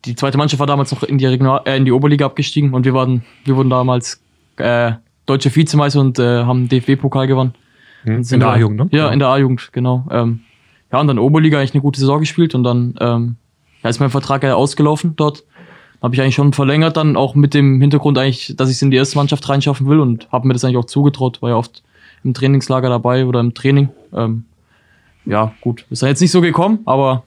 die 0.06 0.15
zweite 0.15 0.38
Mannschaft 0.38 0.60
war 0.60 0.67
damals 0.67 0.91
noch 0.91 1.04
in 1.04 1.17
die, 1.17 1.26
Regional 1.26 1.62
äh, 1.65 1.78
in 1.78 1.86
die 1.86 1.91
Oberliga 1.91 2.26
abgestiegen 2.26 2.74
und 2.74 2.86
wir 2.86 2.93
waren, 2.93 3.24
wir 3.43 3.56
wurden 3.56 3.69
damals 3.69 4.21
äh, 4.58 4.93
deutsche 5.26 5.54
Vizemeister 5.56 6.00
und 6.00 6.17
äh, 6.17 6.43
haben 6.43 6.69
DFB-Pokal 6.69 7.28
gewonnen. 7.28 7.54
Sind 8.06 8.32
In 8.34 8.39
der 8.39 8.50
A-Jugend, 8.50 8.78
ne? 8.80 8.88
Ja, 8.98 9.10
in 9.10 9.19
der 9.19 9.30
A-Jugend, 9.30 9.69
genau. 9.71 10.06
Ähm, 10.12 10.41
ja, 10.91 11.00
und 11.00 11.08
dann 11.08 11.17
Oberliga 11.19 11.58
eigentlich 11.58 11.74
eine 11.74 11.82
gute 11.82 12.00
Saison 12.00 12.19
gespielt 12.19 12.54
und 12.56 12.63
dann 12.63 12.93
ähm, 13.00 13.36
ja, 13.86 13.89
ist 13.89 14.00
mein 14.00 14.10
Vertrag 14.10 14.41
ja 14.41 14.56
ausgelaufen 14.56 15.15
dort. 15.15 15.43
Habe 16.02 16.15
ich 16.15 16.21
eigentlich 16.21 16.34
schon 16.34 16.54
verlängert, 16.54 16.98
dann 16.98 17.15
auch 17.15 17.36
mit 17.36 17.54
dem 17.54 17.80
Hintergrund 17.80 18.17
eigentlich, 18.17 18.56
dass 18.58 18.69
ich 18.69 18.78
es 18.78 18.82
in 18.82 18.89
die 18.89 18.98
erste 18.98 19.15
Mannschaft 19.15 19.48
reinschaffen 19.48 19.88
will 19.88 20.00
und 20.00 20.28
habe 20.32 20.48
mir 20.48 20.54
das 20.54 20.63
eigentlich 20.63 20.78
auch 20.78 20.86
zugetraut, 20.86 21.43
war 21.43 21.52
ja 21.52 21.56
oft 21.56 21.84
im 22.24 22.34
Trainingslager 22.34 22.89
dabei 22.89 23.28
oder 23.28 23.39
im 23.41 23.54
Training. 23.54 23.89
Ähm, 24.12 24.45
ja, 25.26 25.54
gut. 25.62 25.86
Ist 25.91 26.02
ja 26.02 26.08
jetzt 26.08 26.19
nicht 26.19 26.32
so 26.32 26.41
gekommen, 26.41 26.80
aber 26.86 27.24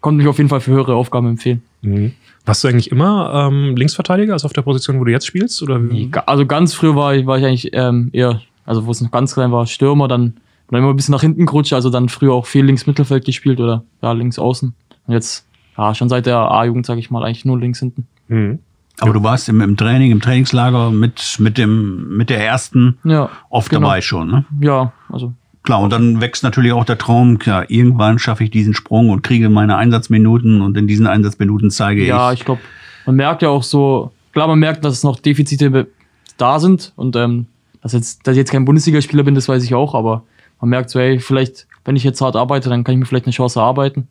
konnte 0.00 0.18
mich 0.18 0.26
auf 0.26 0.38
jeden 0.38 0.50
Fall 0.50 0.60
für 0.60 0.72
höhere 0.72 0.96
Aufgaben 0.96 1.28
empfehlen. 1.28 1.62
Mhm. 1.82 2.14
Warst 2.44 2.64
du 2.64 2.68
eigentlich 2.68 2.90
immer 2.90 3.48
ähm, 3.48 3.76
Linksverteidiger, 3.76 4.32
also 4.32 4.46
auf 4.46 4.52
der 4.52 4.62
Position, 4.62 4.98
wo 4.98 5.04
du 5.04 5.12
jetzt 5.12 5.26
spielst? 5.26 5.62
Oder? 5.62 5.80
Also 6.26 6.46
ganz 6.46 6.74
früher 6.74 6.96
war 6.96 7.14
ich, 7.14 7.26
war 7.26 7.38
ich 7.38 7.44
eigentlich 7.44 7.70
ähm, 7.74 8.10
eher, 8.12 8.42
also 8.66 8.86
wo 8.86 8.90
es 8.90 9.00
noch 9.00 9.12
ganz 9.12 9.34
klein 9.34 9.52
war, 9.52 9.66
Stürmer, 9.66 10.08
dann, 10.08 10.34
dann 10.68 10.80
immer 10.80 10.90
ein 10.90 10.96
bisschen 10.96 11.12
nach 11.12 11.20
hinten 11.20 11.46
gerutscht, 11.46 11.74
also 11.74 11.90
dann 11.90 12.08
früher 12.08 12.32
auch 12.32 12.46
viel 12.46 12.64
links 12.64 12.88
Mittelfeld 12.88 13.24
gespielt 13.24 13.60
oder 13.60 13.84
ja, 14.02 14.10
links 14.12 14.38
außen. 14.38 14.74
Und 15.06 15.14
jetzt, 15.14 15.46
ja, 15.80 15.94
schon 15.94 16.08
seit 16.10 16.26
der 16.26 16.36
A-Jugend, 16.38 16.84
sage 16.84 17.00
ich 17.00 17.10
mal, 17.10 17.24
eigentlich 17.24 17.44
nur 17.44 17.58
links 17.58 17.78
hinten. 17.78 18.06
Mhm. 18.28 18.58
Aber 19.00 19.14
du 19.14 19.22
warst 19.22 19.48
im, 19.48 19.62
im 19.62 19.78
Training, 19.78 20.10
im 20.10 20.20
Trainingslager 20.20 20.90
mit, 20.90 21.36
mit, 21.38 21.56
dem, 21.56 22.18
mit 22.18 22.28
der 22.28 22.44
ersten 22.44 22.98
Ja, 23.02 23.30
oft 23.48 23.70
genau. 23.70 23.86
dabei 23.88 24.02
schon, 24.02 24.30
ne? 24.30 24.44
ja, 24.60 24.92
also 25.08 25.32
Klar, 25.62 25.80
und 25.80 25.90
dann 25.92 26.20
wächst 26.22 26.42
natürlich 26.42 26.72
auch 26.72 26.84
der 26.84 26.96
Traum, 26.98 27.38
klar, 27.38 27.70
irgendwann 27.70 28.18
schaffe 28.18 28.44
ich 28.44 28.50
diesen 28.50 28.72
Sprung 28.74 29.10
und 29.10 29.22
kriege 29.22 29.48
meine 29.50 29.76
Einsatzminuten 29.76 30.62
und 30.62 30.76
in 30.76 30.86
diesen 30.86 31.06
Einsatzminuten 31.06 31.70
zeige 31.70 32.04
Ja, 32.04 32.32
ich. 32.32 32.40
ich 32.40 32.44
glaube, 32.46 32.60
man 33.06 33.16
merkt 33.16 33.42
ja 33.42 33.50
auch 33.50 33.62
so, 33.62 34.10
klar, 34.32 34.48
man 34.48 34.58
merkt, 34.58 34.84
dass 34.84 35.02
noch 35.02 35.18
Defizite 35.18 35.86
da 36.38 36.58
sind 36.60 36.92
und 36.96 37.14
ähm, 37.16 37.46
dass, 37.82 37.92
jetzt, 37.92 38.26
dass 38.26 38.32
ich 38.32 38.38
jetzt 38.38 38.52
kein 38.52 38.64
Bundesligaspieler 38.64 39.22
bin, 39.22 39.34
das 39.34 39.48
weiß 39.48 39.62
ich 39.64 39.74
auch, 39.74 39.94
aber 39.94 40.22
man 40.60 40.70
merkt 40.70 40.90
so, 40.90 40.98
hey, 41.00 41.18
vielleicht, 41.20 41.66
wenn 41.84 41.96
ich 41.96 42.04
jetzt 42.04 42.20
hart 42.20 42.36
arbeite, 42.36 42.68
dann 42.70 42.84
kann 42.84 42.94
ich 42.94 42.98
mir 42.98 43.06
vielleicht 43.06 43.26
eine 43.26 43.32
Chance 43.34 43.60
erarbeiten. 43.60 44.08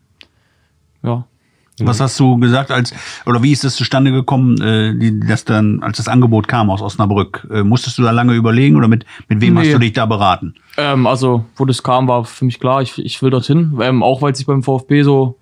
Ja. 1.03 1.25
Was 1.87 1.99
hast 1.99 2.19
du 2.19 2.37
gesagt, 2.37 2.71
als 2.71 2.93
oder 3.25 3.41
wie 3.43 3.51
ist 3.51 3.63
es 3.63 3.75
zustande 3.75 4.11
gekommen, 4.11 4.59
äh, 4.61 5.27
dass 5.27 5.45
dann, 5.45 5.81
als 5.81 5.97
das 5.97 6.07
Angebot 6.07 6.47
kam 6.47 6.69
aus 6.69 6.81
Osnabrück? 6.81 7.47
Äh, 7.51 7.63
musstest 7.63 7.97
du 7.97 8.01
da 8.03 8.11
lange 8.11 8.33
überlegen 8.33 8.75
oder 8.75 8.87
mit, 8.87 9.05
mit 9.27 9.41
wem 9.41 9.53
Nee. 9.55 9.61
hast 9.61 9.73
du 9.73 9.79
dich 9.79 9.93
da 9.93 10.05
beraten? 10.05 10.55
Ähm, 10.77 11.07
also, 11.07 11.45
wo 11.55 11.65
das 11.65 11.83
kam, 11.83 12.07
war 12.07 12.25
für 12.25 12.45
mich 12.45 12.59
klar, 12.59 12.81
ich, 12.81 12.97
ich 13.03 13.21
will 13.21 13.29
dorthin. 13.29 13.77
Ähm, 13.81 14.03
auch 14.03 14.21
weil 14.21 14.35
sich 14.35 14.45
beim 14.45 14.63
VfB 14.63 15.03
so, 15.03 15.37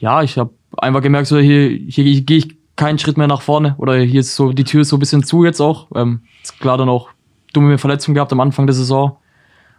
ja, 0.00 0.22
ich 0.22 0.38
habe 0.38 0.50
einfach 0.78 1.02
gemerkt, 1.02 1.28
so 1.28 1.38
hier, 1.38 1.68
hier 1.68 2.20
gehe 2.22 2.38
ich 2.38 2.56
keinen 2.76 2.98
Schritt 2.98 3.16
mehr 3.16 3.28
nach 3.28 3.42
vorne. 3.42 3.74
Oder 3.78 3.96
hier 3.98 4.20
ist 4.20 4.34
so, 4.34 4.52
die 4.52 4.64
Tür 4.64 4.82
ist 4.82 4.88
so 4.88 4.96
ein 4.96 5.00
bisschen 5.00 5.22
zu 5.22 5.44
jetzt 5.44 5.60
auch. 5.60 5.88
Ähm, 5.94 6.20
ist 6.42 6.58
klar 6.60 6.76
dann 6.78 6.88
auch 6.88 7.10
dumme 7.52 7.78
Verletzungen 7.78 8.14
gehabt 8.14 8.32
am 8.32 8.40
Anfang 8.40 8.66
der 8.66 8.74
Saison. 8.74 9.16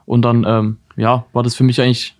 Und 0.06 0.22
dann, 0.22 0.46
ähm, 0.48 0.78
ja, 0.96 1.26
war 1.34 1.44
das 1.44 1.56
für 1.56 1.64
mich 1.64 1.82
eigentlich 1.82 2.15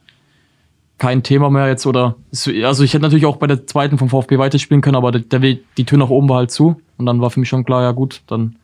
kein 0.98 1.24
Thema 1.24 1.50
mehr 1.50 1.68
jetzt. 1.68 1.86
Oder 1.86 2.16
also 2.64 2.84
ich 2.84 2.94
hätte 2.94 3.04
natürlich 3.04 3.26
auch 3.26 3.38
bei 3.38 3.48
der 3.48 3.68
zweiten 3.68 3.98
vom 3.98 4.10
VfB 4.10 4.38
weiterspielen 4.38 4.82
können, 4.82 4.96
aber 4.96 5.12
der, 5.12 5.22
der 5.22 5.42
Weg, 5.42 5.64
die 5.78 5.86
Tür 5.86 5.98
nach 5.98 6.10
oben 6.10 6.30
war 6.30 6.38
halt 6.38 6.52
zu. 6.52 6.82
Und 6.98 7.06
dann 7.06 7.22
war 7.22 7.30
für 7.30 7.40
mich 7.40 7.50
schon 7.50 7.66
klar, 7.66 7.84
ja 7.84 7.92
gut, 7.92 8.22
dann 8.28 8.56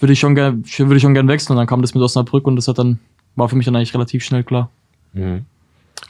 würde 0.00 0.12
ich 0.12 0.20
schon 0.20 0.34
gerne 0.34 0.62
würde 0.78 0.96
ich 0.96 1.02
schon 1.02 1.14
gern 1.14 1.28
wechseln. 1.28 1.52
Und 1.52 1.58
dann 1.58 1.66
kam 1.66 1.82
das 1.82 1.94
mit 1.94 2.02
Osnabrück 2.02 2.46
und 2.46 2.56
das 2.56 2.68
hat 2.68 2.78
dann, 2.78 2.98
war 3.36 3.48
für 3.48 3.56
mich 3.56 3.66
dann 3.66 3.76
eigentlich 3.76 3.94
relativ 3.94 4.24
schnell 4.24 4.42
klar. 4.42 4.70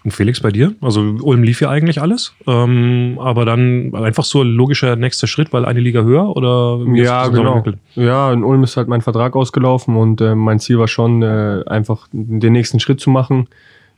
Und 0.05 0.11
Felix, 0.11 0.41
bei 0.41 0.51
dir? 0.51 0.75
Also 0.81 1.01
Ulm 1.01 1.43
lief 1.45 1.61
ja 1.61 1.69
eigentlich 1.69 2.01
alles, 2.01 2.35
ähm, 2.47 3.19
aber 3.21 3.45
dann 3.45 3.95
einfach 3.95 4.25
so 4.25 4.43
ein 4.43 4.49
logischer 4.49 4.97
nächster 4.97 5.29
Schritt, 5.29 5.53
weil 5.53 5.65
eine 5.65 5.79
Liga 5.79 6.03
höher 6.03 6.35
oder 6.37 6.81
Ja, 6.95 7.29
genau. 7.29 7.63
Ja, 7.95 8.33
in 8.33 8.43
Ulm 8.43 8.65
ist 8.65 8.77
halt 8.77 8.89
mein 8.89 9.03
Vertrag 9.03 9.37
ausgelaufen 9.37 9.97
und 9.97 10.21
äh, 10.21 10.35
mein 10.35 10.59
Ziel 10.59 10.79
war 10.79 10.89
schon, 10.89 11.23
äh, 11.23 11.63
einfach 11.67 12.09
den 12.11 12.53
nächsten 12.53 12.81
Schritt 12.81 13.01
zu 13.01 13.11
machen. 13.11 13.49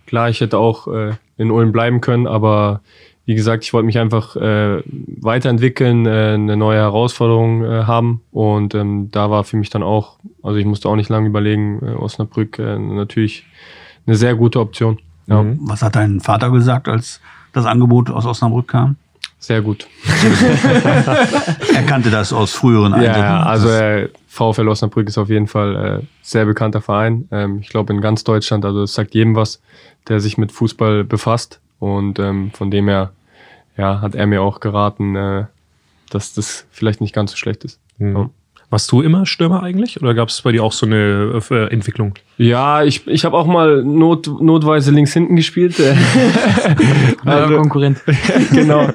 Klar, 0.06 0.28
ich 0.28 0.42
hätte 0.42 0.58
auch 0.58 0.88
äh, 0.88 1.12
in 1.36 1.50
Ulm 1.50 1.72
bleiben 1.72 2.00
können, 2.00 2.26
aber 2.26 2.80
wie 3.26 3.34
gesagt, 3.34 3.64
ich 3.64 3.72
wollte 3.72 3.86
mich 3.86 3.98
einfach 3.98 4.36
äh, 4.36 4.82
weiterentwickeln, 4.86 6.04
äh, 6.06 6.34
eine 6.34 6.56
neue 6.56 6.78
Herausforderung 6.78 7.64
äh, 7.64 7.84
haben 7.84 8.20
und 8.32 8.74
ähm, 8.74 9.10
da 9.10 9.30
war 9.30 9.44
für 9.44 9.56
mich 9.56 9.70
dann 9.70 9.82
auch, 9.82 10.18
also 10.42 10.58
ich 10.58 10.66
musste 10.66 10.88
auch 10.88 10.96
nicht 10.96 11.08
lange 11.08 11.28
überlegen, 11.28 11.80
äh, 11.82 11.94
Osnabrück 11.94 12.58
äh, 12.58 12.78
natürlich 12.78 13.46
eine 14.06 14.16
sehr 14.16 14.34
gute 14.34 14.60
Option. 14.60 14.98
Ja, 15.26 15.42
Mhm. 15.42 15.58
Was 15.62 15.82
hat 15.82 15.96
dein 15.96 16.20
Vater 16.20 16.50
gesagt, 16.50 16.86
als 16.86 17.20
das 17.54 17.64
Angebot 17.64 18.10
aus 18.10 18.26
Osnabrück 18.26 18.68
kam? 18.68 18.96
sehr 19.44 19.60
gut. 19.60 19.86
Er 21.74 21.82
kannte 21.82 22.10
das 22.10 22.32
aus 22.32 22.52
früheren 22.52 22.94
Einsätzen. 22.94 23.20
ja, 23.20 23.42
also 23.42 23.68
äh, 23.68 24.08
VfL 24.26 24.68
Osnabrück 24.68 25.06
ist 25.06 25.18
auf 25.18 25.28
jeden 25.28 25.46
Fall 25.46 26.00
äh, 26.02 26.06
sehr 26.22 26.46
bekannter 26.46 26.80
Verein. 26.80 27.28
Ähm, 27.30 27.58
ich 27.60 27.68
glaube 27.68 27.92
in 27.92 28.00
ganz 28.00 28.24
Deutschland, 28.24 28.64
also 28.64 28.82
es 28.84 28.94
sagt 28.94 29.14
jedem 29.14 29.36
was, 29.36 29.60
der 30.08 30.20
sich 30.20 30.38
mit 30.38 30.52
Fußball 30.52 31.04
befasst. 31.04 31.60
Und 31.78 32.18
ähm, 32.18 32.50
von 32.52 32.70
dem 32.70 32.88
her, 32.88 33.12
ja, 33.76 34.00
hat 34.00 34.14
er 34.14 34.26
mir 34.26 34.42
auch 34.42 34.60
geraten, 34.60 35.16
äh, 35.16 35.44
dass 36.10 36.34
das 36.34 36.66
vielleicht 36.70 37.00
nicht 37.00 37.14
ganz 37.14 37.32
so 37.32 37.36
schlecht 37.36 37.64
ist. 37.64 37.78
Mhm. 37.98 38.30
Warst 38.70 38.90
du 38.90 39.02
immer 39.02 39.24
Stürmer 39.26 39.62
eigentlich 39.62 40.00
oder 40.02 40.14
gab 40.14 40.30
es 40.30 40.42
bei 40.42 40.50
dir 40.50 40.64
auch 40.64 40.72
so 40.72 40.86
eine 40.86 41.40
äh, 41.50 41.72
Entwicklung? 41.72 42.14
Ja, 42.38 42.82
ich, 42.82 43.06
ich 43.06 43.24
habe 43.24 43.36
auch 43.36 43.46
mal 43.46 43.84
not, 43.84 44.26
notweise 44.40 44.90
links 44.90 45.12
hinten 45.12 45.36
gespielt. 45.36 45.78
äh, 45.78 45.94
Also, 47.24 47.44
Also- 47.44 47.56
Konkurrent. 47.56 48.00
genau. 48.50 48.88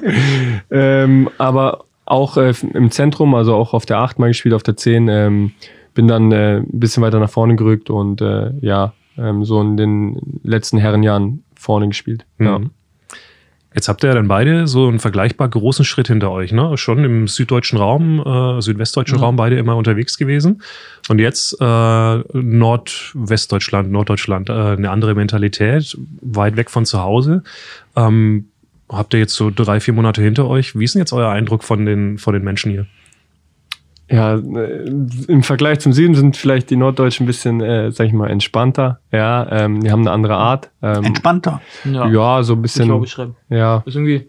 ähm, 0.70 1.30
aber 1.38 1.84
auch 2.04 2.36
äh, 2.36 2.52
im 2.74 2.90
Zentrum, 2.90 3.34
also 3.34 3.54
auch 3.54 3.72
auf 3.72 3.86
der 3.86 3.98
8 3.98 4.18
mal 4.18 4.28
gespielt, 4.28 4.54
auf 4.54 4.62
der 4.62 4.76
10. 4.76 5.08
Ähm, 5.08 5.52
bin 5.94 6.08
dann 6.08 6.30
äh, 6.32 6.58
ein 6.58 6.66
bisschen 6.80 7.02
weiter 7.02 7.18
nach 7.20 7.30
vorne 7.30 7.56
gerückt 7.56 7.88
und 7.90 8.20
äh, 8.20 8.50
ja, 8.60 8.92
ähm, 9.20 9.44
so 9.44 9.60
in 9.60 9.76
den 9.76 10.40
letzten 10.42 10.78
Herrenjahren 10.78 11.44
vorne 11.54 11.88
gespielt. 11.88 12.24
Ja. 12.38 12.58
Mhm. 12.58 12.70
Jetzt 13.72 13.88
habt 13.88 14.02
ihr 14.02 14.08
ja 14.08 14.14
dann 14.14 14.26
beide 14.26 14.66
so 14.66 14.88
einen 14.88 14.98
vergleichbar 14.98 15.48
großen 15.48 15.84
Schritt 15.84 16.08
hinter 16.08 16.32
euch, 16.32 16.50
ne? 16.50 16.76
Schon 16.76 17.04
im 17.04 17.28
süddeutschen 17.28 17.78
Raum, 17.78 18.18
äh, 18.18 18.60
südwestdeutschen 18.60 19.18
Ja. 19.18 19.24
Raum 19.24 19.36
beide 19.36 19.58
immer 19.58 19.76
unterwegs 19.76 20.18
gewesen. 20.18 20.62
Und 21.08 21.20
jetzt 21.20 21.56
äh, 21.60 22.18
Nordwestdeutschland, 22.32 23.92
Norddeutschland, 23.92 24.48
äh, 24.48 24.52
eine 24.52 24.90
andere 24.90 25.14
Mentalität, 25.14 25.96
weit 26.20 26.56
weg 26.56 26.68
von 26.68 26.84
zu 26.84 27.00
Hause. 27.00 27.44
Ähm, 27.94 28.46
habt 28.88 29.14
ihr 29.14 29.20
jetzt 29.20 29.34
so 29.34 29.52
drei, 29.54 29.78
vier 29.78 29.94
Monate 29.94 30.20
hinter 30.20 30.48
euch? 30.48 30.76
Wie 30.76 30.84
ist 30.84 30.96
denn 30.96 31.00
jetzt 31.00 31.12
euer 31.12 31.30
Eindruck 31.30 31.62
von 31.62 31.86
den, 31.86 32.18
von 32.18 32.34
den 32.34 32.42
Menschen 32.42 32.72
hier? 32.72 32.86
Ja, 34.10 34.34
äh, 34.34 34.88
im 35.28 35.42
Vergleich 35.42 35.78
zum 35.78 35.92
Süden 35.92 36.14
sind 36.14 36.36
vielleicht 36.36 36.68
die 36.70 36.76
Norddeutschen 36.76 37.24
ein 37.24 37.26
bisschen, 37.28 37.60
äh, 37.60 37.92
sag 37.92 38.08
ich 38.08 38.12
mal, 38.12 38.28
entspannter. 38.28 38.98
Ja, 39.12 39.46
ähm, 39.50 39.82
die 39.82 39.90
haben 39.90 40.00
eine 40.00 40.10
andere 40.10 40.36
Art. 40.36 40.70
Ähm, 40.82 41.04
Entspannter. 41.04 41.60
Ja, 41.84 42.08
ja, 42.08 42.42
so 42.42 42.54
ein 42.54 42.58
würde 42.58 42.66
ich 42.66 42.80
auch 42.80 42.84
bisschen. 42.84 43.00
beschreiben. 43.00 43.36
Ja, 43.48 43.82
Ist 43.86 43.94
irgendwie, 43.94 44.26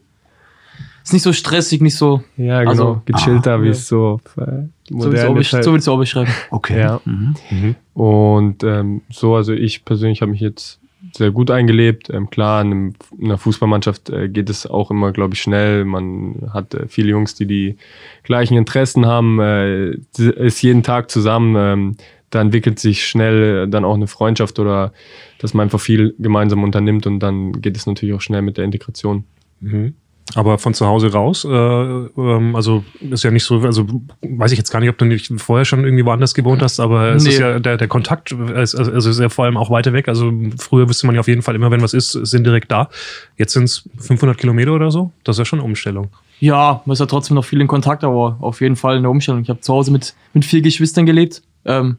ist 1.04 1.14
nicht 1.14 1.24
so 1.24 1.34
stressig, 1.34 1.82
nicht 1.82 1.96
so, 1.96 2.22
ja, 2.38 2.60
genau. 2.60 2.70
Also, 2.72 3.02
Gechillter, 3.06 3.56
ah, 3.56 3.62
wie 3.62 3.66
ja. 3.66 3.72
es 3.72 3.88
so 3.88 4.22
äh, 4.38 4.68
so 4.88 4.96
modern 4.96 5.36
halt. 5.36 5.64
so 5.64 5.72
würd 5.72 5.78
ich's 5.80 5.88
auch 5.88 5.98
beschreiben. 5.98 6.32
Okay. 6.52 6.80
Ja. 6.80 7.02
Mhm. 7.06 7.76
Und 7.94 8.64
ähm, 8.64 9.02
so, 9.10 9.36
also 9.36 9.54
ich 9.54 9.84
persönlich 9.84 10.22
habe 10.22 10.32
mich 10.32 10.42
jetzt 10.42 10.81
sehr 11.16 11.32
gut 11.32 11.52
eingelebt. 11.52 12.10
Ähm, 12.10 12.30
klar, 12.30 12.62
in, 12.62 12.96
einer 13.22 13.38
Fußballmannschaft 13.38 14.10
äh, 14.10 14.30
geht 14.30 14.50
es 14.50 14.66
auch 14.66 14.92
immer, 14.92 15.12
glaube 15.12 15.34
ich, 15.34 15.42
schnell. 15.42 15.86
Man 15.86 16.50
hat 16.54 16.74
äh, 16.74 16.88
viele 16.88 17.10
Jungs, 17.10 17.36
die 17.36 17.46
die 17.46 17.78
gleichen 18.24 18.58
Interessen 18.58 19.06
haben, 19.06 19.40
äh, 19.40 19.92
ist 20.18 20.62
jeden 20.62 20.84
Tag 20.84 21.12
zusammen. 21.12 21.56
Ähm, 21.58 21.98
da 22.30 22.42
entwickelt 22.42 22.80
sich 22.80 23.06
schnell 23.06 23.66
äh, 23.66 23.68
dann 23.70 23.86
auch 23.86 23.96
eine 23.96 24.08
Freundschaft 24.08 24.58
oder 24.58 24.94
dass 25.40 25.54
man 25.54 25.66
einfach 25.66 25.80
viel 25.80 26.16
gemeinsam 26.18 26.64
unternimmt 26.64 27.06
und 27.06 27.20
dann 27.20 27.62
geht 27.62 27.78
es 27.78 27.86
natürlich 27.86 28.16
auch 28.16 28.22
schnell 28.22 28.42
mit 28.42 28.58
der 28.58 28.66
Integration. 28.66 29.26
Mhm. 29.60 29.96
Aber 30.36 30.58
von 30.58 30.74
zu 30.74 30.86
Hause 30.86 31.12
raus, 31.12 31.46
äh, 31.46 31.50
ähm, 31.50 32.56
also 32.56 32.84
ist 33.02 33.24
ja 33.24 33.32
nicht 33.32 33.44
so, 33.44 33.60
also 33.62 33.86
weiß 34.22 34.52
ich 34.52 34.58
jetzt 34.58 34.72
gar 34.72 34.80
nicht, 34.80 34.90
ob 34.90 34.98
du 34.98 35.06
nicht 35.06 35.32
vorher 35.38 35.66
schon 35.66 35.84
irgendwie 35.84 36.06
woanders 36.06 36.34
gewohnt 36.34 36.62
hast, 36.62 36.80
aber 36.80 37.10
es 37.16 37.24
Nee. 37.24 37.30
ist 37.32 37.40
ja 37.40 37.60
der, 37.60 37.78
der 37.78 37.88
Kontakt, 37.88 38.32
ist, 38.32 38.76
also 38.76 39.10
ist 39.10 39.20
ja 39.20 39.30
vor 39.30 39.46
allem 39.46 39.58
auch 39.58 39.70
weiter 39.70 39.94
weg. 39.94 40.08
Also 40.08 40.32
früher 40.58 40.88
wüsste 40.88 41.06
man 41.08 41.16
ja 41.16 41.20
auf 41.22 41.28
jeden 41.28 41.42
Fall 41.42 41.56
immer, 41.56 41.72
wenn 41.72 41.82
was 41.82 41.94
ist, 41.94 42.12
sind 42.12 42.46
direkt 42.46 42.72
da. 42.72 42.90
Jetzt 43.38 43.54
sind 43.54 43.66
es 43.66 43.90
500 44.00 44.38
Kilometer 44.38 44.74
oder 44.74 44.92
so. 44.92 45.12
Das 45.24 45.36
ist 45.36 45.40
ja 45.40 45.46
schon 45.46 45.60
eine 45.60 45.66
Umstellung. 45.66 46.08
Ja, 46.40 46.82
man 46.86 46.94
ist 46.94 47.00
ja 47.00 47.06
trotzdem 47.06 47.36
noch 47.36 47.46
viel 47.46 47.62
in 47.62 47.68
Kontakt, 47.68 48.04
aber 48.04 48.38
auf 48.40 48.62
jeden 48.62 48.76
Fall 48.76 48.98
eine 48.98 49.10
Umstellung. 49.10 49.42
Ich 49.42 49.50
habe 49.50 49.60
zu 49.62 49.74
Hause 49.74 49.92
mit, 49.92 50.16
mit 50.34 50.44
vier 50.46 50.62
Geschwistern 50.62 51.06
gelebt. 51.06 51.42
Ähm, 51.66 51.98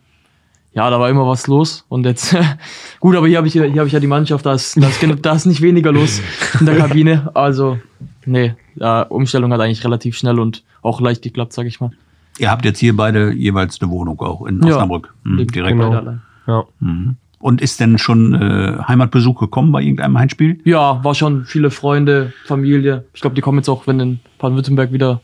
ja, 0.74 0.88
da 0.88 0.98
war 0.98 1.10
immer 1.10 1.26
was 1.28 1.46
los. 1.46 1.84
Und 1.88 2.06
jetzt, 2.06 2.34
gut, 3.00 3.14
aber 3.14 3.28
hier 3.28 3.36
habe 3.36 3.46
ich, 3.46 3.52
hier 3.52 3.70
hab 3.78 3.86
ich 3.86 3.92
ja 3.92 4.00
die 4.00 4.06
Mannschaft, 4.06 4.44
da 4.46 4.54
ist, 4.54 4.76
da, 4.82 4.88
ist, 4.88 5.00
da 5.22 5.32
ist 5.34 5.46
nicht 5.46 5.60
weniger 5.60 5.92
los 5.92 6.20
in 6.58 6.66
der 6.66 6.76
Kabine. 6.78 7.30
Also, 7.34 7.78
nee, 8.26 8.54
äh, 8.80 9.02
Umstellung 9.04 9.52
hat 9.52 9.60
eigentlich 9.60 9.84
relativ 9.84 10.16
schnell 10.16 10.38
und 10.38 10.62
auch 10.82 11.00
leicht 11.00 11.22
geklappt, 11.22 11.52
sag 11.52 11.66
ich 11.66 11.80
mal. 11.80 11.90
Ihr 12.38 12.50
habt 12.50 12.64
jetzt 12.64 12.78
hier 12.78 12.96
beide 12.96 13.32
jeweils 13.32 13.80
eine 13.80 13.90
Wohnung 13.90 14.18
auch 14.20 14.46
in 14.46 14.60
Ja. 14.62 14.74
Osnabrück. 14.76 15.14
Mhm, 15.24 15.36
Leben 15.36 15.52
direkt. 15.52 15.78
genau. 15.78 16.14
Ja. 16.46 16.64
Mhm. 16.80 17.16
Und 17.38 17.60
ist 17.60 17.80
denn 17.80 17.98
schon 17.98 18.34
äh, 18.34 18.78
Heimatbesuch 18.86 19.38
gekommen 19.40 19.72
bei 19.72 19.82
irgendeinem 19.82 20.16
Heimspiel? 20.18 20.60
Ja, 20.64 21.02
war 21.04 21.14
schon 21.14 21.44
viele 21.44 21.70
Freunde, 21.70 22.32
Familie. 22.46 23.04
Ich 23.14 23.20
glaube, 23.20 23.34
die 23.34 23.42
kommen 23.42 23.58
jetzt 23.58 23.68
auch, 23.68 23.86
wenn 23.88 23.98
in 24.00 24.20
Baden-Württemberg 24.38 24.92
wieder. 24.92 25.20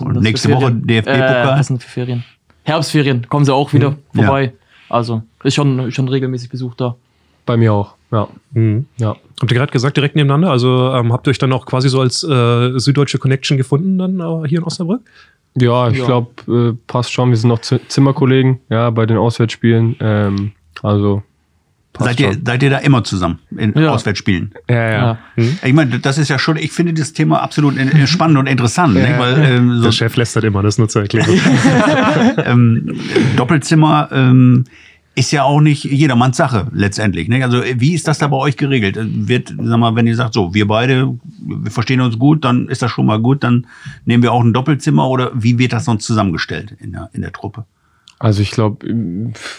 Und 0.00 0.20
nächste 0.22 0.50
Woche? 0.50 0.72
DFB-Pokal? 0.72 1.54
Äh, 1.56 1.58
was 1.58 1.66
sind 1.68 1.82
für 1.82 1.88
Ferien? 1.90 2.24
Herbstferien 2.64 3.28
kommen 3.28 3.44
sie 3.44 3.54
auch 3.54 3.72
wieder 3.72 3.96
Ja. 4.14 4.22
vorbei. 4.24 4.52
Also 4.88 5.22
ist 5.44 5.54
schon, 5.54 5.90
schon 5.92 6.08
regelmäßig 6.08 6.50
Besuch 6.50 6.74
da. 6.74 6.96
Bei 7.46 7.56
mir 7.56 7.72
auch. 7.72 7.94
Ja. 8.10 8.28
Mhm. 8.52 8.86
Ja. 8.96 9.16
Habt 9.40 9.52
ihr 9.52 9.58
gerade 9.58 9.70
gesagt, 9.72 9.96
direkt 9.96 10.16
nebeneinander? 10.16 10.50
Also 10.50 10.92
ähm, 10.94 11.12
habt 11.12 11.26
ihr 11.26 11.30
euch 11.30 11.38
dann 11.38 11.52
auch 11.52 11.66
quasi 11.66 11.88
so 11.88 12.00
als 12.00 12.22
äh, 12.24 12.78
süddeutsche 12.78 13.18
Connection 13.18 13.56
gefunden 13.58 13.98
dann 13.98 14.18
äh, 14.20 14.48
hier 14.48 14.58
in 14.58 14.64
Osnabrück? 14.64 15.02
Ja, 15.60 15.88
ich 15.90 15.98
Ja. 15.98 16.06
glaube, 16.06 16.30
äh, 16.72 16.76
passt 16.86 17.12
schon. 17.12 17.30
Wir 17.30 17.36
sind 17.36 17.48
noch 17.48 17.60
Z 17.60 17.82
Zimmerkollegen, 17.88 18.60
ja, 18.70 18.90
bei 18.90 19.06
den 19.06 19.16
Auswärtsspielen. 19.18 19.96
Ähm, 20.00 20.52
also 20.82 21.22
passt 21.92 22.10
Seid 22.10 22.20
ihr, 22.20 22.32
schon. 22.32 22.46
seid 22.46 22.62
ihr 22.62 22.70
da 22.70 22.78
immer 22.78 23.02
zusammen 23.04 23.40
in 23.56 23.72
Ja. 23.76 23.90
Auswärtsspielen? 23.90 24.52
Ja, 24.70 24.90
ja. 24.90 25.18
Ja. 25.36 25.44
Ich 25.64 25.72
meine, 25.72 25.98
das 25.98 26.16
ist 26.16 26.28
ja 26.28 26.38
schon, 26.38 26.56
ich 26.56 26.70
finde 26.72 26.94
das 26.94 27.12
Thema 27.12 27.42
absolut 27.42 27.76
in- 27.76 28.06
spannend 28.06 28.38
und 28.38 28.46
interessant, 28.46 28.94
nicht? 28.94 29.18
weil 29.18 29.42
ähm, 29.44 29.76
so 29.78 29.84
Der 29.84 29.92
Chef 29.92 30.14
lästert 30.16 30.44
immer, 30.44 30.62
das 30.62 30.78
nur 30.78 30.88
zur 30.88 31.02
Erklärung. 31.02 31.38
ähm, 32.44 33.00
Doppelzimmer 33.36 34.08
ähm, 34.12 34.64
ist 35.18 35.32
ja 35.32 35.42
auch 35.42 35.60
nicht 35.60 35.84
jedermanns 35.84 36.36
Sache 36.36 36.68
letztendlich. 36.72 37.28
Ne? 37.28 37.42
Also 37.42 37.62
wie 37.62 37.94
ist 37.94 38.06
das 38.06 38.18
da 38.18 38.28
bei 38.28 38.36
euch 38.36 38.56
geregelt? 38.56 38.96
Wird, 38.98 39.54
sag 39.60 39.78
mal, 39.78 39.94
wenn 39.96 40.06
ihr 40.06 40.14
sagt, 40.14 40.34
so, 40.34 40.54
wir 40.54 40.66
beide, 40.68 41.18
wir 41.44 41.70
verstehen 41.70 42.00
uns 42.00 42.18
gut, 42.18 42.44
dann 42.44 42.68
ist 42.68 42.82
das 42.82 42.90
schon 42.90 43.06
mal 43.06 43.20
gut, 43.20 43.42
dann 43.42 43.66
nehmen 44.04 44.22
wir 44.22 44.32
auch 44.32 44.42
ein 44.42 44.52
Doppelzimmer 44.52 45.08
oder 45.08 45.30
wie 45.34 45.58
wird 45.58 45.72
das 45.72 45.86
sonst 45.86 46.04
zusammengestellt 46.06 46.76
in 46.80 46.92
der, 46.92 47.10
in 47.12 47.22
der 47.22 47.32
Truppe? 47.32 47.64
Also 48.18 48.42
ich 48.42 48.50
glaube, 48.50 48.86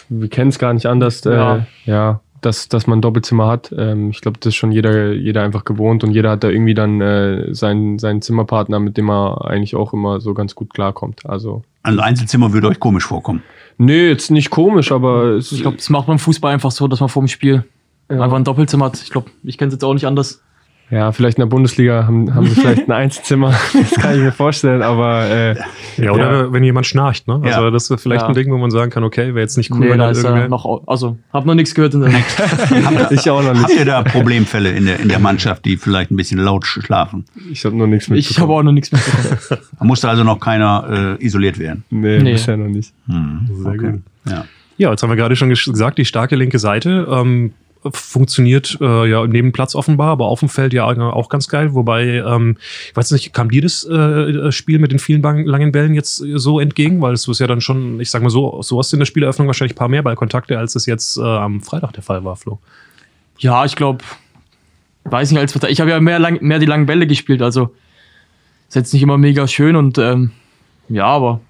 wir 0.09 0.29
kennen 0.29 0.49
es 0.49 0.59
gar 0.59 0.73
nicht 0.73 0.85
anders, 0.85 1.25
äh, 1.25 1.33
Ja. 1.33 1.67
ja, 1.85 2.19
dass, 2.41 2.69
dass 2.69 2.87
man 2.87 2.99
ein 2.99 3.01
Doppelzimmer 3.01 3.47
hat. 3.47 3.73
Ähm, 3.77 4.09
ich 4.09 4.21
glaube, 4.21 4.37
das 4.39 4.49
ist 4.51 4.55
schon 4.55 4.71
jeder, 4.71 5.11
jeder 5.13 5.43
einfach 5.43 5.65
gewohnt 5.65 6.03
und 6.03 6.11
jeder 6.11 6.31
hat 6.31 6.43
da 6.43 6.49
irgendwie 6.49 6.73
dann 6.73 7.01
äh, 7.01 7.53
seinen, 7.53 7.99
seinen 7.99 8.21
Zimmerpartner, 8.21 8.79
mit 8.79 8.97
dem 8.97 9.09
er 9.09 9.45
eigentlich 9.45 9.75
auch 9.75 9.93
immer 9.93 10.21
so 10.21 10.33
ganz 10.33 10.55
gut 10.55 10.73
klarkommt. 10.73 11.25
Also 11.25 11.63
Also 11.83 11.99
Einzelzimmer 12.01 12.51
würde 12.53 12.67
euch 12.67 12.79
komisch 12.79 13.05
vorkommen. 13.05 13.41
nee, 13.77 14.07
jetzt 14.09 14.31
nicht 14.31 14.49
komisch, 14.49 14.91
aber 14.91 15.31
es 15.37 15.51
Ich 15.51 15.61
glaube, 15.61 15.77
das 15.77 15.89
macht 15.89 16.07
man 16.07 16.15
im 16.15 16.19
Fußball 16.19 16.53
einfach 16.53 16.71
so, 16.71 16.87
dass 16.87 16.99
man 16.99 17.09
vor 17.09 17.23
dem 17.23 17.27
Spiel 17.27 17.63
Ja. 18.11 18.21
einfach 18.21 18.37
ein 18.37 18.43
Doppelzimmer 18.43 18.85
hat. 18.85 19.01
Ich 19.01 19.09
glaube, 19.11 19.29
ich 19.43 19.57
kenne 19.57 19.69
es 19.69 19.73
jetzt 19.75 19.83
auch 19.83 19.93
nicht 19.93 20.05
anders. 20.05 20.41
Ja, 20.91 21.11
vielleicht 21.11 21.37
in 21.37 21.41
der 21.41 21.47
Bundesliga 21.47 22.05
haben, 22.07 22.33
haben 22.33 22.47
sie 22.47 22.55
vielleicht 22.59 22.87
ein 22.87 22.91
Einzelzimmer, 23.03 23.53
das 23.73 23.91
kann 24.01 24.15
ich 24.15 24.21
mir 24.21 24.31
vorstellen, 24.31 24.81
aber 24.81 25.25
äh, 25.29 25.55
ja, 25.97 26.11
oder 26.11 26.45
Ja. 26.45 26.53
wenn 26.53 26.63
jemand 26.63 26.87
schnarcht, 26.87 27.27
ne? 27.27 27.35
Also 27.43 27.47
Ja. 27.65 27.69
das 27.71 27.89
ist 27.89 28.01
vielleicht 28.01 28.21
Ja. 28.23 28.27
ein 28.27 28.33
Ding, 28.33 28.51
wo 28.51 28.57
man 28.57 28.71
sagen 28.71 28.89
kann, 28.91 29.03
okay, 29.03 29.27
wäre 29.35 29.41
jetzt 29.41 29.55
nicht 29.57 29.71
cool, 29.71 29.79
nee, 29.79 29.89
wenn 29.91 29.99
da 29.99 30.09
ist 30.09 30.23
er 30.23 30.31
irgendwer... 30.31 30.49
noch, 30.49 30.87
also, 30.87 31.17
hab 31.31 31.45
noch 31.45 31.53
nichts 31.53 31.75
gehört 31.75 31.93
in 31.93 32.01
der 32.01 32.09
ich 33.11 33.29
auch 33.29 33.41
noch 33.41 33.49
Habt 33.49 33.69
nicht. 33.69 33.79
ihr 33.79 33.85
da 33.85 34.01
Problemfälle 34.03 34.71
in 34.71 34.85
der, 34.85 34.99
in 34.99 35.09
der 35.09 35.19
Mannschaft, 35.19 35.65
die 35.65 35.77
vielleicht 35.77 36.11
ein 36.11 36.15
bisschen 36.17 36.39
laut 36.39 36.65
schlafen? 36.65 37.25
Ich 37.51 37.63
habe 37.65 37.75
noch 37.77 37.87
nichts 37.87 38.09
mit. 38.09 38.19
Ich 38.19 38.39
habe 38.39 38.51
auch 38.53 38.63
noch 38.63 38.71
nichts 38.71 38.91
mitbekommen. 38.91 39.61
Da 39.79 39.85
musste 39.85 40.09
also 40.09 40.23
noch 40.23 40.39
keiner 40.39 41.17
äh, 41.19 41.23
isoliert 41.25 41.59
werden. 41.59 41.83
Nee, 41.89 42.19
Nee. 42.19 42.31
bisher 42.33 42.57
noch 42.57 42.67
nicht. 42.67 42.93
Sehr 43.07 43.77
gut. 43.77 44.01
Ja. 44.27 44.45
Ja, 44.77 44.91
jetzt 44.91 45.03
haben 45.03 45.09
wir 45.09 45.17
gerade 45.17 45.35
schon 45.35 45.51
ges- 45.51 45.69
gesagt, 45.69 45.97
die 45.97 46.05
starke 46.05 46.35
linke 46.37 46.57
Seite 46.57 47.05
ähm, 47.11 47.51
funktioniert 47.91 48.77
äh, 48.81 49.09
ja 49.09 49.25
neben 49.25 49.51
Platz 49.51 49.73
offenbar, 49.73 50.09
aber 50.09 50.25
auf 50.25 50.39
dem 50.39 50.49
Feld 50.49 50.73
ja 50.73 50.85
auch 50.85 51.29
ganz 51.29 51.47
geil. 51.47 51.73
Wobei, 51.73 52.17
ähm, 52.17 52.57
ich 52.89 52.95
weiß 52.95 53.11
nicht, 53.11 53.33
kam 53.33 53.49
dir 53.49 53.61
das 53.61 53.85
äh, 53.85 54.51
Spiel 54.51 54.79
mit 54.79 54.91
den 54.91 54.99
vielen 54.99 55.21
langen 55.21 55.71
Bällen 55.71 55.93
jetzt 55.93 56.21
äh, 56.21 56.37
so 56.37 56.59
entgegen? 56.59 57.01
Weil 57.01 57.13
es 57.13 57.27
ist 57.27 57.39
ja 57.39 57.47
dann 57.47 57.61
schon, 57.61 57.99
ich 57.99 58.09
sag 58.09 58.21
mal 58.21 58.29
so, 58.29 58.61
so 58.61 58.79
hast 58.79 58.91
du 58.91 58.97
in 58.97 58.99
der 58.99 59.05
Spieleröffnung 59.05 59.47
wahrscheinlich 59.47 59.75
ein 59.75 59.79
paar 59.79 59.87
mehr 59.87 60.03
Ballkontakte, 60.03 60.57
als 60.57 60.75
es 60.75 60.85
jetzt 60.85 61.17
äh, 61.17 61.21
am 61.21 61.61
Freitag 61.61 61.93
der 61.93 62.03
Fall 62.03 62.23
war, 62.23 62.35
Flo. 62.35 62.59
Ja, 63.37 63.63
ich 63.63 63.75
glaube, 63.75 64.03
weiß 65.05 65.31
nicht, 65.31 65.39
als. 65.39 65.55
Ich 65.69 65.79
habe 65.79 65.89
ja 65.89 65.99
mehr, 65.99 66.19
lang, 66.19 66.39
mehr 66.41 66.59
die 66.59 66.65
langen 66.65 66.85
Bälle 66.85 67.07
gespielt, 67.07 67.41
also 67.41 67.73
ist 68.67 68.75
jetzt 68.75 68.93
nicht 68.93 69.01
immer 69.01 69.17
mega 69.17 69.47
schön 69.47 69.75
und 69.75 69.97
ähm, 69.97 70.31
ja, 70.89 71.05
aber 71.05 71.41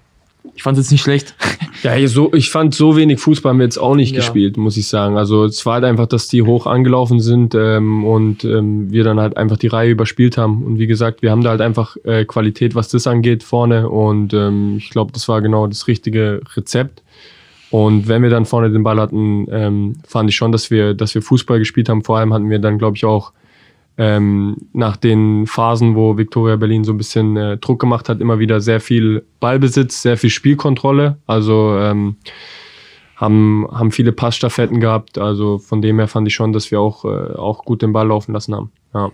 ich 0.54 0.62
fand 0.62 0.78
es 0.78 0.86
jetzt 0.86 0.92
nicht 0.92 1.02
schlecht. 1.02 1.34
Ja, 1.82 2.06
so, 2.08 2.32
ich 2.34 2.50
fand 2.50 2.74
so 2.74 2.96
wenig 2.96 3.20
Fußball 3.20 3.50
haben 3.50 3.58
wir 3.58 3.64
jetzt 3.64 3.78
auch 3.78 3.94
nicht 3.94 4.12
Ja. 4.12 4.16
gespielt, 4.18 4.56
muss 4.56 4.76
ich 4.76 4.86
sagen. 4.88 5.16
Also 5.16 5.44
es 5.44 5.64
war 5.64 5.74
halt 5.74 5.84
einfach, 5.84 6.06
dass 6.06 6.28
die 6.28 6.42
hoch 6.42 6.66
angelaufen 6.66 7.20
sind 7.20 7.54
ähm, 7.54 8.04
und 8.04 8.44
ähm, 8.44 8.90
wir 8.90 9.04
dann 9.04 9.18
halt 9.18 9.36
einfach 9.36 9.56
die 9.56 9.68
Reihe 9.68 9.90
überspielt 9.90 10.36
haben. 10.36 10.62
Und 10.62 10.78
wie 10.78 10.86
gesagt, 10.86 11.22
wir 11.22 11.30
haben 11.30 11.42
da 11.42 11.50
halt 11.50 11.60
einfach 11.60 11.96
äh, 12.04 12.24
Qualität, 12.24 12.74
was 12.74 12.88
das 12.88 13.06
angeht, 13.06 13.42
vorne. 13.42 13.88
Und 13.88 14.34
ähm, 14.34 14.76
ich 14.78 14.90
glaube, 14.90 15.12
das 15.12 15.28
war 15.28 15.40
genau 15.40 15.66
das 15.66 15.86
richtige 15.88 16.40
Rezept. 16.56 17.02
Und 17.70 18.08
wenn 18.08 18.22
wir 18.22 18.30
dann 18.30 18.46
vorne 18.46 18.70
den 18.70 18.82
Ball 18.82 18.98
hatten, 19.00 19.46
ähm, 19.50 19.96
fand 20.06 20.28
ich 20.28 20.36
schon, 20.36 20.50
dass 20.52 20.70
wir, 20.70 20.92
dass 20.94 21.14
wir 21.14 21.22
Fußball 21.22 21.58
gespielt 21.60 21.88
haben. 21.88 22.02
Vor 22.02 22.18
allem 22.18 22.34
hatten 22.34 22.50
wir 22.50 22.58
dann, 22.58 22.78
glaube 22.78 22.96
ich, 22.96 23.04
auch 23.04 23.32
ähm, 24.00 24.56
nach 24.72 24.96
den 24.96 25.46
Phasen, 25.46 25.94
wo 25.94 26.16
Viktoria 26.16 26.56
Berlin 26.56 26.84
so 26.84 26.92
ein 26.92 26.96
bisschen 26.96 27.36
äh, 27.36 27.58
Druck 27.58 27.80
gemacht 27.80 28.08
hat, 28.08 28.22
immer 28.22 28.38
wieder 28.38 28.62
sehr 28.62 28.80
viel 28.80 29.26
Ballbesitz, 29.40 30.00
sehr 30.00 30.16
viel 30.16 30.30
Spielkontrolle. 30.30 31.18
Also 31.26 31.76
ähm, 31.76 32.16
haben, 33.16 33.68
haben 33.70 33.90
viele 33.90 34.12
Passstaffetten 34.12 34.80
gehabt. 34.80 35.18
Also 35.18 35.58
von 35.58 35.82
dem 35.82 35.98
her 35.98 36.08
fand 36.08 36.26
ich 36.26 36.34
schon, 36.34 36.54
dass 36.54 36.70
wir 36.70 36.80
auch, 36.80 37.04
äh, 37.04 37.34
auch 37.36 37.66
gut 37.66 37.82
den 37.82 37.92
Ball 37.92 38.08
laufen 38.08 38.32
lassen 38.32 38.54
haben. 38.54 38.70
Ja. 38.94 39.12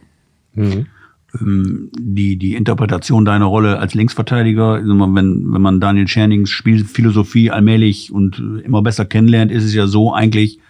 ähm, 1.41 1.91
die, 1.99 2.37
die 2.37 2.55
Interpretation 2.55 3.25
deiner 3.25 3.47
Rolle 3.47 3.81
als 3.81 3.93
Linksverteidiger, 3.95 4.85
wenn, 4.85 5.53
wenn 5.53 5.63
man 5.63 5.81
Daniel 5.81 6.07
Schernings 6.07 6.51
Spielphilosophie 6.51 7.51
allmählich 7.51 8.13
und 8.13 8.39
äh, 8.39 8.61
immer 8.61 8.83
besser 8.83 9.05
kennenlernt, 9.05 9.51
ist 9.51 9.65
es 9.65 9.75
ja 9.75 9.89
so 9.89 10.15
eigentlich 10.15 10.61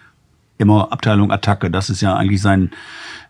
immer 0.57 0.91
Abteilung 0.91 1.31
Attacke. 1.31 1.69
Das 1.69 1.91
ist 1.91 2.01
ja 2.01 2.15
eigentlich 2.15 2.41
sein, 2.41 2.71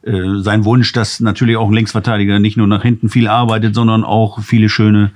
äh, 0.04 0.40
sein 0.42 0.66
Wunsch, 0.66 0.92
dass 0.94 1.20
natürlich 1.20 1.58
auch 1.58 1.68
ein 1.68 1.74
Linksverteidiger 1.74 2.40
nicht 2.40 2.58
nur 2.58 2.68
nach 2.68 2.82
hinten 2.82 3.10
viel 3.10 3.28
arbeitet, 3.28 3.76
sondern 3.76 4.04
auch 4.04 4.40
viele 4.42 4.70
schöne 4.70 5.12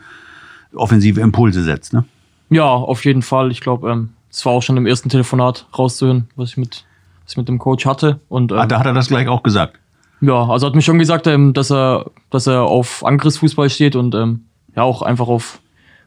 offensive 0.73 1.19
Impulse 1.21 1.63
setzt. 1.63 1.93
Ne? 1.93 2.03
Ja, 2.49 2.65
auf 2.65 3.05
jeden 3.05 3.21
Fall. 3.21 3.51
Ich 3.51 3.61
glaube, 3.61 3.89
ähm, 3.89 4.09
es 4.29 4.45
war 4.45 4.53
auch 4.53 4.63
schon 4.63 4.77
im 4.77 4.85
ersten 4.85 5.09
Telefonat 5.09 5.65
rauszuhören, 5.77 6.27
was 6.35 6.49
ich 6.51 6.57
mit, 6.57 6.85
was 7.23 7.33
ich 7.33 7.37
mit 7.37 7.47
dem 7.47 7.59
Coach 7.59 7.85
hatte. 7.85 8.19
Und 8.29 8.51
ähm, 8.51 8.57
Ah, 8.57 8.65
da 8.65 8.79
hat 8.79 8.85
er 8.85 8.93
das 8.93 9.07
gleich 9.07 9.27
auch 9.27 9.43
gesagt. 9.43 9.77
ja, 10.21 10.45
also 10.47 10.67
hat 10.67 10.75
mir 10.75 10.81
schon 10.81 10.99
gesagt, 10.99 11.27
ähm, 11.27 11.53
dass 11.53 11.71
er, 11.71 12.11
dass 12.29 12.47
er 12.47 12.63
auf 12.63 13.03
Angriffsfußball 13.05 13.69
steht 13.69 13.95
und 13.95 14.15
ähm, 14.15 14.45
ja 14.75 14.83
auch 14.83 15.01
einfach 15.01 15.27
auf, 15.27 15.59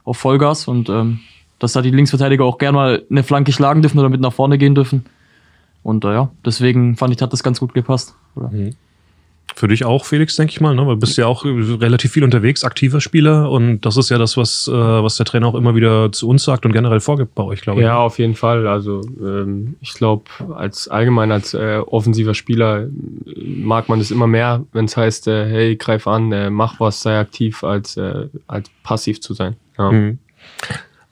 auf 0.05 0.16
Vollgas 0.16 0.68
und 0.68 0.89
ähm, 0.89 1.20
dass 1.59 1.72
da 1.72 1.83
die 1.83 1.91
Linksverteidiger 1.91 2.45
auch 2.45 2.59
gerne 2.59 2.77
mal 2.77 3.03
eine 3.11 3.22
Flanke 3.22 3.53
schlagen 3.53 3.81
dürfen 3.83 3.99
oder 3.99 4.09
mit 4.09 4.20
nach 4.20 4.33
vorne 4.33 4.59
gehen 4.59 4.75
dürfen. 4.75 5.05
Und 5.83 6.05
äh, 6.05 6.12
ja, 6.14 6.31
deswegen 6.45 6.97
fand 6.97 7.14
ich, 7.14 7.20
hat 7.20 7.33
das 7.33 7.43
ganz 7.43 7.61
gut 7.61 7.75
gepasst. 7.75 8.14
Oder? 8.37 8.51
Für 9.57 9.68
dich 9.68 9.85
auch, 9.85 10.05
Felix, 10.05 10.35
denke 10.35 10.51
ich 10.51 10.61
mal. 10.61 10.74
Ne? 10.74 10.85
Weil 10.87 10.95
Du 10.95 11.01
bist 11.01 11.16
ja 11.16 11.26
auch 11.26 11.45
relativ 11.45 12.12
viel 12.12 12.24
unterwegs, 12.24 12.64
aktiver 12.64 13.01
Spieler. 13.01 13.51
Und 13.51 13.82
das 13.82 13.97
ist 13.97 14.11
ja 14.11 14.18
das, 14.18 14.37
was, 14.37 14.66
äh, 14.66 14.72
was 14.72 15.16
der 15.16 15.26
Trainer 15.26 15.47
auch 15.47 15.55
immer 15.55 15.76
wieder 15.76 16.11
zu 16.11 16.28
uns 16.28 16.43
sagt 16.43 16.66
und 16.66 16.72
generell 16.72 16.99
vorgibt 16.99 17.37
bei 17.37 17.45
euch, 17.45 17.61
glaube 17.61 17.80
ich. 17.80 17.85
Ja, 17.85 17.99
auf 17.99 18.18
jeden 18.18 18.35
Fall. 18.35 18.66
Also 18.66 19.03
ähm, 19.20 19.76
ich 19.80 19.95
glaube, 19.95 20.24
als 20.57 20.89
allgemein 20.89 21.30
als 21.30 21.55
äh, 21.55 21.80
offensiver 21.87 22.35
Spieler 22.35 22.85
äh, 22.85 22.89
mag 23.45 23.89
man 23.89 24.01
es 24.01 24.11
immer 24.11 24.26
mehr, 24.26 24.64
wenn 24.72 24.87
es 24.87 24.97
heißt, 24.97 25.28
äh, 25.28 25.49
hey, 25.49 25.76
greif 25.76 26.09
an, 26.09 26.32
äh, 26.32 26.51
mach 26.51 26.80
was, 26.80 27.03
sei 27.03 27.16
aktiv, 27.18 27.62
als, 27.62 27.97
äh, 27.97 28.26
als 28.49 28.68
passiv 28.82 29.20
zu 29.20 29.35
sein. 29.35 29.55
Ja. 29.78 29.93
Mhm. 29.93 30.18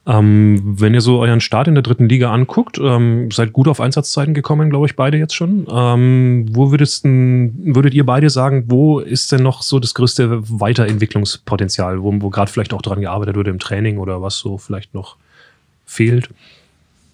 Ähm, 0.05 0.61
wenn 0.81 0.95
ihr 0.95 1.01
so 1.01 1.21
euren 1.21 1.41
Start 1.41 1.69
in 1.69 1.75
der 1.75 1.83
dritten 1.83 2.09
Liga 2.09 2.33
anguckt, 2.33 2.79
ähm, 2.83 3.31
seid 3.31 3.53
gut 3.53 3.69
auf 3.69 3.81
Einsatzzeiten 3.81 4.35
gekommen, 4.35 4.69
glaube 4.69 4.87
ich, 4.87 4.97
beide 4.97 5.17
jetzt 5.17 5.35
schon. 5.35 5.67
Ähm, 5.71 6.47
wo 6.51 6.73
würdest, 6.73 7.05
würdet 7.05 7.95
ihr 7.95 8.05
beide 8.05 8.29
sagen, 8.29 8.65
wo 8.67 8.99
ist 8.99 9.31
denn 9.31 9.45
noch 9.45 9.63
so 9.63 9.79
das 9.79 9.95
größte 9.95 10.41
Weiterentwicklungspotenzial, 10.59 12.03
wo, 12.03 12.13
wo 12.21 12.31
gerade 12.31 12.51
vielleicht 12.51 12.75
auch 12.75 12.83
dran 12.83 13.01
gearbeitet 13.01 13.37
wurde 13.37 13.51
im 13.51 13.61
Training 13.61 13.99
oder 13.99 14.21
was 14.21 14.39
so 14.39 14.59
vielleicht 14.59 14.93
noch 14.93 15.17
fehlt? 15.87 16.31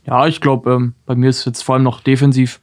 Ja, 0.07 0.27
ich 0.27 0.41
glaube, 0.41 0.73
ähm, 0.73 0.95
bei 1.05 1.15
mir 1.15 1.29
ist 1.29 1.45
jetzt 1.45 1.63
vor 1.63 1.75
allem 1.75 1.85
noch 1.85 2.01
defensiv, 2.01 2.61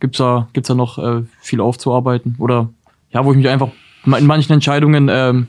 gibt's 0.00 0.18
da, 0.18 0.48
gibt's 0.52 0.66
da 0.66 0.74
noch 0.74 0.98
äh, 0.98 1.22
viel 1.40 1.60
aufzuarbeiten. 1.60 2.34
Oder 2.38 2.70
ja, 3.12 3.24
wo 3.24 3.30
ich 3.30 3.38
mich 3.38 3.48
einfach 3.48 3.68
in 4.04 4.26
manchen 4.26 4.52
Entscheidungen, 4.52 5.08
ähm, 5.08 5.46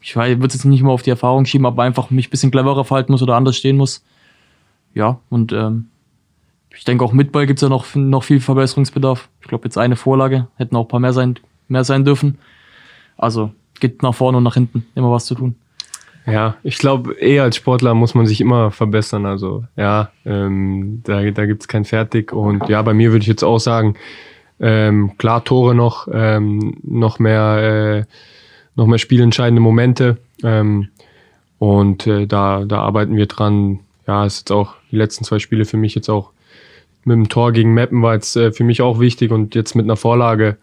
ich 0.00 0.16
würde 0.16 0.42
jetzt 0.42 0.64
nicht 0.64 0.80
immer 0.80 0.92
auf 0.92 1.02
die 1.02 1.10
Erfahrung 1.10 1.44
schieben, 1.44 1.66
aber 1.66 1.82
einfach 1.82 2.10
mich 2.10 2.28
ein 2.28 2.30
bisschen 2.30 2.50
cleverer 2.50 2.84
verhalten 2.84 3.12
muss 3.12 3.22
oder 3.22 3.36
anders 3.36 3.56
stehen 3.56 3.76
muss. 3.76 4.04
Ja, 4.94 5.20
und 5.28 5.52
ähm, 5.52 5.88
ich 6.74 6.84
denke 6.84 7.04
auch 7.04 7.12
mit 7.12 7.32
Ball 7.32 7.46
gibt's 7.46 7.62
ja 7.62 7.68
noch, 7.68 7.94
noch 7.94 8.22
viel 8.22 8.40
Verbesserungsbedarf. 8.40 9.28
Ich 9.40 9.48
glaube, 9.48 9.64
jetzt 9.64 9.78
eine 9.78 9.96
Vorlage, 9.96 10.48
hätten 10.56 10.76
auch 10.76 10.84
ein 10.84 10.88
paar 10.88 11.00
mehr 11.00 11.12
sein, 11.12 11.38
mehr 11.68 11.84
sein 11.84 12.04
dürfen. 12.04 12.38
Also 13.16 13.52
geht 13.80 14.02
nach 14.02 14.14
vorne 14.14 14.38
und 14.38 14.44
nach 14.44 14.54
hinten 14.54 14.86
immer 14.94 15.10
was 15.10 15.26
zu 15.26 15.34
tun. 15.34 15.56
Ja, 16.26 16.56
ich 16.62 16.78
glaube, 16.78 17.14
eh 17.20 17.40
als 17.40 17.56
Sportler 17.56 17.94
muss 17.94 18.14
man 18.14 18.26
sich 18.26 18.40
immer 18.40 18.70
verbessern. 18.70 19.24
Also 19.24 19.64
ja, 19.76 20.10
ähm, 20.26 21.00
da, 21.04 21.30
da 21.30 21.46
gibt's 21.46 21.68
kein 21.68 21.84
Fertig. 21.84 22.32
Und 22.32 22.68
ja, 22.68 22.82
bei 22.82 22.92
mir 22.92 23.12
würde 23.12 23.22
ich 23.22 23.28
jetzt 23.28 23.44
auch 23.44 23.58
sagen, 23.58 23.94
ähm, 24.60 25.16
klar, 25.16 25.44
Tore 25.44 25.74
noch, 25.74 26.06
ähm, 26.12 26.76
noch 26.82 27.18
mehr, 27.18 28.04
äh, 28.06 28.12
noch 28.78 28.86
mehr 28.86 28.98
spielentscheidende 28.98 29.60
Momente. 29.60 30.16
Ähm, 30.42 30.88
und 31.58 32.06
äh, 32.06 32.26
da, 32.26 32.64
da 32.64 32.80
arbeiten 32.80 33.16
wir 33.16 33.26
dran. 33.26 33.80
Ja, 34.06 34.24
ist 34.24 34.38
jetzt 34.38 34.52
auch 34.52 34.76
die 34.90 34.96
letzten 34.96 35.24
zwei 35.24 35.38
Spiele 35.38 35.66
für 35.66 35.76
mich 35.76 35.94
jetzt 35.94 36.08
auch 36.08 36.30
mit 37.04 37.16
dem 37.16 37.28
Tor 37.28 37.52
gegen 37.52 37.74
Meppen 37.74 38.02
war 38.02 38.14
jetzt 38.14 38.36
äh, 38.36 38.52
für 38.52 38.64
mich 38.64 38.80
auch 38.80 39.00
wichtig 39.00 39.32
und 39.32 39.54
jetzt 39.54 39.74
mit 39.74 39.84
einer 39.84 39.96
Vorlage. 39.96 40.56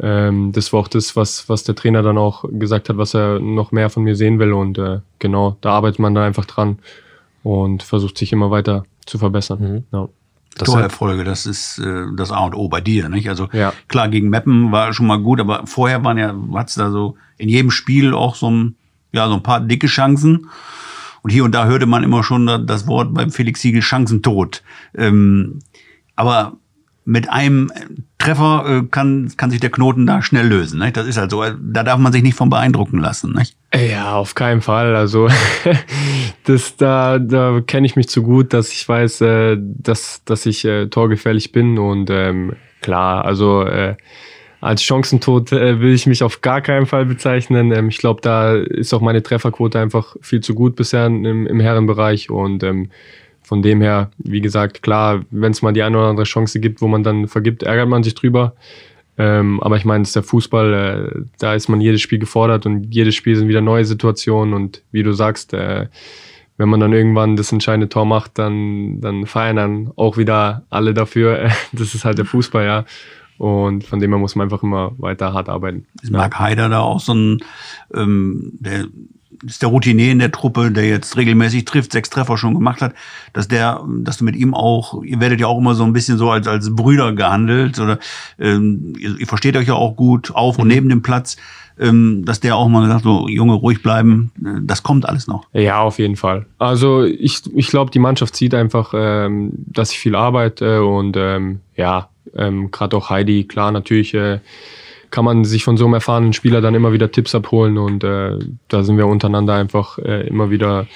Ähm, 0.00 0.52
das 0.52 0.72
war 0.72 0.80
auch 0.80 0.88
das, 0.88 1.14
was, 1.14 1.48
was 1.48 1.62
der 1.64 1.74
Trainer 1.74 2.02
dann 2.02 2.18
auch 2.18 2.44
gesagt 2.50 2.88
hat, 2.88 2.96
was 2.96 3.14
er 3.14 3.38
noch 3.38 3.70
mehr 3.70 3.90
von 3.90 4.02
mir 4.02 4.16
sehen 4.16 4.38
will. 4.38 4.52
Und 4.52 4.78
äh, 4.78 5.00
genau, 5.18 5.56
da 5.60 5.70
arbeitet 5.70 6.00
man 6.00 6.14
dann 6.14 6.24
einfach 6.24 6.46
dran 6.46 6.78
und 7.42 7.82
versucht 7.82 8.18
sich 8.18 8.32
immer 8.32 8.50
weiter 8.50 8.84
zu 9.06 9.18
verbessern. 9.18 9.84
Ja. 9.92 10.08
Das 10.56 10.68
ist 10.68 10.74
Torerfolge, 10.74 11.24
das 11.24 11.46
ist 11.46 11.78
äh, 11.78 12.06
das 12.16 12.32
A 12.32 12.40
und 12.40 12.54
O 12.54 12.68
bei 12.68 12.80
dir. 12.80 13.08
Nicht? 13.08 13.28
Also 13.28 13.48
Ja. 13.52 13.72
klar, 13.88 14.08
gegen 14.08 14.28
Meppen 14.30 14.72
war 14.72 14.92
schon 14.92 15.06
mal 15.06 15.18
gut, 15.20 15.40
aber 15.40 15.66
vorher 15.66 16.02
waren 16.04 16.18
ja, 16.18 16.34
hat's 16.54 16.74
da 16.74 16.90
so 16.90 17.16
in 17.38 17.48
jedem 17.48 17.70
Spiel 17.70 18.14
auch 18.14 18.34
so 18.34 18.50
ein, 18.50 18.74
ja, 19.12 19.28
so 19.28 19.34
ein 19.34 19.42
paar 19.42 19.60
dicke 19.60 19.86
Chancen. 19.86 20.48
Und 21.22 21.30
hier 21.30 21.44
und 21.44 21.54
da 21.54 21.66
hörte 21.66 21.86
man 21.86 22.02
immer 22.02 22.22
schon 22.24 22.66
das 22.66 22.86
Wort 22.86 23.12
beim 23.14 23.30
Felix 23.30 23.60
Siegel 23.60 23.82
Chancentod. 23.82 24.62
Ähm, 24.94 25.60
aber 26.16 26.56
mit 27.04 27.28
einem 27.28 27.70
Treffer 28.20 28.64
äh, 28.66 28.86
kann, 28.88 29.32
kann 29.36 29.50
sich 29.50 29.60
der 29.60 29.70
Knoten 29.70 30.06
da 30.06 30.22
schnell 30.22 30.46
lösen. 30.46 30.78
Ne? 30.78 30.92
Das 30.92 31.06
ist 31.06 31.16
halt 31.16 31.30
so. 31.30 31.42
Da 31.42 31.82
darf 31.82 31.98
man 31.98 32.12
sich 32.12 32.22
nicht 32.22 32.36
von 32.36 32.50
beeindrucken 32.50 32.98
lassen. 32.98 33.32
Nicht? 33.32 33.56
Ja, 33.74 34.14
auf 34.14 34.34
keinen 34.34 34.60
Fall. 34.60 34.94
Also 34.94 35.28
das, 36.44 36.76
da, 36.76 37.18
da 37.18 37.60
kenne 37.66 37.86
ich 37.86 37.96
mich 37.96 38.08
zu 38.08 38.22
gut, 38.22 38.52
dass 38.52 38.72
ich 38.72 38.88
weiß, 38.88 39.22
äh, 39.22 39.56
dass, 39.58 40.22
dass 40.24 40.46
ich 40.46 40.64
äh, 40.64 40.86
torgefährlich 40.86 41.50
bin. 41.50 41.78
Und 41.78 42.10
ähm, 42.10 42.52
klar, 42.82 43.24
also 43.24 43.62
äh, 43.62 43.96
als 44.60 44.82
Chancentod 44.82 45.52
äh, 45.52 45.80
will 45.80 45.94
ich 45.94 46.06
mich 46.06 46.22
auf 46.22 46.42
gar 46.42 46.60
keinen 46.60 46.84
Fall 46.86 47.06
bezeichnen. 47.06 47.72
Ähm, 47.72 47.88
ich 47.88 47.98
glaube, 47.98 48.20
da 48.20 48.54
ist 48.54 48.92
auch 48.92 49.00
meine 49.00 49.22
Trefferquote 49.22 49.80
einfach 49.80 50.16
viel 50.20 50.42
zu 50.42 50.54
gut 50.54 50.76
bisher 50.76 51.06
im, 51.06 51.46
im 51.46 51.60
Herrenbereich. 51.60 52.28
Und 52.28 52.62
ähm, 52.62 52.90
von 53.50 53.62
dem 53.62 53.80
her, 53.80 54.12
wie 54.18 54.40
gesagt, 54.40 54.80
klar, 54.80 55.24
wenn 55.32 55.50
es 55.50 55.60
mal 55.60 55.72
die 55.72 55.82
eine 55.82 55.98
oder 55.98 56.06
andere 56.06 56.24
Chance 56.24 56.60
gibt, 56.60 56.80
wo 56.80 56.86
man 56.86 57.02
dann 57.02 57.26
vergibt, 57.26 57.64
ärgert 57.64 57.88
man 57.88 58.04
sich 58.04 58.14
drüber. 58.14 58.54
Ähm, 59.18 59.60
aber 59.60 59.76
ich 59.76 59.84
meine, 59.84 60.02
es 60.02 60.10
ist 60.10 60.14
der 60.14 60.22
Fußball, 60.22 60.72
äh, 60.72 61.20
da 61.40 61.54
ist 61.54 61.68
man 61.68 61.80
jedes 61.80 62.00
Spiel 62.00 62.20
gefordert 62.20 62.64
und 62.64 62.94
jedes 62.94 63.16
Spiel 63.16 63.34
sind 63.34 63.48
wieder 63.48 63.60
neue 63.60 63.84
Situationen 63.84 64.54
und 64.54 64.84
wie 64.92 65.02
du 65.02 65.12
sagst, 65.14 65.52
äh, 65.52 65.88
wenn 66.58 66.68
man 66.68 66.78
dann 66.78 66.92
irgendwann 66.92 67.34
das 67.34 67.50
entscheidende 67.50 67.88
Tor 67.88 68.04
macht, 68.04 68.38
dann, 68.38 69.00
dann 69.00 69.26
feiern 69.26 69.56
dann 69.56 69.90
auch 69.96 70.16
wieder 70.16 70.62
alle 70.70 70.94
dafür. 70.94 71.50
das 71.72 71.96
ist 71.96 72.04
halt 72.04 72.18
der 72.18 72.26
Fußball, 72.26 72.64
ja. 72.64 72.84
Und 73.36 73.82
von 73.82 73.98
dem 73.98 74.12
her 74.12 74.20
muss 74.20 74.36
man 74.36 74.44
einfach 74.44 74.62
immer 74.62 74.92
weiter 74.98 75.32
hart 75.32 75.48
arbeiten. 75.48 75.86
Ist 76.02 76.12
Marc 76.12 76.38
Heider 76.38 76.68
da 76.68 76.82
auch 76.82 77.00
so 77.00 77.14
ein, 77.14 77.42
ähm, 77.92 78.52
der 78.60 78.86
ist 79.46 79.62
der 79.62 79.68
Routinier 79.68 80.12
in 80.12 80.18
der 80.18 80.32
Truppe, 80.32 80.70
der 80.70 80.86
jetzt 80.86 81.16
regelmäßig 81.16 81.64
trifft, 81.64 81.92
sechs 81.92 82.10
Treffer 82.10 82.36
schon 82.36 82.54
gemacht 82.54 82.82
hat, 82.82 82.94
dass 83.32 83.48
der, 83.48 83.82
dass 84.00 84.18
du 84.18 84.24
mit 84.24 84.36
ihm 84.36 84.54
auch, 84.54 85.02
ihr 85.02 85.20
werdet 85.20 85.40
ja 85.40 85.46
auch 85.46 85.58
immer 85.58 85.74
so 85.74 85.84
ein 85.84 85.92
bisschen 85.92 86.18
so 86.18 86.30
als, 86.30 86.46
als 86.46 86.74
Brüder 86.74 87.12
gehandelt 87.12 87.78
oder 87.78 87.98
ähm, 88.38 88.94
ihr, 88.98 89.18
ihr 89.18 89.26
versteht 89.26 89.56
euch 89.56 89.68
ja 89.68 89.74
auch 89.74 89.96
gut 89.96 90.34
auf 90.34 90.58
und 90.58 90.64
mhm. 90.64 90.74
neben 90.74 90.88
dem 90.88 91.02
Platz, 91.02 91.36
ähm, 91.78 92.24
dass 92.24 92.40
der 92.40 92.56
auch 92.56 92.68
mal 92.68 92.86
sagt, 92.88 93.04
so 93.04 93.28
Junge, 93.28 93.54
ruhig 93.54 93.82
bleiben, 93.82 94.32
äh, 94.44 94.60
das 94.62 94.82
kommt 94.82 95.08
alles 95.08 95.26
noch. 95.26 95.46
Ja, 95.52 95.80
auf 95.80 95.98
jeden 95.98 96.16
Fall. 96.16 96.46
Also 96.58 97.04
ich, 97.04 97.42
ich 97.54 97.68
glaube, 97.68 97.90
die 97.90 97.98
Mannschaft 97.98 98.36
sieht 98.36 98.54
einfach, 98.54 98.92
ähm, 98.94 99.52
dass 99.54 99.92
ich 99.92 99.98
viel 99.98 100.14
arbeite 100.14 100.84
und 100.84 101.16
ähm, 101.16 101.60
ja, 101.76 102.10
ähm, 102.34 102.70
gerade 102.70 102.96
auch 102.96 103.10
Heidi, 103.10 103.44
klar, 103.44 103.72
natürlich 103.72 104.14
äh, 104.14 104.40
kann 105.10 105.24
man 105.24 105.44
sich 105.44 105.64
von 105.64 105.76
so 105.76 105.84
einem 105.84 105.94
erfahrenen 105.94 106.32
Spieler 106.32 106.60
dann 106.60 106.74
immer 106.74 106.92
wieder 106.92 107.10
Tipps 107.10 107.34
abholen 107.34 107.78
und 107.78 108.04
äh, 108.04 108.38
da 108.68 108.82
sind 108.82 108.96
wir 108.96 109.06
untereinander 109.06 109.54
einfach 109.54 109.98
äh, 109.98 110.26
immer 110.26 110.50
wieder 110.50 110.86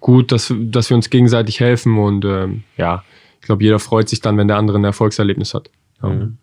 gut, 0.00 0.32
dass, 0.32 0.52
dass 0.58 0.90
wir 0.90 0.96
uns 0.96 1.10
gegenseitig 1.10 1.60
helfen 1.60 1.98
und 1.98 2.24
äh, 2.24 2.48
ja, 2.76 3.04
ich 3.40 3.46
glaube, 3.46 3.62
jeder 3.62 3.78
freut 3.78 4.08
sich 4.08 4.20
dann, 4.20 4.36
wenn 4.36 4.48
der 4.48 4.58
andere 4.58 4.78
ein 4.78 4.84
Erfolgserlebnis 4.84 5.54
hat. 5.54 5.70
Ja. 6.02 6.08
Mhm 6.08 6.38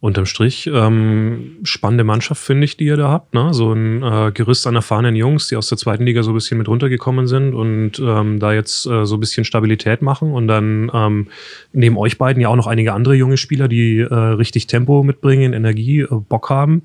unterm 0.00 0.24
Strich 0.24 0.66
ähm, 0.72 1.58
spannende 1.62 2.04
Mannschaft, 2.04 2.42
finde 2.42 2.64
ich, 2.64 2.78
die 2.78 2.86
ihr 2.86 2.96
da 2.96 3.10
habt. 3.10 3.34
Ne? 3.34 3.52
So 3.52 3.72
ein 3.72 4.02
äh, 4.02 4.32
Gerüst 4.32 4.66
an 4.66 4.74
erfahrenen 4.74 5.14
Jungs, 5.14 5.48
die 5.48 5.56
aus 5.56 5.68
der 5.68 5.76
zweiten 5.76 6.04
Liga 6.04 6.22
so 6.22 6.30
ein 6.30 6.34
bisschen 6.34 6.56
mit 6.56 6.68
runtergekommen 6.68 7.26
sind 7.26 7.54
und 7.54 7.98
ähm, 7.98 8.40
da 8.40 8.54
jetzt 8.54 8.86
äh, 8.86 9.04
so 9.04 9.16
ein 9.16 9.20
bisschen 9.20 9.44
Stabilität 9.44 10.00
machen. 10.00 10.32
Und 10.32 10.48
dann 10.48 10.90
ähm, 10.94 11.28
neben 11.72 11.98
euch 11.98 12.16
beiden 12.16 12.40
ja 12.40 12.48
auch 12.48 12.56
noch 12.56 12.66
einige 12.66 12.94
andere 12.94 13.14
junge 13.14 13.36
Spieler, 13.36 13.68
die 13.68 13.98
äh, 13.98 14.14
richtig 14.14 14.66
Tempo 14.66 15.02
mitbringen, 15.02 15.52
Energie, 15.52 16.00
äh, 16.00 16.08
Bock 16.10 16.48
haben. 16.48 16.82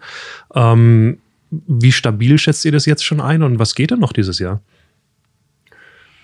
Ähm, 0.53 1.20
wie 1.49 1.93
stabil 1.93 2.38
schätzt 2.38 2.66
ihr 2.66 2.74
das 2.74 2.86
jetzt 2.86 3.05
schon 3.05 3.22
ein 3.22 3.43
und 3.43 3.59
was 3.59 3.76
geht 3.76 3.91
denn 3.91 3.99
noch 3.99 4.11
dieses 4.11 4.39
Jahr? 4.39 4.61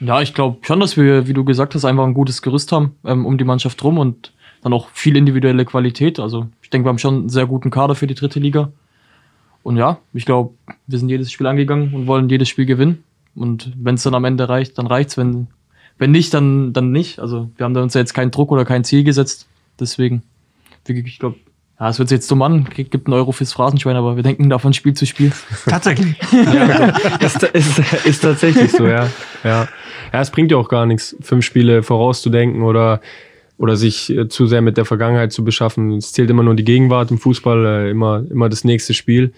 Ja, 0.01 0.21
ich 0.21 0.33
glaube 0.33 0.57
schon, 0.63 0.81
dass 0.81 0.97
wir, 0.97 1.27
wie 1.27 1.33
du 1.33 1.45
gesagt 1.45 1.73
hast, 1.75 1.85
einfach 1.85 2.05
ein 2.05 2.15
gutes 2.15 2.41
Gerüst 2.41 2.71
haben 2.73 2.95
ähm, 3.05 3.25
um 3.25 3.37
die 3.37 3.45
Mannschaft 3.45 3.81
rum 3.83 3.97
und 3.97 4.33
dann 4.61 4.73
auch 4.73 4.89
viel 4.89 5.15
individuelle 5.15 5.63
Qualität. 5.63 6.19
Also 6.19 6.47
denke, 6.71 6.85
wir 6.85 6.89
haben 6.89 6.97
schon 6.97 7.15
einen 7.15 7.29
sehr 7.29 7.45
guten 7.45 7.69
Kader 7.69 7.95
für 7.95 8.07
die 8.07 8.15
dritte 8.15 8.39
Liga. 8.39 8.71
Und 9.63 9.77
ja, 9.77 9.99
ich 10.13 10.25
glaube, 10.25 10.55
wir 10.87 10.97
sind 10.97 11.09
jedes 11.09 11.31
Spiel 11.31 11.47
angegangen 11.47 11.93
und 11.93 12.07
wollen 12.07 12.29
jedes 12.29 12.49
Spiel 12.49 12.65
gewinnen. 12.65 13.03
Und 13.35 13.71
wenn 13.77 13.95
es 13.95 14.03
dann 14.03 14.15
am 14.15 14.25
Ende 14.25 14.49
reicht, 14.49 14.77
dann 14.77 14.87
reicht's. 14.87 15.17
Wenn, 15.17 15.47
wenn 15.97 16.11
nicht, 16.11 16.33
dann, 16.33 16.73
dann 16.73 16.91
nicht. 16.91 17.19
Also 17.19 17.49
wir 17.55 17.63
haben 17.63 17.73
da 17.73 17.81
uns 17.81 17.93
ja 17.93 18.01
jetzt 18.01 18.13
keinen 18.13 18.31
Druck 18.31 18.51
oder 18.51 18.65
kein 18.65 18.83
Ziel 18.83 19.03
gesetzt. 19.03 19.47
Deswegen, 19.79 20.23
ich 20.87 21.19
glaube, 21.19 21.37
ja, 21.79 21.89
es 21.89 21.97
wird 21.97 22.09
sich 22.09 22.17
jetzt 22.17 22.29
dumm 22.29 22.41
an, 22.43 22.65
gibt 22.65 23.07
einen 23.07 23.13
Euro 23.13 23.31
fürs 23.31 23.53
Phrasenschwein, 23.53 23.95
aber 23.95 24.15
wir 24.15 24.23
denken 24.23 24.49
da 24.49 24.59
von 24.59 24.73
Spiel 24.73 24.93
zu 24.93 25.05
Spiel. 25.05 25.31
Tatsächlich. 25.65 26.15
ja, 26.31 26.89
ist, 27.17 27.41
ist, 27.41 28.05
ist 28.05 28.21
tatsächlich 28.21 28.71
so, 28.71 28.87
ja. 28.87 29.07
ja. 29.43 29.67
Ja, 30.13 30.21
es 30.21 30.29
bringt 30.29 30.51
ja 30.51 30.57
auch 30.57 30.69
gar 30.69 30.85
nichts, 30.85 31.15
fünf 31.21 31.45
Spiele 31.45 31.83
vorauszudenken 31.83 32.63
oder 32.63 33.01
oder 33.61 33.75
sich 33.75 34.09
äh, 34.09 34.27
zu 34.27 34.47
sehr 34.47 34.63
mit 34.63 34.75
der 34.75 34.85
Vergangenheit 34.85 35.31
zu 35.31 35.43
beschaffen. 35.43 35.97
Es 35.97 36.13
zählt 36.13 36.31
immer 36.31 36.41
nur 36.41 36.55
die 36.55 36.63
Gegenwart 36.63 37.11
im 37.11 37.19
Fußball, 37.19 37.65
äh, 37.65 37.91
immer, 37.91 38.23
immer 38.31 38.49
das 38.49 38.63
nächste 38.63 38.95
Spiel. 38.95 39.33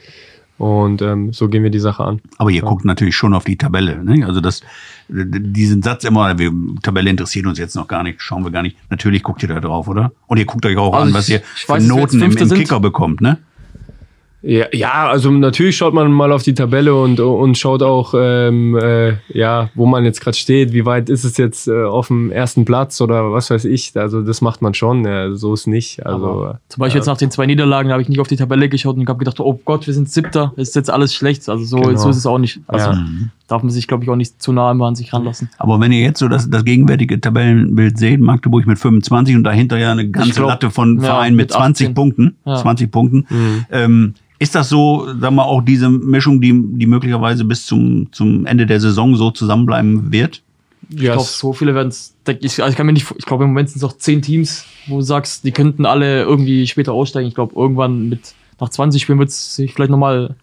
Und 0.57 1.01
ähm, 1.01 1.34
so 1.34 1.49
gehen 1.49 1.61
wir 1.61 1.71
die 1.71 1.80
Sache 1.80 2.05
an. 2.05 2.21
Aber 2.38 2.49
ihr 2.49 2.61
ja. 2.61 2.69
guckt 2.69 2.86
natürlich 2.86 3.17
schon 3.17 3.34
auf 3.34 3.43
die 3.43 3.57
Tabelle. 3.57 4.01
Ne? 4.01 4.26
Also 4.26 4.39
das, 4.39 4.61
diesen 5.09 5.82
Satz 5.82 6.05
immer, 6.05 6.39
wir, 6.39 6.51
Tabelle 6.82 7.09
interessiert 7.09 7.45
uns 7.47 7.59
jetzt 7.59 7.76
noch 7.76 7.89
gar 7.89 8.01
nicht, 8.03 8.21
schauen 8.21 8.45
wir 8.45 8.51
gar 8.51 8.61
nicht. 8.61 8.78
Natürlich 8.89 9.24
guckt 9.24 9.43
ihr 9.43 9.49
da 9.49 9.59
drauf, 9.59 9.89
oder? 9.89 10.13
Und 10.28 10.38
ihr 10.38 10.45
guckt 10.45 10.65
euch 10.65 10.78
auch 10.78 10.93
also 10.93 11.07
an, 11.07 11.13
was 11.13 11.28
ihr 11.28 11.41
für 11.41 11.74
weiß, 11.74 11.86
Noten 11.86 12.21
im, 12.21 12.38
im 12.38 12.49
Kicker 12.49 12.80
bekommt, 12.80 13.19
ne? 13.19 13.39
Ja, 14.46 14.66
ja, 14.74 15.08
also 15.08 15.32
natürlich 15.32 15.78
schaut 15.78 15.94
man 15.94 16.12
mal 16.12 16.34
auf 16.34 16.44
die 16.44 16.54
Tabelle 16.54 16.94
und, 16.94 17.22
und 17.22 17.58
schaut 17.58 17.82
auch, 17.82 18.14
ähm, 18.18 18.78
äh, 18.78 19.14
ja, 19.30 19.70
wo 19.74 19.86
man 19.86 20.04
jetzt 20.04 20.20
gerade 20.20 20.36
steht, 20.36 20.74
wie 20.74 20.86
weit 20.86 21.10
ist 21.10 21.24
es 21.24 21.38
jetzt 21.38 21.70
äh, 21.70 21.86
auf 21.86 22.08
dem 22.08 22.30
ersten 22.30 22.66
Platz 22.66 23.00
oder 23.00 23.32
was 23.32 23.50
weiß 23.50 23.64
ich. 23.64 23.94
Also 23.96 24.22
das 24.22 24.41
macht 24.41 24.62
man 24.62 24.74
schon, 24.74 25.06
ja, 25.06 25.34
so 25.34 25.54
ist 25.54 25.66
nicht. 25.66 26.06
Also 26.06 26.26
Aber 26.26 26.60
zum 26.68 26.82
Beispiel 26.82 27.00
jetzt 27.00 27.08
nach 27.08 27.16
den 27.16 27.32
zwei 27.32 27.46
Niederlagen 27.46 27.89
habe 27.94 28.02
ich 28.02 28.10
nicht 28.10 28.20
auf 28.20 28.28
die 28.28 28.36
Tabelle 28.36 28.68
geschaut 28.68 28.98
und 28.98 29.08
habe 29.08 29.20
gedacht, 29.20 29.39
oh 29.39 29.62
Gott, 29.64 29.88
wir 29.88 29.94
sind 29.94 30.10
Siebter, 30.10 30.52
ist 30.58 30.76
jetzt 30.76 30.89
alles 30.89 31.16
schlecht. 31.16 31.48
Also 31.48 31.64
so, 31.64 31.78
genau. 31.78 31.98
so 31.98 32.10
ist 32.10 32.18
es 32.18 32.26
auch 32.26 32.38
nicht. 32.38 32.60
Also 32.68 32.91
ja. 32.91 33.06
darf 33.48 33.64
man 33.64 33.72
sich, 33.72 33.88
glaube 33.88 34.04
ich, 34.04 34.10
auch 34.10 34.18
nicht 34.18 34.41
zu 34.41 34.52
nah 34.52 34.72
immer 34.72 34.88
an 34.88 34.96
sich 34.96 35.14
ranlassen. 35.14 35.50
Aber 35.58 35.80
wenn 35.80 35.94
ihr 35.94 36.02
jetzt 36.02 36.20
so 36.20 36.28
das, 36.28 36.50
das 36.50 36.66
gegenwärtige 36.66 37.22
Tabellenbild 37.22 37.98
seht, 37.98 38.20
Magdeburg 38.20 38.68
mit 38.68 38.78
25 38.78 39.38
und 39.38 39.46
dahinter 39.46 39.78
ja 39.78 39.94
eine 39.94 40.10
ganze 40.10 40.34
glaub, 40.34 40.50
Latte 40.50 40.70
von 40.70 41.00
Vereinen 41.00 41.38
mit, 41.38 41.46
mit 41.46 41.54
20 41.54 41.96
Punkten, 41.96 42.36
20 42.44 42.91
Punkten. 42.91 43.26
Mhm. 43.30 43.66
Ähm, 43.72 44.14
ist 44.40 44.56
das 44.56 44.70
so, 44.70 45.08
sagen 45.20 45.36
wir 45.36 45.46
auch 45.46 45.62
diese 45.62 45.90
Mischung, 45.90 46.42
die, 46.42 46.54
die 46.54 46.86
möglicherweise 46.86 47.46
bis 47.46 47.66
zum, 47.66 48.08
zum 48.12 48.46
Ende 48.46 48.66
der 48.66 48.80
Saison 48.80 49.16
so 49.16 49.32
zusammenbleiben 49.32 50.12
wird? 50.12 50.42
Ich 50.90 51.02
yes. 51.02 51.14
glaube, 51.14 51.30
so 51.30 51.54
viele 51.54 51.76
werden 51.76 51.88
es. 51.88 52.16
Ich, 52.28 52.62
also 52.62 52.70
ich 52.70 52.76
kann 52.76 52.86
mir 52.86 52.94
nicht. 52.94 53.10
Ich 53.18 53.26
glaube, 53.26 53.46
im 53.46 53.52
Moment 53.52 53.70
sind 53.70 53.78
es 53.78 53.84
noch 53.84 53.98
zehn 53.98 54.22
Teams, 54.22 54.66
wo 54.88 54.98
du 54.98 55.02
sagst, 55.02 55.46
die 55.46 55.52
könnten 55.52 55.86
alle 55.86 56.24
irgendwie 56.24 56.68
später 56.68 56.94
aussteigen. 56.94 57.28
Ich 57.28 57.36
glaube, 57.36 57.56
irgendwann 57.56 58.10
mit 58.10 58.34
nach 58.60 58.70
20 58.70 59.02
Spielen 59.02 59.20
wird 59.20 59.30
es 59.30 59.56
sich 59.56 59.74
vielleicht 59.74 59.92
nochmal 59.92 60.28
ein 60.30 60.36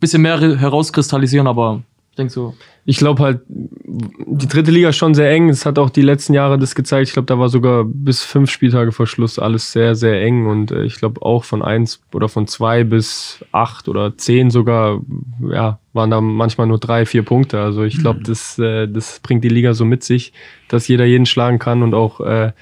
bisschen 0.00 0.22
mehr 0.22 0.40
herauskristallisieren, 0.40 1.46
aber 1.46 1.82
denke 2.18 2.32
so. 2.32 2.54
Ich 2.84 2.98
glaube 2.98 3.22
halt, 3.22 3.40
die 3.48 4.48
dritte 4.48 4.70
Liga 4.70 4.88
ist 4.88 4.96
schon 4.96 5.14
sehr 5.14 5.30
eng. 5.30 5.48
Es 5.48 5.66
hat 5.66 5.78
auch 5.78 5.90
die 5.90 6.02
letzten 6.02 6.34
Jahre 6.34 6.58
das 6.58 6.74
gezeigt. 6.74 7.08
Ich 7.08 7.12
glaube, 7.12 7.26
da 7.26 7.38
war 7.38 7.48
sogar 7.48 7.84
bis 7.84 8.22
fünf 8.22 8.50
Spieltage 8.50 8.92
vor 8.92 9.06
Schluss 9.06 9.38
alles 9.38 9.72
sehr, 9.72 9.94
sehr 9.94 10.22
eng. 10.22 10.46
Und 10.46 10.70
äh, 10.70 10.84
ich 10.84 10.96
glaube 10.96 11.22
auch 11.22 11.44
von 11.44 11.62
eins 11.62 12.00
oder 12.12 12.28
von 12.28 12.46
zwei 12.46 12.84
bis 12.84 13.44
acht 13.52 13.88
oder 13.88 14.16
zehn 14.16 14.50
sogar, 14.50 15.00
ja, 15.50 15.78
waren 15.92 16.10
da 16.10 16.20
manchmal 16.20 16.66
nur 16.66 16.78
drei, 16.78 17.06
vier 17.06 17.22
Punkte. 17.22 17.60
Also 17.60 17.84
ich 17.84 17.98
glaube, 17.98 18.20
mhm. 18.20 18.24
das, 18.24 18.58
äh, 18.58 18.88
das 18.88 19.20
bringt 19.20 19.44
die 19.44 19.48
Liga 19.48 19.74
so 19.74 19.84
mit 19.84 20.02
sich, 20.02 20.32
dass 20.68 20.88
jeder 20.88 21.04
jeden 21.04 21.26
schlagen 21.26 21.58
kann 21.58 21.82
und 21.82 21.94
auch 21.94 22.20
äh, 22.20 22.52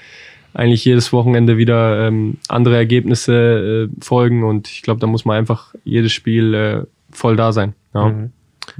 eigentlich 0.53 0.83
jedes 0.85 1.13
Wochenende 1.13 1.57
wieder 1.57 2.07
ähm, 2.07 2.37
andere 2.47 2.75
Ergebnisse 2.75 3.89
äh, 3.89 4.03
folgen. 4.03 4.43
Und 4.43 4.67
ich 4.67 4.81
glaube, 4.81 4.99
da 4.99 5.07
muss 5.07 5.23
man 5.23 5.37
einfach 5.37 5.73
jedes 5.83 6.11
Spiel 6.11 6.53
äh, 6.53 6.83
voll 7.11 7.35
da 7.35 7.53
sein. 7.53 7.73
Ja. 7.93 8.09
Mhm. 8.09 8.31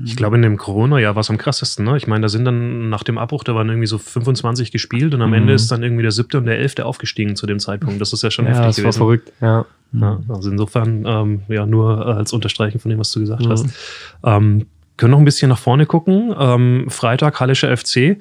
Ich 0.03 0.15
glaube, 0.15 0.35
in 0.35 0.41
dem 0.41 0.57
Corona-Jahr 0.57 1.15
war 1.15 1.21
es 1.21 1.29
am 1.29 1.38
krassesten. 1.38 1.85
Ne? 1.85 1.97
Ich 1.97 2.07
meine, 2.07 2.21
da 2.21 2.29
sind 2.29 2.45
dann 2.45 2.89
nach 2.89 3.03
dem 3.03 3.17
Abbruch, 3.17 3.43
da 3.43 3.55
waren 3.55 3.69
irgendwie 3.69 3.88
so 3.88 3.97
25 3.97 4.71
gespielt 4.71 5.13
und 5.13 5.21
am 5.21 5.29
mhm. 5.29 5.35
Ende 5.35 5.53
ist 5.53 5.71
dann 5.71 5.83
irgendwie 5.83 6.03
der 6.03 6.11
siebte 6.11 6.38
und 6.38 6.45
der 6.45 6.59
elfte 6.59 6.85
aufgestiegen 6.85 7.35
zu 7.35 7.47
dem 7.47 7.59
Zeitpunkt. 7.59 8.01
Das 8.01 8.13
ist 8.13 8.21
ja 8.23 8.31
schon 8.31 8.45
ja, 8.45 8.51
heftig 8.51 8.67
das 8.67 8.75
gewesen. 8.77 8.85
war 8.85 9.05
verrückt, 9.05 9.31
ja. 9.41 9.65
ja 9.93 10.19
also 10.29 10.51
insofern, 10.51 11.05
ähm, 11.05 11.41
ja, 11.47 11.65
nur 11.65 12.05
als 12.05 12.33
Unterstreichen 12.33 12.79
von 12.79 12.89
dem, 12.89 12.99
was 12.99 13.11
du 13.11 13.19
gesagt 13.19 13.45
mhm. 13.45 13.49
hast. 13.49 13.65
Ähm, 14.23 14.67
können 14.97 15.11
noch 15.11 15.19
ein 15.19 15.25
bisschen 15.25 15.49
nach 15.49 15.59
vorne 15.59 15.85
gucken. 15.85 16.35
Ähm, 16.38 16.85
Freitag, 16.89 17.39
Hallischer 17.39 17.75
FC. 17.75 18.17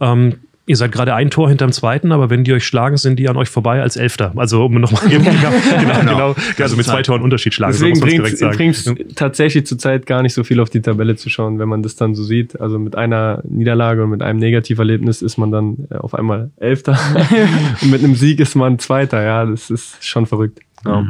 Ähm, 0.00 0.34
ihr 0.68 0.76
seid 0.76 0.92
gerade 0.92 1.14
ein 1.14 1.30
Tor 1.30 1.48
hinterm 1.48 1.72
zweiten, 1.72 2.12
aber 2.12 2.30
wenn 2.30 2.44
die 2.44 2.52
euch 2.52 2.64
schlagen, 2.64 2.96
sind 2.98 3.18
die 3.18 3.28
an 3.28 3.36
euch 3.36 3.48
vorbei 3.48 3.80
als 3.80 3.96
Elfter. 3.96 4.32
Also 4.36 4.66
um 4.66 4.74
nochmal 4.74 5.02
genau, 5.08 5.30
genau, 5.30 6.00
genau, 6.00 6.36
also 6.58 6.76
mit 6.76 6.86
zwei 6.86 7.02
Toren 7.02 7.22
Unterschied 7.22 7.54
schlagen. 7.54 7.72
Deswegen 7.72 7.98
bringt 7.98 8.76
es 8.76 8.94
tatsächlich 9.14 9.66
zurzeit 9.66 10.06
gar 10.06 10.22
nicht 10.22 10.34
so 10.34 10.44
viel 10.44 10.60
auf 10.60 10.70
die 10.70 10.82
Tabelle 10.82 11.16
zu 11.16 11.30
schauen, 11.30 11.58
wenn 11.58 11.68
man 11.68 11.82
das 11.82 11.96
dann 11.96 12.14
so 12.14 12.22
sieht. 12.22 12.60
Also 12.60 12.78
mit 12.78 12.96
einer 12.96 13.40
Niederlage 13.44 14.04
und 14.04 14.10
mit 14.10 14.22
einem 14.22 14.38
Negativerlebnis 14.38 15.22
ist 15.22 15.38
man 15.38 15.50
dann 15.50 15.88
äh, 15.90 15.96
auf 15.96 16.14
einmal 16.14 16.50
Elfter 16.58 16.98
und 17.82 17.90
mit 17.90 18.04
einem 18.04 18.14
Sieg 18.14 18.38
ist 18.38 18.54
man 18.54 18.78
Zweiter. 18.78 19.22
Ja, 19.22 19.46
das 19.46 19.70
ist 19.70 20.06
schon 20.06 20.26
verrückt. 20.26 20.60
Ja. 20.84 21.04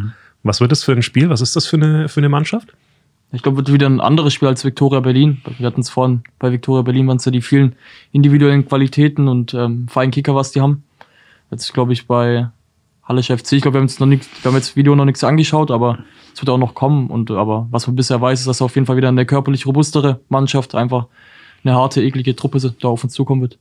Was 0.44 0.60
wird 0.60 0.70
das 0.70 0.84
für 0.84 0.92
ein 0.92 1.02
Spiel? 1.02 1.28
Was 1.30 1.40
ist 1.40 1.56
das 1.56 1.66
für 1.66 1.76
eine, 1.76 2.08
für 2.08 2.20
eine 2.20 2.28
Mannschaft? 2.28 2.72
Ich 3.32 3.42
glaube, 3.42 3.58
wird 3.58 3.72
wieder 3.72 3.86
ein 3.86 4.00
anderes 4.00 4.32
Spiel 4.32 4.48
als 4.48 4.64
Viktoria 4.64 5.00
Berlin. 5.00 5.42
Wir 5.58 5.66
hatten 5.66 5.82
es 5.82 5.90
vorhin 5.90 6.22
bei 6.38 6.50
Viktoria 6.50 6.82
Berlin, 6.82 7.06
waren 7.08 7.18
es 7.18 7.24
ja 7.24 7.30
die 7.30 7.42
vielen 7.42 7.76
individuellen 8.12 8.66
Qualitäten 8.66 9.28
und 9.28 9.52
ähm, 9.54 9.86
feinen 9.88 10.10
Kicker, 10.10 10.34
was 10.34 10.52
die 10.52 10.60
haben. 10.60 10.84
Jetzt 11.50 11.72
glaube 11.74 11.92
ich 11.92 12.06
bei 12.06 12.48
Halle 13.04 13.22
FC, 13.22 13.52
ich 13.52 13.62
glaube, 13.62 13.74
wir 13.74 13.80
haben 13.80 13.86
jetzt 13.86 14.00
noch 14.00 14.06
nicht, 14.06 14.26
wir 14.42 14.50
haben 14.50 14.56
jetzt 14.56 14.76
Video 14.76 14.94
noch 14.94 15.06
nichts 15.06 15.24
angeschaut, 15.24 15.70
aber 15.70 15.98
es 16.34 16.40
wird 16.40 16.50
auch 16.50 16.58
noch 16.58 16.74
kommen. 16.74 17.08
Und 17.08 17.30
aber 17.30 17.66
was 17.70 17.86
man 17.86 17.96
bisher 17.96 18.20
weiß, 18.20 18.40
ist, 18.40 18.46
dass 18.46 18.62
auf 18.62 18.74
jeden 18.74 18.86
Fall 18.86 18.96
wieder 18.96 19.08
eine 19.08 19.26
körperlich 19.26 19.66
robustere 19.66 20.20
Mannschaft 20.28 20.74
einfach 20.74 21.06
eine 21.64 21.74
harte, 21.74 22.02
eklige 22.02 22.36
Truppe 22.36 22.58
da 22.80 22.88
auf 22.88 23.04
uns 23.04 23.12
zukommen 23.12 23.42
wird. 23.42 23.58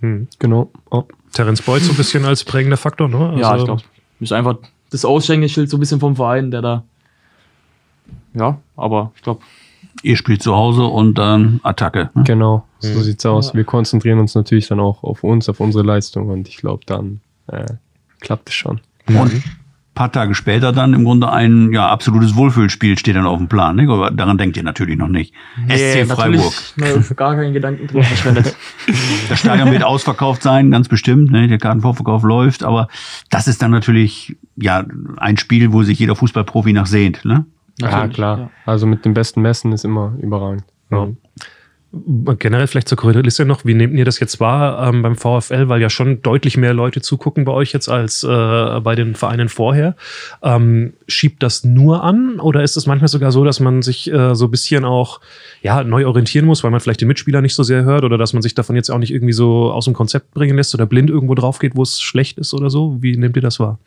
Hm, 0.00 0.28
genau. 0.38 0.70
Oh. 0.90 1.04
Terence 1.32 1.62
Boyd 1.62 1.82
so 1.82 1.92
ein 1.92 1.96
bisschen 1.96 2.24
als 2.24 2.44
prägender 2.44 2.76
Faktor, 2.76 3.08
ne? 3.08 3.18
Also 3.30 3.40
ja, 3.40 3.56
ich 3.56 3.64
glaube, 3.64 3.82
ist 4.20 4.32
einfach 4.32 4.56
das 4.90 5.04
Aushängeschild 5.04 5.68
so 5.68 5.76
ein 5.76 5.80
bisschen 5.80 6.00
vom 6.00 6.16
Verein, 6.16 6.50
der 6.50 6.62
da. 6.62 6.84
Ja, 8.34 8.58
aber 8.76 9.12
ich 9.16 9.22
glaube. 9.22 9.40
Ihr 10.02 10.16
spielt 10.16 10.42
zu 10.42 10.54
Hause 10.54 10.84
und 10.84 11.16
dann 11.16 11.60
Attacke. 11.62 12.10
Ne? 12.14 12.24
Genau, 12.24 12.64
so 12.78 12.98
mhm. 12.98 13.02
sieht's 13.02 13.24
aus. 13.24 13.48
Ja. 13.48 13.54
Wir 13.54 13.64
konzentrieren 13.64 14.18
uns 14.18 14.34
natürlich 14.34 14.68
dann 14.68 14.80
auch 14.80 15.02
auf 15.02 15.24
uns, 15.24 15.48
auf 15.48 15.60
unsere 15.60 15.84
Leistung 15.84 16.28
und 16.28 16.48
ich 16.48 16.56
glaube, 16.58 16.82
dann 16.84 17.20
äh, 17.46 17.64
klappt 18.20 18.48
es 18.48 18.54
schon. 18.54 18.80
Und 19.06 19.42
paar 19.94 20.10
Tage 20.10 20.34
später 20.34 20.72
dann 20.72 20.92
im 20.92 21.04
Grunde 21.04 21.30
ein 21.30 21.72
ja, 21.72 21.88
absolutes 21.88 22.34
Wohlfühlspiel 22.34 22.98
steht 22.98 23.16
dann 23.16 23.26
auf 23.26 23.38
dem 23.38 23.48
Plan. 23.48 23.76
Ne? 23.76 23.90
Aber 23.90 24.10
daran 24.10 24.38
denkt 24.38 24.56
ihr 24.56 24.62
natürlich 24.62 24.98
noch 24.98 25.08
nicht. 25.08 25.32
Nee, 25.66 26.04
SC 26.04 26.12
Freiburg. 26.12 26.52
gar 27.16 27.36
keinen 27.36 27.52
Gedanken 27.52 27.86
drüber 27.86 28.02
verschwendet. 28.02 28.56
das 29.28 29.38
Stadion 29.40 29.70
wird 29.70 29.84
ausverkauft 29.84 30.42
sein, 30.42 30.70
ganz 30.70 30.88
bestimmt. 30.88 31.30
Ne? 31.30 31.48
Der 31.48 31.58
Kartenvorverkauf 31.58 32.24
läuft. 32.24 32.64
Aber 32.64 32.88
das 33.30 33.46
ist 33.46 33.62
dann 33.62 33.70
natürlich 33.70 34.36
ja 34.56 34.84
ein 35.16 35.36
Spiel, 35.36 35.72
wo 35.72 35.82
sich 35.84 35.98
jeder 35.98 36.16
Fußballprofi 36.16 36.72
nach 36.72 36.86
sehnt. 36.86 37.24
Ne? 37.24 37.46
Ja, 37.80 38.08
klar. 38.08 38.38
Ja. 38.38 38.50
Also 38.66 38.86
mit 38.86 39.04
dem 39.04 39.14
besten 39.14 39.42
Messen 39.42 39.72
ist 39.72 39.84
immer 39.84 40.14
überragend. 40.20 40.64
Ja. 40.90 41.08
Generell 42.38 42.66
vielleicht 42.66 42.88
zur 42.88 42.98
Korridorliste 42.98 43.44
noch, 43.44 43.64
wie 43.64 43.74
nehmt 43.74 43.94
ihr 43.94 44.04
das 44.04 44.18
jetzt 44.18 44.40
wahr 44.40 44.88
ähm, 44.88 45.02
beim 45.02 45.14
VfL, 45.14 45.68
weil 45.68 45.80
ja 45.80 45.88
schon 45.88 46.22
deutlich 46.22 46.56
mehr 46.56 46.74
Leute 46.74 47.00
zugucken 47.00 47.44
bei 47.44 47.52
euch 47.52 47.72
jetzt 47.72 47.88
als 47.88 48.24
äh, 48.24 48.80
bei 48.80 48.96
den 48.96 49.14
Vereinen 49.14 49.48
vorher. 49.48 49.94
Ähm, 50.42 50.94
schiebt 51.06 51.40
das 51.44 51.62
nur 51.62 52.02
an 52.02 52.40
oder 52.40 52.64
ist 52.64 52.76
es 52.76 52.86
manchmal 52.86 53.06
sogar 53.06 53.30
so, 53.30 53.44
dass 53.44 53.60
man 53.60 53.82
sich 53.82 54.10
äh, 54.12 54.34
so 54.34 54.46
ein 54.46 54.50
bisschen 54.50 54.84
auch 54.84 55.20
ja, 55.62 55.84
neu 55.84 56.06
orientieren 56.06 56.46
muss, 56.46 56.64
weil 56.64 56.72
man 56.72 56.80
vielleicht 56.80 57.00
den 57.00 57.08
Mitspieler 57.08 57.40
nicht 57.40 57.54
so 57.54 57.62
sehr 57.62 57.84
hört 57.84 58.02
oder 58.02 58.18
dass 58.18 58.32
man 58.32 58.42
sich 58.42 58.56
davon 58.56 58.74
jetzt 58.74 58.90
auch 58.90 58.98
nicht 58.98 59.12
irgendwie 59.12 59.32
so 59.32 59.70
aus 59.70 59.84
dem 59.84 59.94
Konzept 59.94 60.34
bringen 60.34 60.56
lässt 60.56 60.74
oder 60.74 60.86
blind 60.86 61.10
irgendwo 61.10 61.36
drauf 61.36 61.60
geht, 61.60 61.76
wo 61.76 61.82
es 61.82 62.00
schlecht 62.00 62.38
ist 62.38 62.54
oder 62.54 62.70
so? 62.70 62.96
Wie 63.02 63.16
nehmt 63.16 63.36
ihr 63.36 63.42
das 63.42 63.60
wahr? 63.60 63.78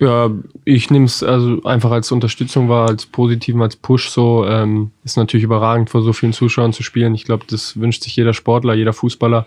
Ja, 0.00 0.30
ich 0.64 0.90
nehme 0.90 1.04
es 1.04 1.22
also 1.22 1.62
einfach 1.62 1.90
als 1.90 2.10
Unterstützung 2.10 2.68
wahr, 2.68 2.88
als 2.88 3.06
positiven, 3.06 3.62
als 3.62 3.76
Push 3.76 4.10
so. 4.10 4.44
Ähm, 4.46 4.90
ist 5.04 5.16
natürlich 5.16 5.44
überragend, 5.44 5.88
vor 5.88 6.02
so 6.02 6.12
vielen 6.12 6.32
Zuschauern 6.32 6.72
zu 6.72 6.82
spielen. 6.82 7.14
Ich 7.14 7.24
glaube, 7.24 7.44
das 7.48 7.78
wünscht 7.78 8.02
sich 8.02 8.16
jeder 8.16 8.34
Sportler, 8.34 8.74
jeder 8.74 8.92
Fußballer. 8.92 9.46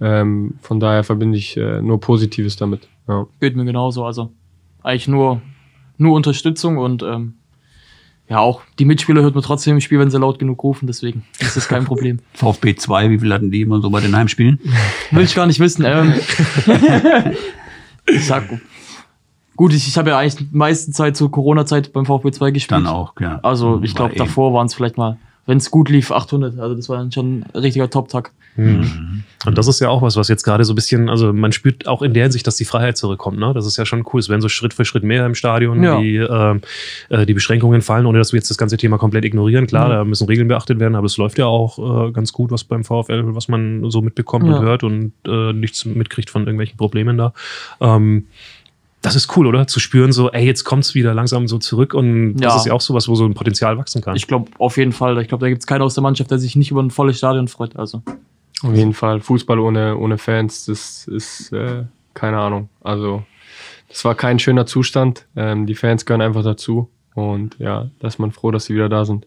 Ähm, 0.00 0.54
von 0.62 0.80
daher 0.80 1.04
verbinde 1.04 1.38
ich 1.38 1.56
äh, 1.56 1.82
nur 1.82 2.00
Positives 2.00 2.56
damit. 2.56 2.88
Ja. 3.06 3.26
Geht 3.40 3.56
mir 3.56 3.64
genauso. 3.64 4.04
Also 4.04 4.32
eigentlich 4.82 5.08
nur, 5.08 5.42
nur 5.98 6.14
Unterstützung 6.14 6.78
und 6.78 7.02
ähm, 7.02 7.34
ja, 8.28 8.38
auch 8.38 8.62
die 8.78 8.86
Mitspieler 8.86 9.22
hört 9.22 9.34
man 9.34 9.44
trotzdem 9.44 9.74
im 9.74 9.80
Spiel, 9.80 9.98
wenn 9.98 10.10
sie 10.10 10.18
laut 10.18 10.38
genug 10.38 10.62
rufen, 10.62 10.86
deswegen 10.86 11.24
ist 11.40 11.56
das 11.56 11.68
kein 11.68 11.84
Problem. 11.84 12.20
VfB 12.32 12.74
2, 12.74 13.10
wie 13.10 13.18
viel 13.18 13.32
hatten 13.32 13.50
die 13.50 13.60
immer 13.60 13.82
so 13.82 13.90
bei 13.90 14.00
den 14.00 14.16
Heimspielen? 14.16 14.58
Will 15.10 15.24
ich 15.24 15.34
gar 15.34 15.46
nicht 15.46 15.60
wissen. 15.60 15.84
Ähm, 15.86 16.14
ich 18.06 18.24
sag 18.26 18.48
Gut, 19.56 19.72
ich, 19.72 19.86
ich 19.86 19.96
habe 19.96 20.10
ja 20.10 20.18
eigentlich 20.18 20.36
die 20.36 20.48
meiste 20.50 20.90
Zeit 20.90 21.16
zur 21.16 21.30
Corona-Zeit 21.30 21.92
beim 21.92 22.06
VfB 22.06 22.32
2 22.32 22.50
gespielt. 22.50 22.80
Dann 22.80 22.86
auch, 22.86 23.12
ja. 23.20 23.38
Also 23.42 23.80
ich 23.82 23.94
glaube, 23.94 24.14
davor 24.16 24.52
waren 24.52 24.66
es 24.66 24.74
vielleicht 24.74 24.96
mal, 24.96 25.16
wenn 25.46 25.58
es 25.58 25.70
gut 25.70 25.88
lief, 25.88 26.10
800. 26.10 26.58
Also 26.58 26.74
das 26.74 26.88
war 26.88 26.98
dann 26.98 27.12
schon 27.12 27.40
ein 27.40 27.50
richtiger 27.54 27.88
Top-Tag. 27.88 28.32
Mhm. 28.56 29.24
Und 29.46 29.58
das 29.58 29.68
ist 29.68 29.80
ja 29.80 29.88
auch 29.88 30.00
was, 30.00 30.16
was 30.16 30.28
jetzt 30.28 30.44
gerade 30.44 30.64
so 30.64 30.72
ein 30.72 30.76
bisschen, 30.76 31.08
also 31.08 31.32
man 31.32 31.52
spürt 31.52 31.86
auch 31.86 32.02
in 32.02 32.14
der 32.14 32.24
Hinsicht, 32.24 32.46
dass 32.46 32.56
die 32.56 32.64
Freiheit 32.64 32.96
zurückkommt. 32.96 33.38
Ne? 33.38 33.52
Das 33.52 33.66
ist 33.66 33.76
ja 33.76 33.84
schon 33.84 34.04
cool. 34.12 34.20
Es 34.20 34.28
werden 34.28 34.40
so 34.40 34.48
Schritt 34.48 34.72
für 34.74 34.84
Schritt 34.84 35.02
mehr 35.02 35.26
im 35.26 35.34
Stadion, 35.34 35.82
ja. 35.82 36.00
die, 36.00 36.16
äh, 36.16 36.60
äh, 37.10 37.26
die 37.26 37.34
Beschränkungen 37.34 37.82
fallen, 37.82 38.06
ohne 38.06 38.18
dass 38.18 38.32
wir 38.32 38.38
jetzt 38.38 38.50
das 38.50 38.58
ganze 38.58 38.76
Thema 38.76 38.96
komplett 38.96 39.24
ignorieren. 39.24 39.66
Klar, 39.66 39.86
mhm. 39.86 39.92
da 39.92 40.04
müssen 40.04 40.26
Regeln 40.26 40.48
beachtet 40.48 40.80
werden, 40.80 40.94
aber 40.94 41.06
es 41.06 41.16
läuft 41.16 41.38
ja 41.38 41.46
auch 41.46 42.08
äh, 42.08 42.12
ganz 42.12 42.32
gut, 42.32 42.50
was 42.50 42.64
beim 42.64 42.84
VfL, 42.84 43.34
was 43.34 43.48
man 43.48 43.90
so 43.90 44.00
mitbekommt 44.02 44.46
ja. 44.46 44.56
und 44.56 44.64
hört 44.64 44.82
und 44.82 45.12
äh, 45.26 45.52
nichts 45.52 45.84
mitkriegt 45.84 46.30
von 46.30 46.42
irgendwelchen 46.42 46.76
Problemen 46.76 47.18
da. 47.18 47.32
Ähm, 47.80 48.26
das 49.04 49.16
ist 49.16 49.36
cool, 49.36 49.46
oder? 49.46 49.66
Zu 49.66 49.80
spüren, 49.80 50.12
so, 50.12 50.30
ey, 50.30 50.46
jetzt 50.46 50.64
kommt 50.64 50.84
es 50.84 50.94
wieder 50.94 51.12
langsam 51.12 51.46
so 51.46 51.58
zurück 51.58 51.92
und 51.92 52.36
das 52.36 52.56
ist 52.56 52.66
ja 52.66 52.72
auch 52.72 52.80
sowas, 52.80 53.06
wo 53.06 53.14
so 53.14 53.26
ein 53.26 53.34
Potenzial 53.34 53.76
wachsen 53.76 54.00
kann. 54.00 54.16
Ich 54.16 54.26
glaube, 54.26 54.50
auf 54.58 54.78
jeden 54.78 54.92
Fall. 54.92 55.20
Ich 55.20 55.28
glaube, 55.28 55.44
da 55.44 55.50
gibt 55.50 55.60
es 55.60 55.66
keinen 55.66 55.82
aus 55.82 55.94
der 55.94 56.02
Mannschaft, 56.02 56.30
der 56.30 56.38
sich 56.38 56.56
nicht 56.56 56.70
über 56.70 56.82
ein 56.82 56.90
volles 56.90 57.18
Stadion 57.18 57.46
freut. 57.46 57.76
Also. 57.76 58.02
Auf 58.62 58.74
jeden 58.74 58.94
Fall. 58.94 59.20
Fußball 59.20 59.58
ohne, 59.58 59.98
ohne 59.98 60.16
Fans, 60.16 60.64
das 60.64 61.06
ist 61.06 61.52
äh, 61.52 61.84
keine 62.14 62.38
Ahnung. 62.38 62.70
Also, 62.82 63.24
das 63.88 64.04
war 64.06 64.14
kein 64.14 64.38
schöner 64.38 64.64
Zustand. 64.64 65.26
Ähm, 65.36 65.66
die 65.66 65.74
Fans 65.74 66.06
gehören 66.06 66.22
einfach 66.22 66.42
dazu. 66.42 66.88
Und 67.14 67.56
ja, 67.58 67.90
da 68.00 68.08
ist 68.08 68.18
man 68.18 68.32
froh, 68.32 68.50
dass 68.52 68.64
sie 68.64 68.74
wieder 68.74 68.88
da 68.88 69.04
sind. 69.04 69.26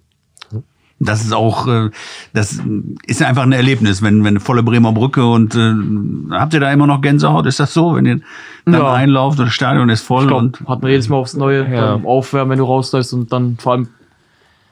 Das 1.00 1.24
ist 1.24 1.34
auch, 1.34 1.68
äh, 1.68 1.90
das 2.34 2.60
ist 3.06 3.22
einfach 3.22 3.44
ein 3.44 3.52
Erlebnis, 3.52 4.02
wenn, 4.02 4.24
wenn 4.24 4.30
eine 4.30 4.40
volle 4.40 4.64
Bremer 4.64 4.94
Brücke 4.94 5.26
und 5.26 5.56
äh, 5.56 6.36
habt 6.36 6.54
ihr 6.54 6.60
da 6.60 6.72
immer 6.72 6.88
noch 6.88 7.02
Gänsehaut? 7.02 7.46
Ist 7.46 7.60
das 7.60 7.74
so, 7.74 7.96
wenn 7.96 8.06
ihr 8.06 8.20
dann 8.66 8.74
ja. 8.74 8.94
einlauft 8.94 9.40
und 9.40 9.46
das 9.46 9.54
Stadion 9.54 9.90
ist 9.90 10.02
voll? 10.02 10.28
Glaub, 10.28 10.40
und 10.40 10.60
hat 10.68 10.82
man 10.82 10.90
jedes 10.90 11.08
Mal 11.08 11.18
aufs 11.18 11.36
Neue 11.36 11.72
ja. 11.72 11.96
aufwärmen, 12.04 12.52
wenn 12.52 12.60
du 12.60 12.66
rausläufst 12.66 13.14
und 13.14 13.32
dann 13.32 13.58
vor 13.58 13.74
allem 13.74 13.90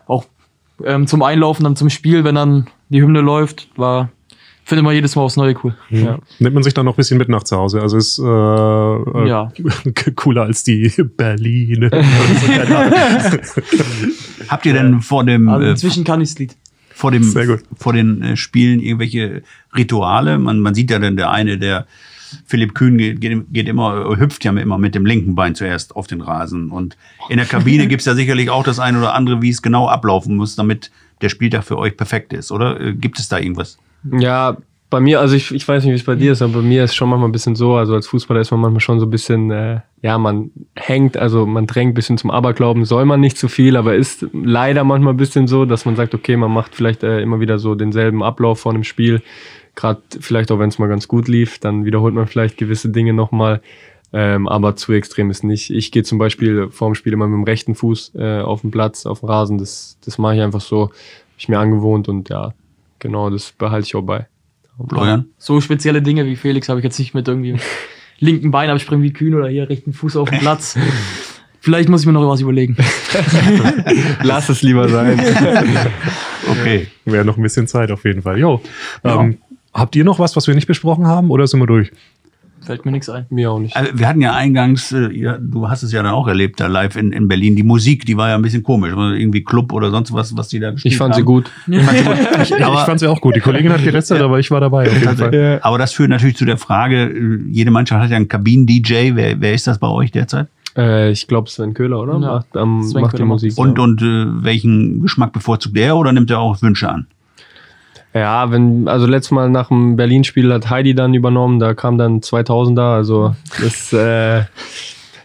auch 0.07 0.25
ähm, 0.83 1.05
zum 1.05 1.21
Einlaufen, 1.21 1.63
dann 1.63 1.75
zum 1.75 1.89
Spiel, 1.89 2.23
wenn 2.23 2.35
dann 2.35 2.67
die 2.89 3.01
Hymne 3.01 3.21
läuft, 3.21 3.67
war 3.75 4.09
finde 4.65 4.81
man 4.81 4.93
jedes 4.95 5.15
Mal 5.15 5.21
aufs 5.21 5.37
Neue 5.37 5.55
cool. 5.63 5.75
Ja. 5.89 6.17
Nimmt 6.39 6.55
man 6.55 6.63
sich 6.63 6.73
dann 6.73 6.85
noch 6.85 6.93
ein 6.93 6.97
bisschen 6.97 7.19
mit 7.19 7.29
nach 7.29 7.43
zu 7.43 7.55
Hause. 7.55 7.81
Also 7.81 7.97
ist 7.97 8.17
äh, 8.19 8.23
äh 8.23 9.27
ja. 9.27 9.51
cooler 10.15 10.41
als 10.43 10.63
die 10.63 10.91
Berlin. 11.17 11.89
Habt 14.47 14.65
ihr 14.65 14.73
denn 14.73 15.01
vor 15.01 15.23
dem 15.23 15.47
also 15.47 15.67
inzwischen 15.67 16.03
kann 16.03 16.21
ich's 16.21 16.37
Lied. 16.37 16.55
Vor 16.93 17.11
dem 17.11 17.23
vor 17.75 17.93
den 17.93 18.21
äh, 18.21 18.37
Spielen 18.37 18.79
irgendwelche 18.79 19.43
Rituale? 19.75 20.39
Man, 20.39 20.59
man 20.61 20.73
sieht 20.73 20.91
ja 20.91 20.99
dann 20.99 21.17
der 21.17 21.29
eine, 21.29 21.57
der 21.57 21.87
Philipp 22.45 22.73
Kühn 22.73 22.97
geht, 22.97 23.21
geht, 23.21 23.67
immer, 23.67 24.17
hüpft 24.17 24.43
ja 24.43 24.51
immer 24.51 24.77
mit 24.77 24.95
dem 24.95 25.05
linken 25.05 25.35
Bein 25.35 25.55
zuerst 25.55 25.95
auf 25.95 26.07
den 26.07 26.21
Rasen. 26.21 26.69
Und 26.71 26.97
in 27.29 27.37
der 27.37 27.45
Kabine 27.45 27.87
gibt's 27.89 28.05
ja 28.05 28.15
sicherlich 28.15 28.49
auch 28.49 28.63
das 28.63 28.79
eine 28.79 28.97
oder 28.97 29.13
andere, 29.13 29.41
wie 29.41 29.49
es 29.49 29.61
genau 29.61 29.87
ablaufen 29.87 30.35
muss, 30.35 30.55
damit 30.55 30.91
der 31.21 31.29
Spieltag 31.29 31.63
für 31.63 31.77
euch 31.77 31.95
perfekt 31.97 32.33
ist, 32.33 32.51
oder? 32.51 32.79
Äh, 32.79 32.93
gibt 32.93 33.19
es 33.19 33.27
da 33.29 33.39
irgendwas? 33.39 33.77
Ja, 34.11 34.57
bei 34.89 34.99
mir, 34.99 35.19
also 35.19 35.35
ich, 35.35 35.51
ich 35.51 35.67
weiß 35.67 35.83
nicht, 35.83 35.91
wie 35.91 35.97
es 35.97 36.03
bei 36.03 36.15
dir 36.15 36.31
ist, 36.31 36.41
aber 36.41 36.53
bei 36.53 36.61
mir 36.61 36.83
ist 36.83 36.95
schon 36.95 37.09
manchmal 37.09 37.29
ein 37.29 37.31
bisschen 37.31 37.55
so, 37.55 37.75
also 37.75 37.95
als 37.95 38.07
Fußballer 38.07 38.41
ist 38.41 38.51
man 38.51 38.59
manchmal 38.59 38.81
schon 38.81 38.99
so 38.99 39.05
ein 39.05 39.09
bisschen, 39.09 39.49
äh, 39.51 39.79
ja, 40.01 40.17
man 40.17 40.51
hängt, 40.75 41.17
also 41.17 41.45
man 41.45 41.65
drängt 41.65 41.91
ein 41.91 41.95
bisschen 41.95 42.17
zum 42.17 42.29
Aberglauben, 42.29 42.85
soll 42.85 43.05
man 43.05 43.19
nicht 43.19 43.37
zu 43.37 43.47
viel, 43.47 43.77
aber 43.77 43.95
ist 43.95 44.27
leider 44.33 44.83
manchmal 44.83 45.13
ein 45.13 45.17
bisschen 45.17 45.47
so, 45.47 45.65
dass 45.65 45.85
man 45.85 45.95
sagt, 45.95 46.13
okay, 46.13 46.37
man 46.37 46.51
macht 46.51 46.75
vielleicht 46.75 47.03
äh, 47.03 47.21
immer 47.21 47.39
wieder 47.39 47.57
so 47.57 47.75
denselben 47.75 48.23
Ablauf 48.23 48.59
vor 48.59 48.73
einem 48.73 48.83
Spiel, 48.83 49.21
gerade 49.75 50.01
vielleicht 50.19 50.51
auch 50.51 50.59
wenn 50.59 50.69
es 50.69 50.79
mal 50.79 50.87
ganz 50.87 51.07
gut 51.07 51.27
lief, 51.27 51.59
dann 51.59 51.85
wiederholt 51.85 52.13
man 52.13 52.27
vielleicht 52.27 52.57
gewisse 52.57 52.89
Dinge 52.89 53.13
nochmal, 53.13 53.61
ähm, 54.13 54.47
aber 54.47 54.75
zu 54.75 54.93
extrem 54.93 55.31
ist 55.31 55.43
nicht. 55.43 55.71
Ich 55.71 55.91
gehe 55.91 56.03
zum 56.03 56.19
Beispiel 56.19 56.69
vorm 56.69 56.95
Spiel 56.95 57.13
immer 57.13 57.27
mit 57.27 57.37
dem 57.37 57.43
rechten 57.43 57.75
Fuß 57.75 58.13
äh, 58.15 58.39
auf 58.41 58.61
den 58.61 58.71
Platz, 58.71 59.05
auf 59.05 59.21
den 59.21 59.29
Rasen, 59.29 59.57
das, 59.57 59.97
das 60.05 60.19
mache 60.19 60.35
ich 60.35 60.41
einfach 60.41 60.61
so, 60.61 60.83
habe 60.83 60.93
ich 61.39 61.49
mir 61.49 61.59
angewohnt 61.59 62.07
und 62.07 62.29
ja, 62.29 62.53
Genau, 63.05 63.29
das 63.29 63.51
behalte 63.51 63.85
ich 63.85 63.95
auch 63.95 64.01
bei. 64.01 64.27
Florian? 64.87 65.25
So 65.37 65.61
spezielle 65.61 66.01
Dinge 66.01 66.25
wie 66.25 66.35
Felix 66.35 66.69
habe 66.69 66.79
ich 66.79 66.83
jetzt 66.83 66.99
nicht 66.99 67.13
mit 67.13 67.27
irgendwie 67.27 67.57
linken 68.19 68.51
Bein 68.51 68.69
abspringen 68.69 69.03
wie 69.03 69.13
Kühn 69.13 69.33
oder 69.33 69.47
hier 69.47 69.69
rechten 69.69 69.93
Fuß 69.93 70.17
auf 70.17 70.29
dem 70.29 70.39
Platz. 70.39 70.77
Vielleicht 71.59 71.89
muss 71.89 72.01
ich 72.01 72.07
mir 72.07 72.13
noch 72.13 72.29
was 72.29 72.41
überlegen. 72.41 72.77
Lass 74.23 74.49
es 74.49 74.61
lieber 74.61 74.87
sein. 74.87 75.19
okay, 76.47 76.87
wäre 77.05 77.25
noch 77.25 77.37
ein 77.37 77.43
bisschen 77.43 77.65
Zeit 77.65 77.89
auf 77.89 78.05
jeden 78.05 78.21
Fall. 78.21 78.37
Jo, 78.37 78.61
ja. 79.03 79.19
ähm, 79.19 79.39
habt 79.73 79.95
ihr 79.95 80.03
noch 80.03 80.19
was, 80.19 80.35
was 80.35 80.45
wir 80.45 80.53
nicht 80.53 80.67
besprochen 80.67 81.07
haben 81.07 81.31
oder 81.31 81.47
sind 81.47 81.59
wir 81.59 81.65
durch? 81.65 81.91
Fällt 82.65 82.85
mir 82.85 82.91
nichts 82.91 83.09
ein. 83.09 83.25
Mir 83.29 83.51
auch 83.51 83.59
nicht. 83.59 83.75
Also 83.75 83.91
wir 83.93 84.07
hatten 84.07 84.21
ja 84.21 84.33
eingangs, 84.33 84.91
äh, 84.91 85.11
ja, 85.11 85.37
du 85.39 85.69
hast 85.69 85.83
es 85.83 85.91
ja 85.91 86.01
dann 86.01 86.13
auch 86.13 86.27
erlebt, 86.27 86.59
da 86.59 86.67
live 86.67 86.95
in, 86.95 87.11
in 87.11 87.27
Berlin. 87.27 87.55
Die 87.55 87.63
Musik, 87.63 88.05
die 88.05 88.17
war 88.17 88.29
ja 88.29 88.35
ein 88.35 88.41
bisschen 88.41 88.63
komisch. 88.63 88.91
Irgendwie 88.91 89.43
Club 89.43 89.71
oder 89.71 89.91
sonst 89.91 90.13
was, 90.13 90.35
was 90.35 90.47
die 90.47 90.59
da 90.59 90.71
gespielt 90.71 90.93
Ich 90.93 90.97
fand 90.97 91.13
haben. 91.13 91.21
sie 91.21 91.25
gut. 91.25 91.51
Ich 91.67 91.83
fand 91.83 91.97
sie, 91.97 92.03
gut. 92.03 92.41
ich, 92.41 92.51
ich 92.51 92.85
fand 92.85 92.99
sie 92.99 93.07
auch 93.07 93.21
gut. 93.21 93.35
Die 93.35 93.39
Kollegin 93.39 93.71
hat 93.71 93.81
ja. 94.09 94.23
aber 94.23 94.39
ich 94.39 94.49
war 94.51 94.59
dabei. 94.59 94.87
Auf 94.87 94.99
jeden 94.99 95.17
Fall. 95.17 95.35
Ja. 95.35 95.63
Aber 95.63 95.77
das 95.77 95.93
führt 95.93 96.09
natürlich 96.09 96.37
zu 96.37 96.45
der 96.45 96.57
Frage, 96.57 97.03
äh, 97.03 97.39
jede 97.49 97.71
Mannschaft 97.71 98.03
hat 98.03 98.09
ja 98.09 98.17
einen 98.17 98.27
Kabinen-DJ. 98.27 99.11
Wer, 99.15 99.39
wer 99.39 99.53
ist 99.53 99.67
das 99.67 99.77
bei 99.79 99.87
euch 99.87 100.11
derzeit? 100.11 100.47
Äh, 100.77 101.11
ich 101.11 101.27
glaube 101.27 101.49
Sven 101.49 101.73
Köhler, 101.73 102.01
oder? 102.01 102.13
Ja. 102.13 102.19
Macht, 102.19 102.47
ähm, 102.55 102.91
macht 102.93 103.17
die 103.17 103.23
Musik. 103.23 103.57
Und, 103.57 103.79
und 103.79 104.01
äh, 104.01 104.43
welchen 104.43 105.01
Geschmack 105.01 105.33
bevorzugt 105.33 105.77
er 105.77 105.95
oder 105.95 106.11
nimmt 106.11 106.29
er 106.29 106.39
auch 106.39 106.61
Wünsche 106.61 106.89
an? 106.89 107.07
Ja, 108.15 108.49
wenn, 108.49 108.87
also 108.87 109.05
letztes 109.05 109.31
Mal 109.31 109.49
nach 109.49 109.67
dem 109.67 109.97
Berlin-Spiel 109.97 110.51
hat 110.53 110.69
Heidi 110.69 110.95
dann 110.95 111.13
übernommen, 111.13 111.59
da 111.59 111.73
kam 111.73 111.97
dann 111.97 112.21
2000er, 112.21 112.95
also 112.95 113.35
das, 113.61 113.91
äh, 113.93 114.45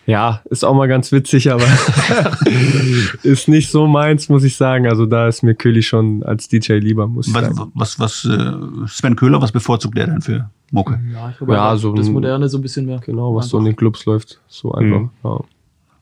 Ja, 0.07 0.41
ist 0.51 0.65
auch 0.65 0.75
mal 0.75 0.89
ganz 0.89 1.13
witzig, 1.13 1.53
aber 1.53 1.63
ist 3.23 3.47
nicht 3.49 3.71
so 3.71 3.87
meins, 3.87 4.29
muss 4.29 4.43
ich 4.43 4.57
sagen. 4.57 4.89
Also 4.89 5.07
da 5.07 5.29
ist 5.29 5.43
mir 5.43 5.55
Köhli 5.55 5.83
schon 5.85 6.23
als 6.25 6.49
DJ 6.49 6.75
lieber, 6.75 7.07
muss 7.07 7.29
ich 7.29 7.35
Was, 7.35 7.43
sagen. 7.57 7.71
was, 7.75 8.01
was, 8.01 8.25
äh, 8.25 8.87
Sven 8.89 9.15
Köhler, 9.15 9.41
was 9.41 9.53
bevorzugt 9.53 9.97
der 9.97 10.07
denn 10.09 10.21
für 10.21 10.51
Mucke? 10.73 10.99
Ja, 11.13 11.31
ich 11.31 11.37
glaube, 11.39 11.53
Ja, 11.55 11.77
so 11.77 11.93
das 11.95 12.09
Moderne 12.09 12.49
so 12.49 12.59
ein 12.59 12.63
bisschen 12.63 12.87
mehr. 12.87 12.99
Genau, 13.05 13.35
was 13.37 13.49
so 13.51 13.59
in 13.59 13.67
den 13.67 13.77
Clubs 13.77 14.05
läuft. 14.05 14.41
So 14.49 14.73
einfach. 14.73 15.01
Mhm. 15.01 15.11
Ja. 15.23 15.39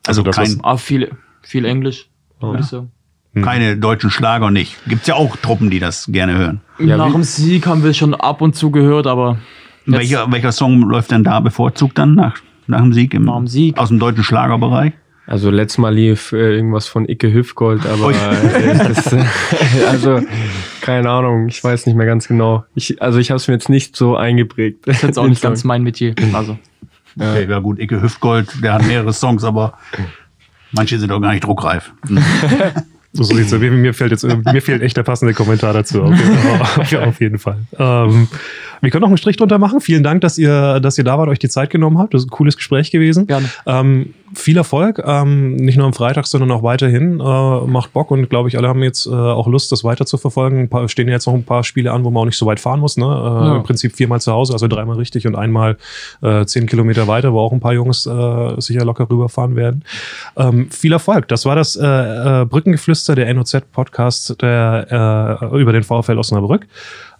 Also 0.07 0.23
das, 0.23 0.35
kein, 0.35 0.59
Ah, 0.63 0.77
viel, 0.77 1.11
viel 1.43 1.65
Englisch, 1.65 2.09
würde 2.39 2.55
Ja. 2.55 2.59
ich 2.61 2.65
sagen. 2.65 2.91
Keine 3.41 3.77
deutschen 3.77 4.09
Schlager 4.09 4.51
nicht. 4.51 4.75
Gibt's 4.87 5.07
ja 5.07 5.15
auch 5.15 5.35
Truppen, 5.37 5.69
die 5.69 5.79
das 5.79 6.07
gerne 6.11 6.37
hören. 6.37 6.61
Ja, 6.79 6.97
Nach 6.97 7.11
dem 7.11 7.23
Sieg 7.23 7.67
haben 7.67 7.83
wir 7.83 7.93
schon 7.93 8.13
ab 8.13 8.41
und 8.41 8.55
zu 8.55 8.71
gehört, 8.71 9.07
aber 9.07 9.37
Welcher, 9.85 10.31
welcher 10.31 10.51
Song 10.51 10.81
läuft 10.81 11.11
denn 11.11 11.23
da 11.23 11.39
bevorzugt 11.39 11.97
dann 11.97 12.15
nach, 12.15 12.37
nach 12.67 12.79
dem 12.81 12.93
Sieg? 12.93 13.13
Im, 13.13 13.25
Nach 13.25 13.37
dem 13.37 13.47
Sieg. 13.47 13.77
Aus 13.77 13.89
dem 13.89 13.99
deutschen 13.99 14.23
Schlagerbereich? 14.23 14.93
Also 15.27 15.51
letztes 15.51 15.77
Mal 15.77 15.93
lief 15.93 16.31
äh, 16.31 16.55
irgendwas 16.55 16.87
von 16.87 17.07
Icke 17.07 17.31
Hüfgold, 17.31 17.85
aber 17.85 18.09
äh, 18.11 18.75
das, 18.79 19.13
äh, 19.13 19.23
also 19.87 20.21
keine 20.81 21.07
Ahnung, 21.07 21.47
ich 21.49 21.63
weiß 21.63 21.85
nicht 21.85 21.95
mehr 21.95 22.07
ganz 22.07 22.27
genau. 22.27 22.65
Ich, 22.73 22.99
also 22.99 23.19
ich 23.19 23.29
habe 23.29 23.35
es 23.37 23.47
mir 23.47 23.53
jetzt 23.53 23.69
nicht 23.69 23.95
so 23.95 24.15
eingeprägt. 24.15 24.87
das 24.87 24.97
ist 24.97 25.03
jetzt 25.03 25.19
auch 25.19 25.27
nicht 25.29 25.43
ganz 25.43 25.63
mein 25.63 25.83
Metier. 25.83 26.15
Also, 26.33 26.57
Okay, 27.15 27.47
ja 27.49 27.59
gut, 27.59 27.79
Icke 27.79 28.01
Hüftgold, 28.01 28.63
der 28.63 28.73
hat 28.73 28.87
mehrere 28.87 29.13
Songs, 29.13 29.43
aber 29.43 29.77
manche 30.71 30.97
sind 30.97 31.11
auch 31.11 31.19
gar 31.19 31.31
nicht 31.31 31.43
druckreif. 31.43 31.91
So 33.11 33.23
sieht's 33.23 33.53
aus. 33.53 33.59
Mir, 33.59 33.93
fällt 33.93 34.11
jetzt 34.11 34.23
mir 34.23 34.61
fehlt 34.61 34.81
echt 34.81 34.95
der 34.95 35.03
passende 35.03 35.33
Kommentar 35.33 35.73
dazu. 35.73 36.03
Auf 36.03 36.11
ja, 36.91 37.01
auf 37.05 37.19
jeden 37.19 37.39
Fall. 37.39 37.57
Ähm, 37.77 38.27
wir 38.81 38.91
können 38.91 39.01
noch 39.01 39.09
einen 39.09 39.17
Strich 39.17 39.35
drunter 39.37 39.57
machen. 39.57 39.81
Vielen 39.81 40.03
Dank, 40.03 40.21
dass 40.21 40.37
ihr, 40.37 40.79
dass 40.79 40.97
ihr 40.97 41.03
da 41.03 41.17
wart, 41.17 41.27
euch 41.27 41.39
die 41.39 41.49
Zeit 41.49 41.69
genommen 41.69 41.97
habt. 41.97 42.13
Das 42.13 42.21
ist 42.21 42.27
ein 42.27 42.31
cooles 42.31 42.55
Gespräch 42.55 42.91
gewesen. 42.91 43.27
Gerne. 43.27 43.49
Ähm, 43.65 44.13
viel 44.35 44.57
Erfolg, 44.57 45.01
ähm, 45.05 45.55
nicht 45.55 45.77
nur 45.77 45.87
am 45.87 45.93
Freitag, 45.93 46.27
sondern 46.27 46.51
auch 46.51 46.61
weiterhin. 46.63 47.19
Äh, 47.19 47.67
macht 47.67 47.93
Bock 47.93 48.11
und 48.11 48.29
glaube 48.29 48.47
ich, 48.47 48.57
alle 48.57 48.67
haben 48.67 48.83
jetzt 48.83 49.07
äh, 49.07 49.09
auch 49.09 49.47
Lust, 49.47 49.71
das 49.71 49.83
weiter 49.83 50.05
zu 50.05 50.17
verfolgen. 50.17 50.69
Paar, 50.69 50.87
stehen 50.87 51.07
ja 51.07 51.15
jetzt 51.15 51.25
noch 51.25 51.33
ein 51.33 51.43
paar 51.43 51.63
Spiele 51.63 51.91
an, 51.91 52.03
wo 52.03 52.11
man 52.11 52.21
auch 52.21 52.25
nicht 52.25 52.37
so 52.37 52.45
weit 52.45 52.59
fahren 52.59 52.79
muss. 52.79 52.95
Ne? 52.95 53.05
Äh, 53.05 53.07
Ja. 53.07 53.55
Im 53.57 53.63
Prinzip 53.63 53.95
viermal 53.95 54.21
zu 54.21 54.31
Hause, 54.31 54.53
also 54.53 54.67
dreimal 54.67 54.97
richtig 54.97 55.25
und 55.25 55.35
einmal 55.35 55.77
äh, 56.21 56.45
zehn 56.45 56.67
Kilometer 56.67 57.07
weiter, 57.07 57.33
wo 57.33 57.39
auch 57.39 57.51
ein 57.51 57.59
paar 57.59 57.73
Jungs 57.73 58.05
äh, 58.05 58.61
sicher 58.61 58.85
locker 58.85 59.09
rüberfahren 59.09 59.55
werden. 59.55 59.83
Ähm, 60.37 60.69
viel 60.69 60.93
Erfolg. 60.93 61.27
Das 61.27 61.45
war 61.45 61.55
das 61.55 61.75
äh, 61.75 62.45
Brückengeflüster, 62.99 63.15
der 63.15 63.33
NOZ-Podcast 63.33 64.41
der, 64.41 65.39
äh, 65.41 65.59
über 65.59 65.73
den 65.73 65.83
VfL 65.83 66.17
Osnabrück. 66.17 66.67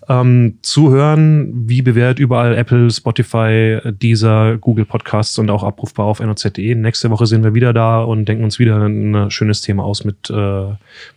Ähm, 0.07 0.57
zuhören, 0.63 1.51
wie 1.67 1.83
bewährt, 1.83 2.17
überall 2.17 2.55
Apple, 2.55 2.89
Spotify, 2.89 3.79
Deezer, 3.85 4.57
Google 4.57 4.85
Podcasts 4.85 5.37
und 5.37 5.51
auch 5.51 5.63
abrufbar 5.63 6.07
auf 6.07 6.19
noz.de. 6.19 6.73
Nächste 6.75 7.11
Woche 7.11 7.27
sind 7.27 7.43
wir 7.43 7.53
wieder 7.53 7.73
da 7.73 8.01
und 8.01 8.25
denken 8.25 8.43
uns 8.43 8.57
wieder 8.57 8.77
ein 8.77 9.29
schönes 9.29 9.61
Thema 9.61 9.83
aus 9.83 10.03
mit 10.05 10.29
äh, 10.31 10.63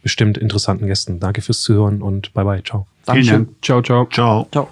bestimmt 0.02 0.36
interessanten 0.36 0.86
Gästen. 0.86 1.20
Danke 1.20 1.40
fürs 1.40 1.62
Zuhören 1.62 2.02
und 2.02 2.34
bye 2.34 2.44
bye. 2.44 2.62
Ciao. 2.62 2.86
Dankeschön. 3.06 3.46
Dank. 3.46 3.62
Ciao, 3.62 3.82
ciao. 3.82 4.06
Ciao. 4.10 4.46
Ciao. 4.52 4.68